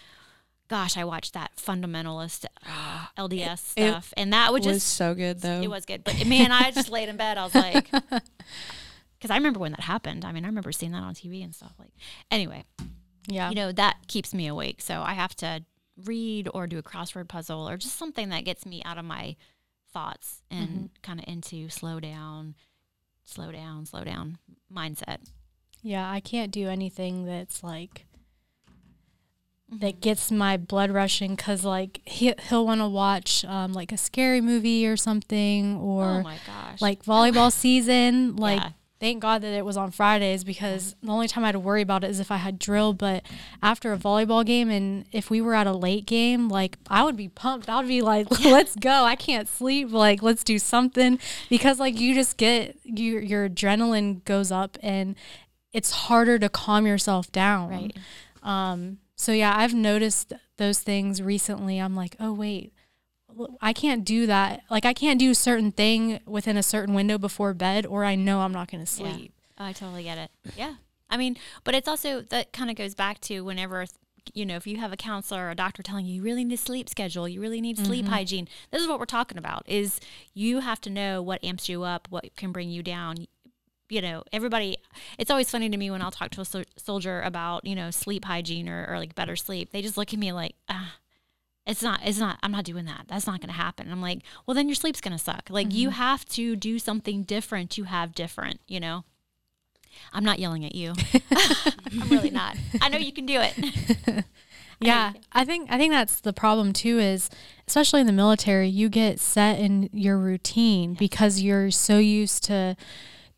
gosh, 0.67 0.97
I 0.97 1.03
watched 1.03 1.33
that 1.33 1.55
fundamentalist 1.57 2.45
uh, 2.67 3.05
LDS 3.17 3.73
It- 3.75 3.89
stuff, 3.91 4.13
and 4.17 4.33
that 4.33 4.51
would 4.51 4.65
It 4.65 4.69
was 4.69 4.77
just 4.83 4.95
so 4.95 5.13
good 5.13 5.41
though. 5.41 5.61
it 5.61 5.69
was 5.69 5.85
good. 5.85 6.03
But 6.03 6.25
man, 6.25 6.51
I 6.51 6.71
just 6.71 6.89
laid 6.89 7.09
in 7.09 7.17
bed. 7.17 7.37
I 7.37 7.43
was 7.43 7.55
like, 7.65 7.89
because 7.91 9.29
I 9.31 9.35
remember 9.37 9.59
when 9.59 9.71
that 9.71 9.81
happened. 9.81 10.25
I 10.25 10.31
mean, 10.31 10.43
I 10.43 10.47
remember 10.47 10.71
seeing 10.71 10.91
that 10.91 11.03
on 11.03 11.13
TV 11.13 11.43
and 11.43 11.53
stuff. 11.55 11.73
Like, 11.79 11.91
anyway, 12.31 12.63
Yeah. 13.27 13.49
you 13.49 13.55
know, 13.55 13.71
that 13.71 14.07
keeps 14.07 14.33
me 14.33 14.47
awake. 14.47 14.81
So 14.81 15.01
I 15.01 15.13
have 15.13 15.35
to 15.37 15.63
read 16.03 16.49
or 16.53 16.67
do 16.67 16.77
a 16.77 16.83
crossword 16.83 17.27
puzzle 17.29 17.67
or 17.69 17.77
just 17.77 17.97
something 17.97 18.29
that 18.29 18.43
gets 18.43 18.65
me 18.65 18.81
out 18.83 18.97
of 18.97 19.05
my 19.05 19.35
thoughts 19.93 20.41
and 20.51 20.67
Mm-hmm. 20.69 20.85
kind 21.03 21.19
of 21.19 21.25
into 21.27 21.69
slow 21.69 21.99
down, 22.01 22.55
slow 23.23 23.51
down, 23.51 23.85
slow 23.85 24.03
down 24.03 24.37
mindset. 24.73 25.19
Yeah, 25.81 26.09
I 26.09 26.19
can't 26.19 26.51
do 26.51 26.67
anything 26.67 27.25
that's 27.25 27.63
like 27.63 28.05
Mm-hmm. 29.71 29.79
that 29.79 29.99
gets 29.99 30.29
my 30.31 30.57
blood 30.57 30.91
rushing 30.91 31.35
because 31.35 31.65
like 31.65 31.99
he 32.05 32.31
he'll 32.49 32.67
want 32.67 32.81
to 32.81 32.87
watch 32.87 33.43
um, 33.45 33.73
like 33.73 33.91
a 33.91 33.97
scary 33.97 34.39
movie 34.39 34.85
or 34.85 34.95
something 34.95 35.77
oh 35.77 35.81
or 35.81 36.21
my 36.23 36.37
gosh. 36.45 36.79
like 36.81 37.03
volleyball 37.03 37.51
season. 37.63 38.35
Like 38.35 38.59
Yeah. 38.61 38.69
thank 38.99 39.23
God 39.23 39.41
that 39.41 39.53
it 39.53 39.65
was 39.65 39.75
on 39.75 39.89
Fridays 39.89 40.43
because 40.43 40.95
the 41.01 41.11
only 41.11 41.27
time 41.27 41.43
I 41.43 41.47
had 41.47 41.53
to 41.53 41.59
worry 41.59 41.81
about 41.81 42.03
it 42.03 42.11
is 42.11 42.19
if 42.19 42.29
I 42.29 42.37
had 42.37 42.59
drill. 42.59 42.93
But 42.93 43.23
after 43.63 43.91
a 43.91 43.97
volleyball 43.97 44.45
game 44.45 44.69
and 44.69 45.05
if 45.11 45.31
we 45.31 45.41
were 45.41 45.55
at 45.55 45.65
a 45.65 45.73
late 45.73 46.05
game, 46.05 46.47
like 46.47 46.77
I 46.87 47.03
would 47.03 47.17
be 47.17 47.27
pumped. 47.29 47.67
I 47.67 47.77
would 47.79 47.87
be 47.87 48.03
like, 48.03 48.29
let's 48.45 48.75
go. 48.75 49.03
I 49.03 49.15
can't 49.15 49.47
sleep. 49.47 49.91
Like 49.91 50.21
let's 50.21 50.43
do 50.43 50.59
something 50.59 51.17
because 51.49 51.79
like 51.79 51.99
you 51.99 52.13
just 52.13 52.37
get 52.37 52.77
your 52.83 53.19
your 53.19 53.49
adrenaline 53.49 54.23
goes 54.25 54.51
up 54.51 54.77
and 54.83 55.15
it's 55.73 55.89
harder 55.91 56.37
to 56.37 56.49
calm 56.49 56.85
yourself 56.85 57.31
down. 57.31 57.69
right. 57.69 57.97
Um, 58.43 58.99
so 59.15 59.31
yeah, 59.31 59.53
I've 59.55 59.73
noticed 59.73 60.33
those 60.57 60.79
things 60.79 61.21
recently. 61.21 61.79
I'm 61.79 61.95
like, 61.95 62.15
oh 62.19 62.33
wait, 62.33 62.73
I 63.61 63.73
can't 63.73 64.05
do 64.05 64.27
that. 64.27 64.63
Like 64.69 64.85
I 64.85 64.93
can't 64.93 65.19
do 65.19 65.31
a 65.31 65.35
certain 65.35 65.71
thing 65.71 66.19
within 66.25 66.57
a 66.57 66.63
certain 66.63 66.93
window 66.93 67.17
before 67.17 67.53
bed, 67.53 67.85
or 67.85 68.05
I 68.05 68.15
know 68.15 68.41
I'm 68.41 68.53
not 68.53 68.69
going 68.69 68.85
to 68.85 69.03
Yeah. 69.03 69.11
sleep. 69.13 69.33
Oh, 69.57 69.65
I 69.65 69.73
totally 69.73 70.03
get 70.03 70.17
it. 70.17 70.31
Yeah. 70.57 70.75
I 71.09 71.17
mean, 71.17 71.37
but 71.63 71.75
it's 71.75 71.87
also 71.87 72.21
that 72.21 72.51
kind 72.51 72.69
of 72.69 72.75
goes 72.75 72.95
back 72.95 73.19
to 73.21 73.41
whenever 73.41 73.85
you 74.33 74.45
know, 74.45 74.55
if 74.55 74.65
you 74.65 74.77
have 74.77 74.91
a 74.91 74.97
counselor 74.97 75.45
or 75.45 75.51
a 75.51 75.55
doctor 75.55 75.83
telling 75.83 76.05
you 76.05 76.15
you 76.15 76.21
really 76.23 76.43
need 76.43 76.55
a 76.55 76.57
sleep 76.57 76.89
schedule, 76.89 77.27
you 77.27 77.39
really 77.39 77.61
need 77.61 77.77
sleep 77.77 78.05
mm-hmm. 78.05 78.13
hygiene. 78.13 78.47
This 78.71 78.81
is 78.81 78.87
what 78.87 78.99
we're 78.99 79.05
talking 79.05 79.37
about 79.37 79.63
is 79.67 79.99
you 80.33 80.61
have 80.61 80.81
to 80.81 80.89
know 80.89 81.21
what 81.21 81.43
amps 81.43 81.69
you 81.69 81.83
up, 81.83 82.07
what 82.09 82.35
can 82.35 82.51
bring 82.51 82.69
you 82.69 82.81
down. 82.81 83.27
You 83.89 84.01
know, 84.01 84.23
everybody 84.33 84.77
it's 85.17 85.29
always 85.29 85.49
funny 85.49 85.69
to 85.69 85.77
me 85.77 85.91
when 85.91 86.01
I'll 86.01 86.11
talk 86.11 86.31
to 86.31 86.41
a 86.41 86.45
sol- 86.45 86.63
soldier 86.77 87.21
about, 87.21 87.65
you 87.65 87.75
know, 87.75 87.91
sleep 87.91 88.25
hygiene 88.25 88.67
or, 88.67 88.87
or 88.89 88.97
like 88.97 89.15
better 89.15 89.35
sleep. 89.35 89.71
They 89.71 89.81
just 89.81 89.97
look 89.97 90.13
at 90.13 90.19
me 90.19 90.31
like, 90.31 90.55
ah, 90.69 90.95
it's 91.65 91.81
not 91.81 91.99
it's 92.03 92.19
not 92.19 92.37
i'm 92.43 92.51
not 92.51 92.63
doing 92.63 92.85
that. 92.85 93.05
That's 93.07 93.27
not 93.27 93.41
going 93.41 93.49
to 93.49 93.55
happen. 93.55 93.91
I'm 93.91 94.01
like 94.01 94.19
well 94.45 94.55
then 94.55 94.67
your 94.67 94.75
sleep's 94.75 95.01
going 95.01 95.17
to 95.17 95.23
suck. 95.23 95.49
Like 95.49 95.73
you 95.73 95.89
have 95.89 96.25
to 96.29 96.55
do 96.55 96.79
something 96.79 97.23
different 97.23 97.71
to 97.71 97.83
have 97.83 98.13
different 98.13 98.59
you 98.67 98.79
know? 98.79 99.03
I'm 100.11 100.25
not 100.25 100.39
yelling 100.39 100.65
at 100.65 100.75
you. 100.75 100.93
I'm 102.01 102.09
really 102.09 102.29
not. 102.29 102.57
I 102.81 102.89
know 102.89 102.97
you 102.97 103.13
can 103.13 103.25
do 103.25 103.39
it. 103.41 104.25
Yeah, 104.79 105.13
I 105.31 105.45
think 105.45 105.71
I 105.71 105.77
think 105.77 105.93
that's 105.93 106.19
the 106.19 106.33
problem 106.33 106.73
too. 106.73 106.99
Is 106.99 107.29
especially 107.67 108.01
in 108.01 108.07
the 108.07 108.13
military, 108.13 108.67
you 108.67 108.89
get 108.89 109.19
set 109.19 109.59
in 109.59 109.89
your 109.93 110.17
routine 110.17 110.93
because 110.93 111.41
you're 111.41 111.71
so 111.71 111.97
used 111.97 112.43
to 112.45 112.75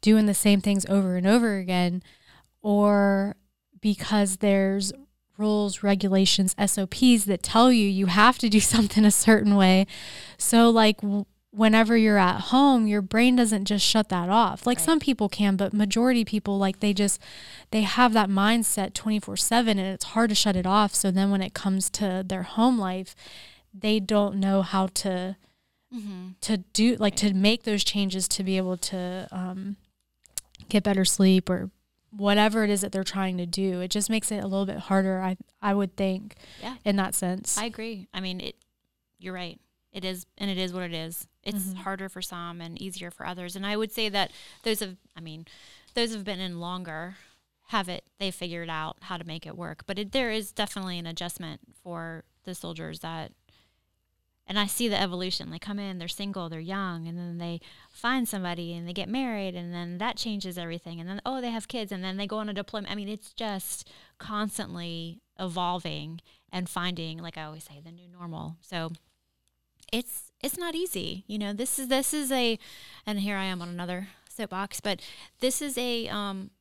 doing 0.01 0.25
the 0.25 0.33
same 0.33 0.61
things 0.61 0.85
over 0.87 1.15
and 1.15 1.25
over 1.27 1.57
again, 1.57 2.01
or 2.61 3.35
because 3.81 4.37
there's 4.37 4.91
rules, 5.37 5.83
regulations, 5.83 6.55
SOPs 6.63 7.25
that 7.25 7.43
tell 7.43 7.71
you 7.71 7.87
you 7.87 8.07
have 8.07 8.37
to 8.39 8.49
do 8.49 8.59
something 8.73 9.05
a 9.05 9.11
certain 9.11 9.55
way. 9.55 9.85
So 10.37 10.69
like 10.69 11.01
w- 11.01 11.25
whenever 11.51 11.95
you're 11.95 12.17
at 12.17 12.41
home, 12.41 12.87
your 12.87 13.01
brain 13.01 13.35
doesn't 13.35 13.65
just 13.65 13.85
shut 13.85 14.09
that 14.09 14.29
off. 14.29 14.65
Like 14.65 14.79
Right. 14.79 14.85
some 14.85 14.99
people 14.99 15.29
can, 15.29 15.55
but 15.55 15.73
majority 15.73 16.25
people 16.25 16.57
like 16.57 16.79
they 16.79 16.93
just 16.93 17.21
they 17.71 17.81
have 17.83 18.13
that 18.13 18.29
mindset 18.29 18.93
24/7 18.93 19.69
and 19.69 19.79
it's 19.79 20.05
hard 20.05 20.29
to 20.29 20.35
shut 20.35 20.55
it 20.55 20.65
off. 20.65 20.93
So 20.95 21.11
then 21.11 21.29
when 21.31 21.41
it 21.41 21.53
comes 21.53 21.89
to 21.91 22.23
their 22.25 22.43
home 22.43 22.77
life, 22.79 23.15
they 23.73 23.99
don't 23.99 24.35
know 24.37 24.61
how 24.63 24.87
to 24.87 25.35
Mm-hmm. 25.95 26.31
to 26.41 26.57
do 26.57 26.97
like 26.97 27.15
to 27.15 27.33
make 27.33 27.63
those 27.63 27.81
changes 27.85 28.27
to 28.27 28.43
be 28.43 28.57
able 28.57 28.75
to 28.75 29.25
um, 29.31 29.77
get 30.69 30.83
better 30.83 31.05
sleep 31.05 31.49
or 31.49 31.69
whatever 32.11 32.63
it 32.63 32.69
is 32.69 32.81
that 32.81 32.91
they're 32.91 33.03
trying 33.03 33.37
to 33.37 33.45
do. 33.45 33.81
It 33.81 33.89
just 33.91 34.09
makes 34.09 34.31
it 34.31 34.43
a 34.43 34.47
little 34.47 34.65
bit 34.65 34.77
harder. 34.77 35.21
I 35.21 35.37
I 35.61 35.73
would 35.73 35.95
think 35.97 36.35
Yeah. 36.61 36.75
in 36.85 36.95
that 36.97 37.15
sense. 37.15 37.57
I 37.57 37.65
agree. 37.65 38.07
I 38.13 38.19
mean, 38.21 38.39
it. 38.41 38.55
You're 39.19 39.33
right. 39.33 39.59
It 39.91 40.05
is, 40.05 40.25
and 40.37 40.49
it 40.51 40.57
is 40.57 40.73
what 40.73 40.83
it 40.83 40.93
is. 40.93 41.27
It's 41.43 41.65
Mhm. 41.65 41.75
harder 41.77 42.07
for 42.09 42.21
some 42.21 42.61
and 42.61 42.79
easier 42.81 43.09
for 43.09 43.25
others. 43.25 43.55
And 43.55 43.65
I 43.65 43.75
would 43.75 43.91
say 43.91 44.09
that 44.09 44.31
those 44.63 44.79
have, 44.81 44.97
I 45.15 45.21
mean, 45.21 45.47
those 45.95 46.13
have 46.13 46.23
been 46.23 46.39
in 46.39 46.59
longer 46.59 47.17
have 47.69 47.89
it. 47.89 48.05
They 48.19 48.31
figured 48.31 48.69
out 48.69 48.97
how 49.01 49.17
to 49.17 49.23
make 49.25 49.45
it 49.45 49.57
work. 49.57 49.83
But 49.87 49.97
it, 49.99 50.11
there 50.13 50.31
is 50.31 50.51
definitely 50.53 50.99
an 50.99 51.05
adjustment 51.07 51.61
for 51.83 52.23
the 52.43 52.53
soldiers 52.55 52.99
that. 52.99 53.31
And 54.49 54.57
I 54.57 54.65
see 54.65 54.87
the 54.87 54.99
evolution. 54.99 55.49
They 55.49 55.59
come 55.59 55.77
in, 55.77 55.97
they're 55.97 56.07
single, 56.07 56.47
they're 56.47 56.59
young, 56.61 57.05
and 57.05 57.17
then 57.17 57.37
they 57.37 57.59
find 57.91 58.27
somebody 58.27 58.73
and 58.73 58.87
they 58.87 58.93
get 58.93 59.09
married, 59.09 59.55
and 59.55 59.73
then 59.73 59.97
that 59.97 60.15
changes 60.15 60.57
everything. 60.57 61.01
And 61.01 61.09
then, 61.09 61.21
oh, 61.25 61.41
they 61.41 61.51
have 61.51 61.67
kids, 61.67 61.91
and 61.91 62.01
then 62.01 62.15
they 62.15 62.27
go 62.27 62.37
on 62.37 62.47
a 62.47 62.53
deployment. 62.53 62.91
I 62.91 62.95
mean, 62.95 63.09
it's 63.09 63.33
just 63.33 63.89
constantly 64.19 65.19
evolving 65.37 66.21
and 66.51 66.69
finding, 66.69 67.19
like 67.19 67.37
I 67.37 67.43
always 67.43 67.65
say, 67.65 67.81
the 67.83 67.91
new 67.91 68.07
normal. 68.07 68.55
So 68.61 68.91
it's 69.91 70.31
it's 70.41 70.57
not 70.57 70.75
easy. 70.75 71.23
You 71.27 71.39
know, 71.39 71.53
this 71.53 71.79
is 71.79 71.87
this 71.87 72.13
is 72.13 72.31
a 72.31 72.59
and 73.05 73.19
here 73.19 73.37
I 73.37 73.45
am 73.45 73.61
on 73.61 73.69
another 73.69 74.09
soapbox, 74.29 74.79
but 74.79 75.01
this 75.39 75.61
is 75.61 75.77
a 75.77 76.07
um 76.07 76.51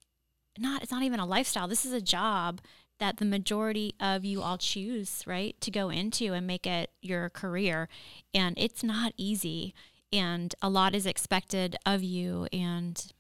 not 0.59 0.83
it's 0.83 0.93
not 0.93 1.03
even 1.03 1.21
a 1.21 1.27
lifestyle. 1.27 1.69
This 1.69 1.85
is 1.85 1.93
a 1.93 2.01
job 2.01 2.61
that 2.99 3.19
the 3.19 3.25
majority 3.25 3.95
of 4.01 4.25
you 4.25 4.43
all 4.43 4.59
choose, 4.59 5.23
right, 5.27 5.61
to 5.61 5.71
go 5.71 5.91
into 5.91 6.33
and 6.33 6.47
make 6.47 6.67
it 6.67 6.91
your 7.03 7.29
career. 7.29 7.89
And 8.35 8.55
it's 8.59 8.83
not 8.83 9.13
easy 9.17 9.75
and 10.13 10.55
a 10.63 10.69
lot 10.69 10.95
is 10.95 11.07
expected 11.07 11.77
of 11.85 12.03
you 12.03 12.47
and 12.53 13.13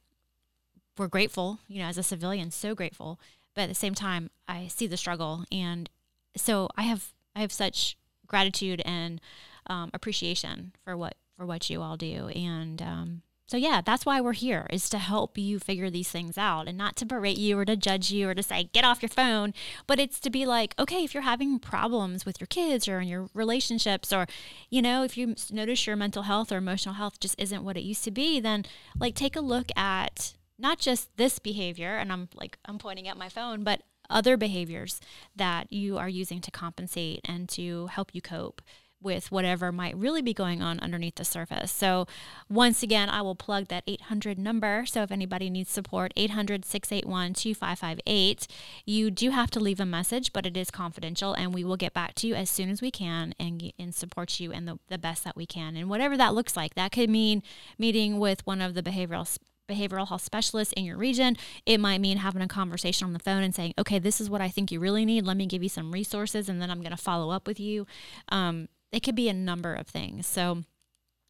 we're 0.96 1.08
grateful, 1.08 1.58
you 1.68 1.80
know, 1.80 1.88
as 1.88 1.98
a 1.98 2.02
civilian, 2.02 2.50
so 2.50 2.74
grateful. 2.74 3.20
But 3.54 3.62
at 3.62 3.68
the 3.68 3.74
same 3.74 3.94
time, 3.94 4.30
I 4.48 4.68
see 4.68 4.86
the 4.86 4.96
struggle 4.96 5.44
and 5.52 5.90
so 6.36 6.68
I 6.76 6.82
have 6.82 7.12
I 7.34 7.40
have 7.40 7.52
such 7.52 7.96
gratitude 8.26 8.82
and 8.84 9.20
um, 9.68 9.90
appreciation 9.92 10.72
for 10.84 10.96
what 10.96 11.16
for 11.36 11.44
what 11.44 11.68
you 11.68 11.82
all 11.82 11.96
do 11.96 12.28
and 12.28 12.80
um, 12.80 13.22
so 13.46 13.56
yeah 13.56 13.80
that's 13.84 14.04
why 14.04 14.20
we're 14.20 14.32
here 14.32 14.66
is 14.70 14.88
to 14.88 14.98
help 14.98 15.38
you 15.38 15.58
figure 15.58 15.90
these 15.90 16.10
things 16.10 16.36
out 16.36 16.66
and 16.68 16.76
not 16.76 16.96
to 16.96 17.06
berate 17.06 17.38
you 17.38 17.58
or 17.58 17.64
to 17.64 17.76
judge 17.76 18.10
you 18.10 18.28
or 18.28 18.34
to 18.34 18.42
say 18.42 18.68
get 18.72 18.84
off 18.84 19.02
your 19.02 19.08
phone 19.08 19.54
but 19.86 19.98
it's 19.98 20.20
to 20.20 20.30
be 20.30 20.44
like 20.44 20.74
okay 20.78 21.04
if 21.04 21.14
you're 21.14 21.22
having 21.22 21.58
problems 21.58 22.26
with 22.26 22.40
your 22.40 22.46
kids 22.46 22.88
or 22.88 23.00
in 23.00 23.08
your 23.08 23.28
relationships 23.34 24.12
or 24.12 24.26
you 24.70 24.82
know 24.82 25.02
if 25.02 25.16
you 25.16 25.34
notice 25.50 25.86
your 25.86 25.96
mental 25.96 26.24
health 26.24 26.50
or 26.50 26.56
emotional 26.56 26.94
health 26.94 27.20
just 27.20 27.38
isn't 27.38 27.64
what 27.64 27.76
it 27.76 27.82
used 27.82 28.04
to 28.04 28.10
be 28.10 28.40
then 28.40 28.64
like 28.98 29.14
take 29.14 29.36
a 29.36 29.40
look 29.40 29.68
at 29.76 30.34
not 30.58 30.78
just 30.78 31.14
this 31.16 31.38
behavior 31.38 31.96
and 31.96 32.12
i'm 32.12 32.28
like 32.34 32.58
i'm 32.64 32.78
pointing 32.78 33.08
at 33.08 33.16
my 33.16 33.28
phone 33.28 33.62
but 33.62 33.82
other 34.08 34.36
behaviors 34.36 35.00
that 35.34 35.72
you 35.72 35.98
are 35.98 36.08
using 36.08 36.40
to 36.40 36.50
compensate 36.50 37.20
and 37.24 37.48
to 37.48 37.86
help 37.88 38.14
you 38.14 38.22
cope 38.22 38.62
with 39.02 39.30
whatever 39.30 39.70
might 39.72 39.96
really 39.96 40.22
be 40.22 40.34
going 40.34 40.62
on 40.62 40.80
underneath 40.80 41.16
the 41.16 41.24
surface. 41.24 41.70
So, 41.70 42.06
once 42.48 42.82
again, 42.82 43.08
I 43.08 43.22
will 43.22 43.34
plug 43.34 43.68
that 43.68 43.84
800 43.86 44.38
number. 44.38 44.84
So, 44.86 45.02
if 45.02 45.10
anybody 45.10 45.50
needs 45.50 45.70
support, 45.70 46.12
800 46.16 46.64
681 46.64 47.34
2558. 47.34 48.46
You 48.84 49.10
do 49.10 49.30
have 49.30 49.50
to 49.52 49.60
leave 49.60 49.80
a 49.80 49.86
message, 49.86 50.32
but 50.32 50.46
it 50.46 50.56
is 50.56 50.70
confidential, 50.70 51.34
and 51.34 51.54
we 51.54 51.64
will 51.64 51.76
get 51.76 51.92
back 51.92 52.14
to 52.16 52.26
you 52.26 52.34
as 52.34 52.50
soon 52.50 52.70
as 52.70 52.80
we 52.80 52.90
can 52.90 53.34
and, 53.38 53.72
and 53.78 53.94
support 53.94 54.40
you 54.40 54.50
in 54.50 54.64
the, 54.64 54.78
the 54.88 54.98
best 54.98 55.24
that 55.24 55.36
we 55.36 55.46
can. 55.46 55.76
And 55.76 55.88
whatever 55.88 56.16
that 56.16 56.34
looks 56.34 56.56
like, 56.56 56.74
that 56.74 56.92
could 56.92 57.10
mean 57.10 57.42
meeting 57.78 58.18
with 58.18 58.46
one 58.46 58.60
of 58.60 58.74
the 58.74 58.82
behavioral 58.82 59.38
behavioral 59.68 60.08
health 60.08 60.22
specialists 60.22 60.72
in 60.74 60.84
your 60.84 60.96
region. 60.96 61.36
It 61.64 61.78
might 61.78 62.00
mean 62.00 62.18
having 62.18 62.42
a 62.42 62.48
conversation 62.48 63.06
on 63.06 63.12
the 63.12 63.18
phone 63.18 63.42
and 63.42 63.54
saying, 63.54 63.74
okay, 63.78 63.98
this 63.98 64.20
is 64.20 64.30
what 64.30 64.40
I 64.40 64.48
think 64.48 64.70
you 64.70 64.80
really 64.80 65.04
need. 65.04 65.26
Let 65.26 65.36
me 65.36 65.46
give 65.46 65.62
you 65.62 65.68
some 65.68 65.92
resources 65.92 66.48
and 66.48 66.60
then 66.60 66.70
I'm 66.70 66.80
going 66.80 66.92
to 66.92 66.96
follow 66.96 67.30
up 67.30 67.46
with 67.46 67.58
you. 67.58 67.86
Um, 68.28 68.68
it 68.92 69.02
could 69.02 69.14
be 69.14 69.28
a 69.28 69.34
number 69.34 69.74
of 69.74 69.86
things. 69.86 70.26
So, 70.26 70.62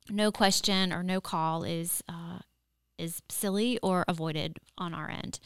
no 0.08 0.30
question 0.30 0.92
or 0.92 1.02
no 1.02 1.20
call 1.20 1.64
is 1.64 2.02
uh, 2.08 2.38
is 2.98 3.22
silly 3.28 3.78
or 3.82 4.04
avoided 4.08 4.58
on 4.78 4.94
our 4.94 5.10
end. 5.10 5.38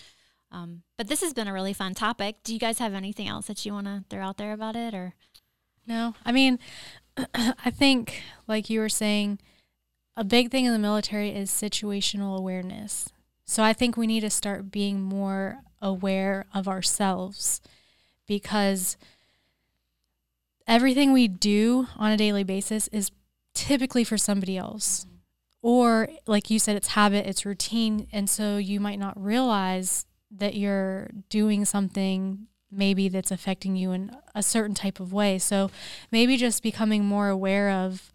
Um, 0.53 0.83
but 0.99 1.09
this 1.09 1.23
has 1.23 1.33
been 1.33 1.49
a 1.49 1.53
really 1.53 1.73
fun 1.73 1.95
topic. 1.95 2.37
Do 2.43 2.53
you 2.53 2.59
guys 2.59 2.79
have 2.79 2.95
anything 2.95 3.29
else 3.29 3.47
that 3.47 3.65
you 3.65 3.73
want 3.73 3.87
to 3.87 4.05
throw 4.11 4.23
out 4.23 4.37
there 4.37 4.53
about 4.53 4.77
it, 4.77 4.95
or 4.95 5.15
No, 5.87 6.15
I 6.25 6.33
mean, 6.33 6.59
I 7.35 7.71
think, 7.71 8.23
like 8.47 8.69
you 8.69 8.81
were 8.81 8.89
saying, 8.89 9.39
a 10.17 10.25
big 10.25 10.51
thing 10.51 10.65
in 10.65 10.73
the 10.73 10.79
military 10.79 11.31
is 11.31 11.51
situational 11.51 12.37
awareness. 12.37 13.09
So 13.45 13.63
I 13.63 13.73
think 13.73 13.97
we 13.97 14.07
need 14.07 14.21
to 14.21 14.31
start 14.31 14.71
being 14.71 15.01
more 15.01 15.63
aware 15.81 16.47
of 16.53 16.69
ourselves 16.69 17.61
because 18.27 18.97
everything 20.67 21.13
we 21.13 21.29
do 21.29 21.87
on 21.97 22.11
a 22.13 22.17
daily 22.17 22.45
basis 22.45 22.89
is 22.89 23.11
typically 23.55 24.05
for 24.05 24.19
somebody 24.19 24.57
else. 24.57 25.07
Or, 25.63 26.09
like 26.27 26.51
you 26.51 26.59
said, 26.59 26.77
it's 26.77 26.89
habit, 26.89 27.27
it's 27.27 27.45
routine. 27.45 28.07
And 28.13 28.31
so 28.31 28.57
you 28.57 28.81
might 28.81 28.99
not 28.99 29.21
realize 29.23 30.07
that 30.31 30.55
you're 30.55 31.11
doing 31.29 31.65
something 31.65 32.47
maybe 32.71 33.09
that's 33.09 33.31
affecting 33.31 33.77
you 33.77 33.93
in 33.93 34.17
a 34.35 34.43
certain 34.43 34.75
type 34.75 35.01
of 35.01 35.13
way. 35.13 35.39
So 35.39 35.71
maybe 36.11 36.37
just 36.37 36.63
becoming 36.63 37.05
more 37.05 37.29
aware 37.29 37.71
of 37.71 38.13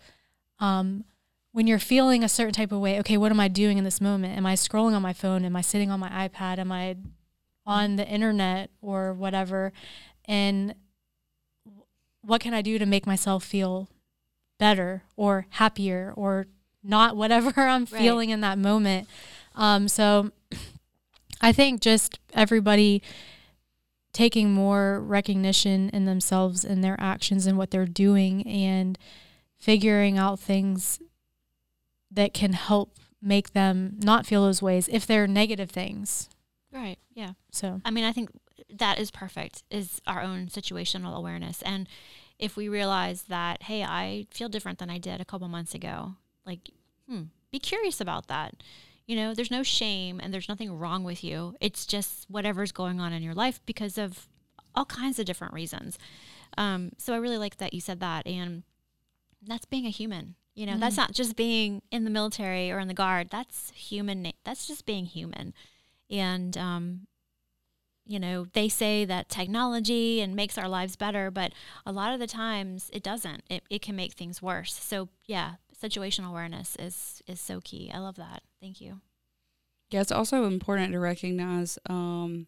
um, 0.59 1.03
when 1.51 1.67
you're 1.67 1.77
feeling 1.77 2.23
a 2.23 2.29
certain 2.29 2.53
type 2.53 2.71
of 2.71 2.79
way. 2.79 2.99
Okay, 2.99 3.17
what 3.17 3.31
am 3.31 3.39
I 3.39 3.47
doing 3.47 3.77
in 3.77 3.83
this 3.83 4.01
moment? 4.01 4.37
Am 4.37 4.45
I 4.45 4.55
scrolling 4.55 4.95
on 4.95 5.01
my 5.01 5.13
phone? 5.13 5.45
Am 5.45 5.55
I 5.55 5.61
sitting 5.61 5.91
on 5.91 5.99
my 5.99 6.09
iPad? 6.09 6.57
Am 6.57 6.71
I 6.71 6.95
on 7.65 7.97
the 7.97 8.07
internet 8.07 8.69
or 8.81 9.13
whatever? 9.13 9.73
And 10.25 10.73
what 12.25 12.41
can 12.41 12.53
I 12.53 12.61
do 12.61 12.77
to 12.79 12.85
make 12.85 13.05
myself 13.05 13.43
feel 13.43 13.87
better 14.59 15.03
or 15.15 15.45
happier 15.51 16.13
or 16.15 16.47
not 16.83 17.15
whatever 17.17 17.51
I'm 17.57 17.81
Right. 17.91 18.01
feeling 18.01 18.29
in 18.29 18.41
that 18.41 18.57
moment? 18.57 19.07
Um, 19.55 19.87
so 19.87 20.31
I 21.41 21.51
think 21.51 21.81
just 21.81 22.19
everybody 22.33 23.01
taking 24.13 24.53
more 24.53 25.01
recognition 25.01 25.89
in 25.89 26.05
themselves 26.05 26.63
and 26.63 26.83
their 26.83 26.95
actions 26.99 27.45
and 27.45 27.57
what 27.57 27.71
they're 27.71 27.85
doing 27.85 28.45
and 28.47 28.97
figuring 29.57 30.17
out 30.17 30.39
things 30.39 30.99
that 32.11 32.33
can 32.33 32.53
help 32.53 32.95
make 33.21 33.51
them 33.51 33.97
not 34.01 34.25
feel 34.25 34.43
those 34.43 34.61
ways 34.61 34.87
if 34.91 35.05
they're 35.05 35.27
negative 35.27 35.69
things. 35.69 36.29
right? 36.71 36.97
Yeah. 37.13 37.31
So, 37.51 37.81
I 37.83 37.91
mean, 37.91 38.03
I 38.05 38.11
think 38.13 38.29
that 38.73 38.99
is 38.99 39.11
perfect, 39.11 39.63
is 39.69 40.01
our 40.07 40.21
own 40.21 40.47
situational 40.47 41.15
awareness. 41.15 41.61
And 41.61 41.87
if 42.39 42.55
we 42.57 42.67
realize 42.69 43.23
that, 43.23 43.63
hey, 43.63 43.83
I 43.83 44.27
feel 44.31 44.49
different 44.49 44.79
than 44.79 44.89
I 44.89 44.97
did 44.97 45.21
a 45.21 45.25
couple 45.25 45.47
months 45.47 45.73
ago, 45.73 46.15
like, 46.45 46.69
hmm, 47.09 47.23
be 47.51 47.59
curious 47.59 47.99
about 48.01 48.27
that. 48.27 48.55
You 49.07 49.15
know, 49.15 49.33
there's 49.33 49.51
no 49.51 49.63
shame 49.63 50.19
and 50.21 50.33
there's 50.33 50.49
nothing 50.49 50.71
wrong 50.77 51.03
with 51.03 51.23
you. 51.23 51.55
It's 51.61 51.85
just 51.85 52.25
whatever's 52.29 52.71
going 52.71 52.99
on 52.99 53.13
in 53.13 53.21
your 53.23 53.35
life 53.35 53.59
because 53.65 53.97
of 53.97 54.27
all 54.73 54.85
kinds 54.85 55.19
of 55.19 55.25
different 55.25 55.53
reasons. 55.53 55.97
Um, 56.57 56.91
so 56.97 57.13
I 57.13 57.17
really 57.17 57.37
like 57.37 57.57
that 57.57 57.73
you 57.73 57.79
said 57.81 57.99
that. 57.99 58.25
And 58.27 58.63
that's 59.45 59.65
being 59.65 59.85
a 59.85 59.89
human. 59.91 60.35
You 60.55 60.65
know, 60.65 60.77
that's 60.77 60.95
Mhm. 60.95 60.99
not 60.99 61.11
just 61.13 61.35
being 61.35 61.81
in 61.91 62.03
the 62.05 62.09
military 62.09 62.71
or 62.71 62.79
in 62.79 62.87
the 62.87 62.93
guard. 62.93 63.29
That's 63.29 63.71
human. 63.71 64.21
na- 64.23 64.31
That's 64.43 64.67
just 64.67 64.85
being 64.85 65.05
human. 65.05 65.53
And 66.09 66.57
um, 66.57 67.07
you 68.05 68.19
know, 68.19 68.45
they 68.53 68.69
say 68.69 69.03
that 69.05 69.29
technology 69.29 70.21
and 70.21 70.35
makes 70.35 70.57
our 70.57 70.69
lives 70.69 70.95
better, 70.95 71.31
but 71.31 71.53
a 71.85 71.91
lot 71.91 72.13
of 72.13 72.19
the 72.19 72.27
times 72.27 72.89
it 72.93 73.03
doesn't. 73.03 73.43
It, 73.49 73.63
it 73.69 73.81
can 73.81 73.95
make 73.95 74.13
things 74.13 74.41
worse. 74.41 74.73
So 74.73 75.09
yeah, 75.25 75.55
situational 75.81 76.29
awareness 76.29 76.75
is 76.77 77.21
is 77.27 77.39
so 77.39 77.61
key. 77.61 77.91
I 77.93 77.99
love 77.99 78.15
that. 78.17 78.43
Thank 78.61 78.79
you. 78.79 79.01
Yeah, 79.89 80.01
it's 80.01 80.11
also 80.11 80.45
important 80.45 80.91
to 80.91 80.99
recognize 80.99 81.77
um, 81.89 82.47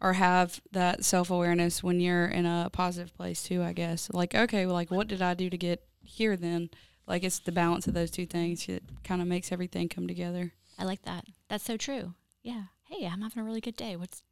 or 0.00 0.14
have 0.14 0.60
that 0.72 1.04
self 1.04 1.30
awareness 1.30 1.82
when 1.82 2.00
you're 2.00 2.26
in 2.26 2.46
a 2.46 2.68
positive 2.72 3.14
place 3.14 3.42
too. 3.42 3.62
I 3.62 3.72
guess 3.72 4.10
like 4.12 4.34
okay, 4.34 4.66
well, 4.66 4.74
like 4.74 4.90
what 4.90 5.08
did 5.08 5.22
I 5.22 5.34
do 5.34 5.48
to 5.50 5.58
get 5.58 5.84
here? 6.02 6.36
Then 6.36 6.70
like 7.06 7.22
it's 7.22 7.38
the 7.38 7.52
balance 7.52 7.86
of 7.86 7.94
those 7.94 8.10
two 8.10 8.26
things 8.26 8.66
that 8.66 8.82
kind 9.04 9.22
of 9.22 9.28
makes 9.28 9.52
everything 9.52 9.88
come 9.88 10.08
together. 10.08 10.52
I 10.78 10.84
like 10.84 11.02
that. 11.02 11.26
That's 11.48 11.64
so 11.64 11.76
true. 11.76 12.14
Yeah. 12.42 12.64
Hey, 12.90 13.06
I'm 13.06 13.20
having 13.22 13.40
a 13.40 13.44
really 13.44 13.60
good 13.60 13.76
day. 13.76 13.94
What's 13.96 14.22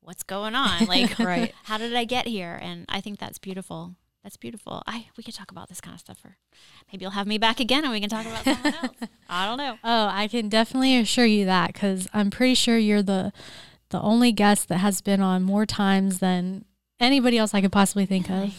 what's 0.00 0.22
going 0.22 0.54
on? 0.54 0.86
Like 0.88 1.18
Right. 1.18 1.52
how 1.64 1.78
did 1.78 1.94
I 1.94 2.04
get 2.04 2.26
here? 2.26 2.58
And 2.60 2.86
I 2.88 3.00
think 3.00 3.18
that's 3.18 3.38
beautiful. 3.38 3.94
That's 4.22 4.36
beautiful. 4.38 4.82
I 4.86 5.06
we 5.16 5.22
could 5.22 5.34
talk 5.34 5.50
about 5.50 5.68
this 5.68 5.80
kind 5.80 5.94
of 5.94 6.00
stuff 6.00 6.18
for 6.18 6.36
maybe 6.90 7.02
you'll 7.04 7.12
have 7.12 7.26
me 7.26 7.38
back 7.38 7.60
again 7.60 7.84
and 7.84 7.92
we 7.92 8.00
can 8.00 8.08
talk 8.08 8.24
about 8.26 8.42
something 8.44 8.74
else. 8.82 8.96
I 9.28 9.46
don't 9.46 9.58
know. 9.58 9.78
oh, 9.84 10.08
I 10.10 10.28
can 10.28 10.48
definitely 10.48 10.96
assure 10.96 11.26
you 11.26 11.44
that 11.44 11.72
because 11.74 12.08
I'm 12.14 12.30
pretty 12.30 12.54
sure 12.54 12.78
you're 12.78 13.02
the 13.02 13.32
the 13.90 14.00
only 14.00 14.32
guest 14.32 14.68
that 14.68 14.78
has 14.78 15.00
been 15.00 15.20
on 15.20 15.42
more 15.42 15.66
times 15.66 16.18
than 16.18 16.64
anybody 16.98 17.36
else 17.38 17.52
I 17.54 17.60
could 17.60 17.70
possibly 17.72 18.06
think 18.06 18.30
of. 18.30 18.52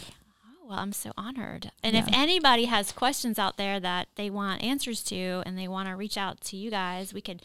Oh 0.45 0.69
well, 0.69 0.79
I'm 0.79 0.93
so 0.93 1.11
honored. 1.17 1.71
And 1.83 1.95
if 1.95 2.05
anybody 2.13 2.65
has 2.65 2.91
questions 2.91 3.39
out 3.39 3.57
there 3.57 3.79
that 3.79 4.07
they 4.15 4.29
want 4.29 4.63
answers 4.63 5.03
to 5.05 5.41
and 5.45 5.57
they 5.57 5.67
want 5.67 5.89
to 5.89 5.95
reach 5.95 6.17
out 6.17 6.41
to 6.41 6.55
you 6.57 6.69
guys, 6.69 7.13
we 7.13 7.21
could 7.21 7.41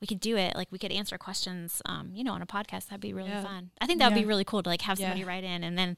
we 0.00 0.06
could 0.06 0.20
do 0.20 0.36
it. 0.36 0.54
Like 0.54 0.68
we 0.70 0.78
could 0.78 0.92
answer 0.92 1.16
questions 1.18 1.80
um, 1.86 2.10
you 2.14 2.22
know, 2.24 2.32
on 2.32 2.42
a 2.42 2.46
podcast. 2.46 2.88
That'd 2.88 3.00
be 3.00 3.12
really 3.14 3.30
Yeah. 3.30 3.42
fun. 3.44 3.70
I 3.80 3.86
think 3.86 3.98
that 4.00 4.08
would 4.10 4.16
Yeah. 4.16 4.22
be 4.22 4.28
really 4.28 4.44
cool 4.44 4.62
to 4.62 4.68
like 4.68 4.82
have 4.82 4.98
Yeah. 5.00 5.06
somebody 5.06 5.24
write 5.24 5.44
in 5.44 5.64
and 5.64 5.76
then 5.78 5.96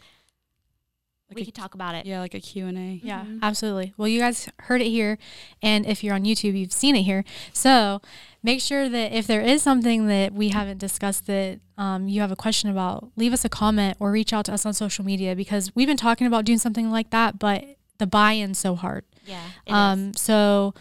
Like 1.29 1.37
we 1.37 1.43
a- 1.43 1.45
could 1.47 1.55
talk 1.55 1.75
about 1.75 1.95
it. 1.95 2.07
Yeah, 2.07 2.21
like 2.21 2.33
a 2.35 2.41
Q&A. 2.41 3.01
Yeah, 3.05 3.25
Mhm. 3.25 3.41
absolutely. 3.43 3.93
Well, 3.99 4.09
you 4.09 4.19
guys 4.21 4.49
heard 4.61 4.81
it 4.81 4.89
here. 4.89 5.19
And 5.63 5.85
if 5.85 6.03
you're 6.03 6.15
on 6.15 6.25
YouTube, 6.25 6.59
you've 6.59 6.73
seen 6.73 6.97
it 6.97 7.03
here. 7.03 7.23
So 7.53 8.01
make 8.43 8.61
sure 8.63 8.89
that 8.89 9.13
if 9.13 9.27
there 9.27 9.43
is 9.43 9.63
something 9.63 10.07
that 10.07 10.33
we 10.33 10.51
haven't 10.51 10.79
discussed 10.79 11.27
that 11.27 11.61
um, 11.77 12.09
you 12.09 12.21
have 12.23 12.33
a 12.33 12.37
question 12.37 12.71
about, 12.71 13.11
leave 13.17 13.33
us 13.33 13.45
a 13.45 13.49
comment 13.49 13.97
or 14.01 14.11
reach 14.11 14.33
out 14.33 14.45
to 14.47 14.53
us 14.53 14.65
on 14.67 14.73
social 14.75 15.05
media 15.05 15.37
because 15.37 15.75
we've 15.77 15.87
been 15.87 15.97
talking 15.97 16.27
about 16.27 16.45
doing 16.45 16.59
something 16.59 16.91
like 16.91 17.11
that, 17.11 17.39
but 17.39 17.65
the 17.99 18.07
buy 18.07 18.33
in's 18.35 18.59
so 18.59 18.75
hard. 18.75 19.05
Yeah. 19.27 19.45
it 19.67 19.71
is. 19.71 19.75
Um, 19.75 20.15
so, 20.15 20.73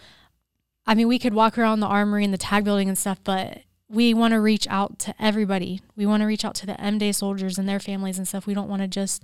I 0.87 0.95
mean, 0.95 1.07
we 1.07 1.19
could 1.19 1.33
walk 1.33 1.57
around 1.57 1.81
the 1.81 1.87
armory 1.87 2.23
and 2.23 2.33
the 2.33 2.37
tag 2.37 2.63
building 2.63 2.87
and 2.87 2.97
stuff, 2.97 3.19
but 3.23 3.59
we 3.89 4.13
want 4.13 4.31
to 4.33 4.39
reach 4.39 4.67
out 4.69 4.97
to 4.99 5.13
everybody. 5.19 5.81
We 5.95 6.05
want 6.05 6.21
to 6.21 6.27
reach 6.27 6.43
out 6.45 6.55
to 6.55 6.65
the 6.65 6.79
M 6.81 6.97
Day 6.97 7.11
soldiers 7.11 7.57
and 7.57 7.67
their 7.67 7.79
families 7.79 8.17
and 8.17 8.27
stuff. 8.27 8.47
We 8.47 8.53
don't 8.53 8.69
want 8.69 8.81
to 8.81 8.87
just 8.87 9.23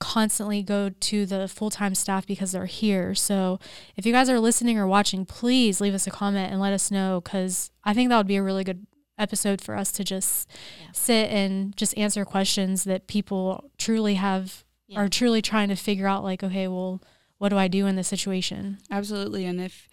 constantly 0.00 0.62
go 0.62 0.90
to 0.90 1.26
the 1.26 1.48
full 1.48 1.70
time 1.70 1.94
staff 1.94 2.26
because 2.26 2.52
they're 2.52 2.66
here. 2.66 3.14
So, 3.14 3.58
if 3.96 4.06
you 4.06 4.12
guys 4.12 4.28
are 4.30 4.38
listening 4.40 4.78
or 4.78 4.86
watching, 4.86 5.24
please 5.24 5.80
leave 5.80 5.94
us 5.94 6.06
a 6.06 6.10
comment 6.10 6.52
and 6.52 6.60
let 6.60 6.72
us 6.72 6.90
know 6.90 7.20
because 7.20 7.70
I 7.84 7.94
think 7.94 8.08
that 8.10 8.16
would 8.16 8.26
be 8.26 8.36
a 8.36 8.42
really 8.42 8.64
good 8.64 8.86
episode 9.18 9.60
for 9.60 9.74
us 9.76 9.90
to 9.92 10.04
just 10.04 10.48
Yeah. 10.80 10.92
sit 10.92 11.30
and 11.30 11.76
just 11.76 11.96
answer 11.98 12.24
questions 12.24 12.84
that 12.84 13.08
people 13.08 13.70
truly 13.76 14.14
have 14.14 14.64
Yeah. 14.86 15.00
are 15.00 15.08
truly 15.08 15.42
trying 15.42 15.68
to 15.70 15.74
figure 15.74 16.06
out 16.06 16.22
like 16.22 16.44
okay 16.44 16.68
well 16.68 17.02
what 17.38 17.48
do 17.48 17.56
i 17.58 17.66
do 17.66 17.86
in 17.88 17.96
this 17.96 18.06
situation 18.06 18.78
Absolutely. 18.92 19.44
And 19.44 19.60
if 19.60 19.88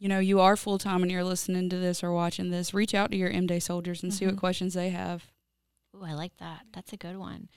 you 0.00 0.08
know 0.08 0.18
you 0.18 0.40
are 0.40 0.56
full 0.56 0.78
time 0.78 1.02
and 1.02 1.12
you're 1.12 1.22
listening 1.22 1.68
to 1.70 1.76
this 1.76 2.02
or 2.02 2.12
watching 2.12 2.50
this, 2.50 2.74
reach 2.74 2.94
out 2.94 3.12
to 3.12 3.16
your 3.16 3.30
M 3.30 3.46
Day 3.46 3.60
soldiers 3.60 4.02
and 4.02 4.12
see 4.12 4.26
what 4.26 4.34
Mhm. 4.34 4.38
questions 4.40 4.74
they 4.74 4.90
have. 4.90 5.26
Ooh, 5.94 6.02
I 6.04 6.14
like 6.14 6.36
that. 6.38 6.62
That's 6.72 6.92
a 6.92 6.96
good 6.96 7.16
one. 7.18 7.48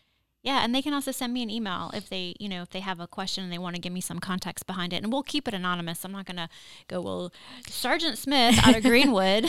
Yeah, 0.43 0.61
and 0.65 0.75
they 0.75 0.81
can 0.81 0.93
also 0.93 1.11
send 1.13 1.31
me 1.33 1.41
an 1.41 1.49
email 1.49 1.89
if 1.93 2.09
they, 2.09 2.35
you 2.37 2.49
know, 2.49 2.61
if 2.63 2.69
they 2.69 2.81
have 2.81 2.99
a 2.99 3.07
question 3.07 3.45
and 3.45 3.53
they 3.53 3.57
want 3.57 3.75
to 3.77 3.81
give 3.81 3.93
me 3.93 4.01
some 4.01 4.19
context 4.19 4.65
behind 4.67 4.91
it. 4.91 5.01
And 5.01 5.09
we'll 5.09 5.23
keep 5.23 5.47
it 5.47 5.53
anonymous. 5.53 6.03
I'm 6.03 6.11
not 6.11 6.25
going 6.25 6.35
to 6.35 6.49
go, 6.89 6.99
well, 6.99 7.31
Sergeant 7.65 8.17
Smith 8.17 8.59
out 8.67 8.75
of 8.75 8.83
Greenwood 8.91 9.45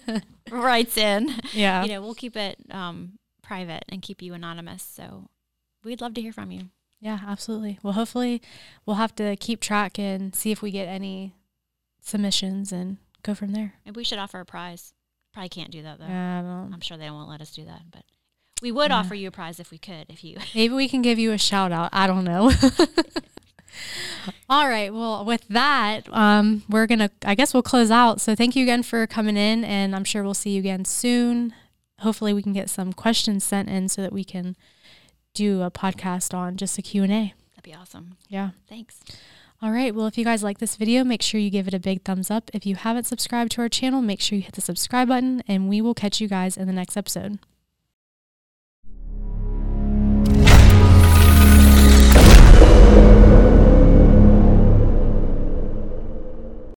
writes 0.50 0.96
in. 0.96 1.34
yeah 1.52 1.82
You 1.84 1.90
know, 1.90 2.00
we'll 2.02 2.14
keep 2.16 2.36
it 2.36 2.58
um, 2.70 3.18
private 3.42 3.84
and 3.88 4.02
keep 4.02 4.20
you 4.20 4.34
anonymous. 4.34 4.82
So 4.82 5.28
we'd 5.84 6.00
love 6.00 6.14
to 6.14 6.20
hear 6.20 6.32
from 6.32 6.50
you. 6.50 6.70
yeah 7.00 7.20
absolutely 7.26 7.78
well 7.82 7.92
hopefully 7.94 8.40
we'll 8.86 8.96
have 8.96 9.14
to 9.16 9.34
keep 9.36 9.60
track 9.60 9.98
and 9.98 10.34
see 10.34 10.50
if 10.52 10.62
we 10.62 10.70
get 10.70 10.86
any 10.88 11.34
submissions 12.02 12.72
and 12.72 12.98
go 13.22 13.34
from 13.34 13.52
there 13.52 13.74
Maybe 13.86 13.96
we 13.96 14.04
should 14.04 14.18
offer 14.18 14.40
a 14.40 14.44
prize. 14.44 14.92
Probably 15.32 15.48
can't 15.48 15.70
do 15.70 15.82
that 15.82 15.98
though. 15.98 16.06
well, 16.06 16.68
I'm 16.72 16.80
sure 16.80 16.96
they 16.98 17.10
won't 17.10 17.28
let 17.30 17.40
us 17.40 17.50
do 17.52 17.64
that, 17.64 17.82
but 17.90 18.02
we 18.60 18.70
would 18.70 18.90
Yeah. 18.90 18.98
offer 18.98 19.14
you 19.14 19.28
a 19.28 19.30
prize 19.30 19.58
if 19.60 19.70
we 19.70 19.78
could. 19.78 20.06
If 20.10 20.22
you, 20.22 20.36
maybe 20.54 20.74
we 20.74 20.88
can 20.88 21.00
give 21.02 21.18
you 21.18 21.32
a 21.32 21.38
shout 21.38 21.72
out 21.72 21.88
i 21.92 22.06
don't 22.06 22.24
know 22.24 22.50
all 24.50 24.68
right 24.68 24.92
well 24.92 25.24
with 25.24 25.46
that 25.48 26.02
um 26.12 26.62
we're 26.68 26.86
gonna 26.86 27.10
i 27.24 27.34
guess 27.34 27.54
we'll 27.54 27.62
close 27.62 27.90
out 27.90 28.20
so 28.20 28.34
thank 28.34 28.54
you 28.54 28.62
again 28.62 28.82
for 28.82 29.06
coming 29.06 29.36
in 29.36 29.64
and 29.64 29.96
i'm 29.96 30.04
sure 30.04 30.22
we'll 30.22 30.34
see 30.34 30.50
you 30.50 30.58
again 30.60 30.84
soon 30.84 31.54
hopefully 32.00 32.32
we 32.34 32.42
can 32.42 32.52
get 32.52 32.68
some 32.68 32.92
questions 32.92 33.42
sent 33.42 33.68
in 33.70 33.88
so 33.88 34.02
that 34.02 34.12
we 34.12 34.22
can 34.24 34.54
do 35.34 35.62
a 35.62 35.70
podcast 35.70 36.34
on 36.34 36.56
just 36.56 36.76
a 36.78 36.82
q&a 36.82 37.06
that'd 37.06 37.32
be 37.62 37.74
awesome. 37.74 38.16
yeah 38.28 38.50
Thanks. 38.68 39.00
All 39.62 39.70
right. 39.70 39.94
Well, 39.94 40.08
if 40.08 40.18
you 40.18 40.24
guys 40.24 40.42
like 40.42 40.58
this 40.58 40.74
video, 40.74 41.04
make 41.04 41.22
sure 41.22 41.38
you 41.38 41.48
give 41.48 41.68
it 41.68 41.74
a 41.74 41.78
big 41.78 42.02
thumbs 42.02 42.32
up. 42.32 42.50
If 42.52 42.66
you 42.66 42.74
haven't 42.74 43.04
subscribed 43.04 43.52
to 43.52 43.60
our 43.60 43.68
channel, 43.68 44.02
make 44.02 44.20
sure 44.20 44.34
you 44.34 44.42
hit 44.42 44.56
the 44.56 44.60
subscribe 44.60 45.06
button, 45.06 45.40
and 45.46 45.68
we 45.68 45.80
will 45.80 45.94
catch 45.94 46.20
you 46.20 46.26
guys 46.26 46.56
in 46.56 46.66
the 46.66 46.72
next 46.72 46.96
episode. 46.96 47.38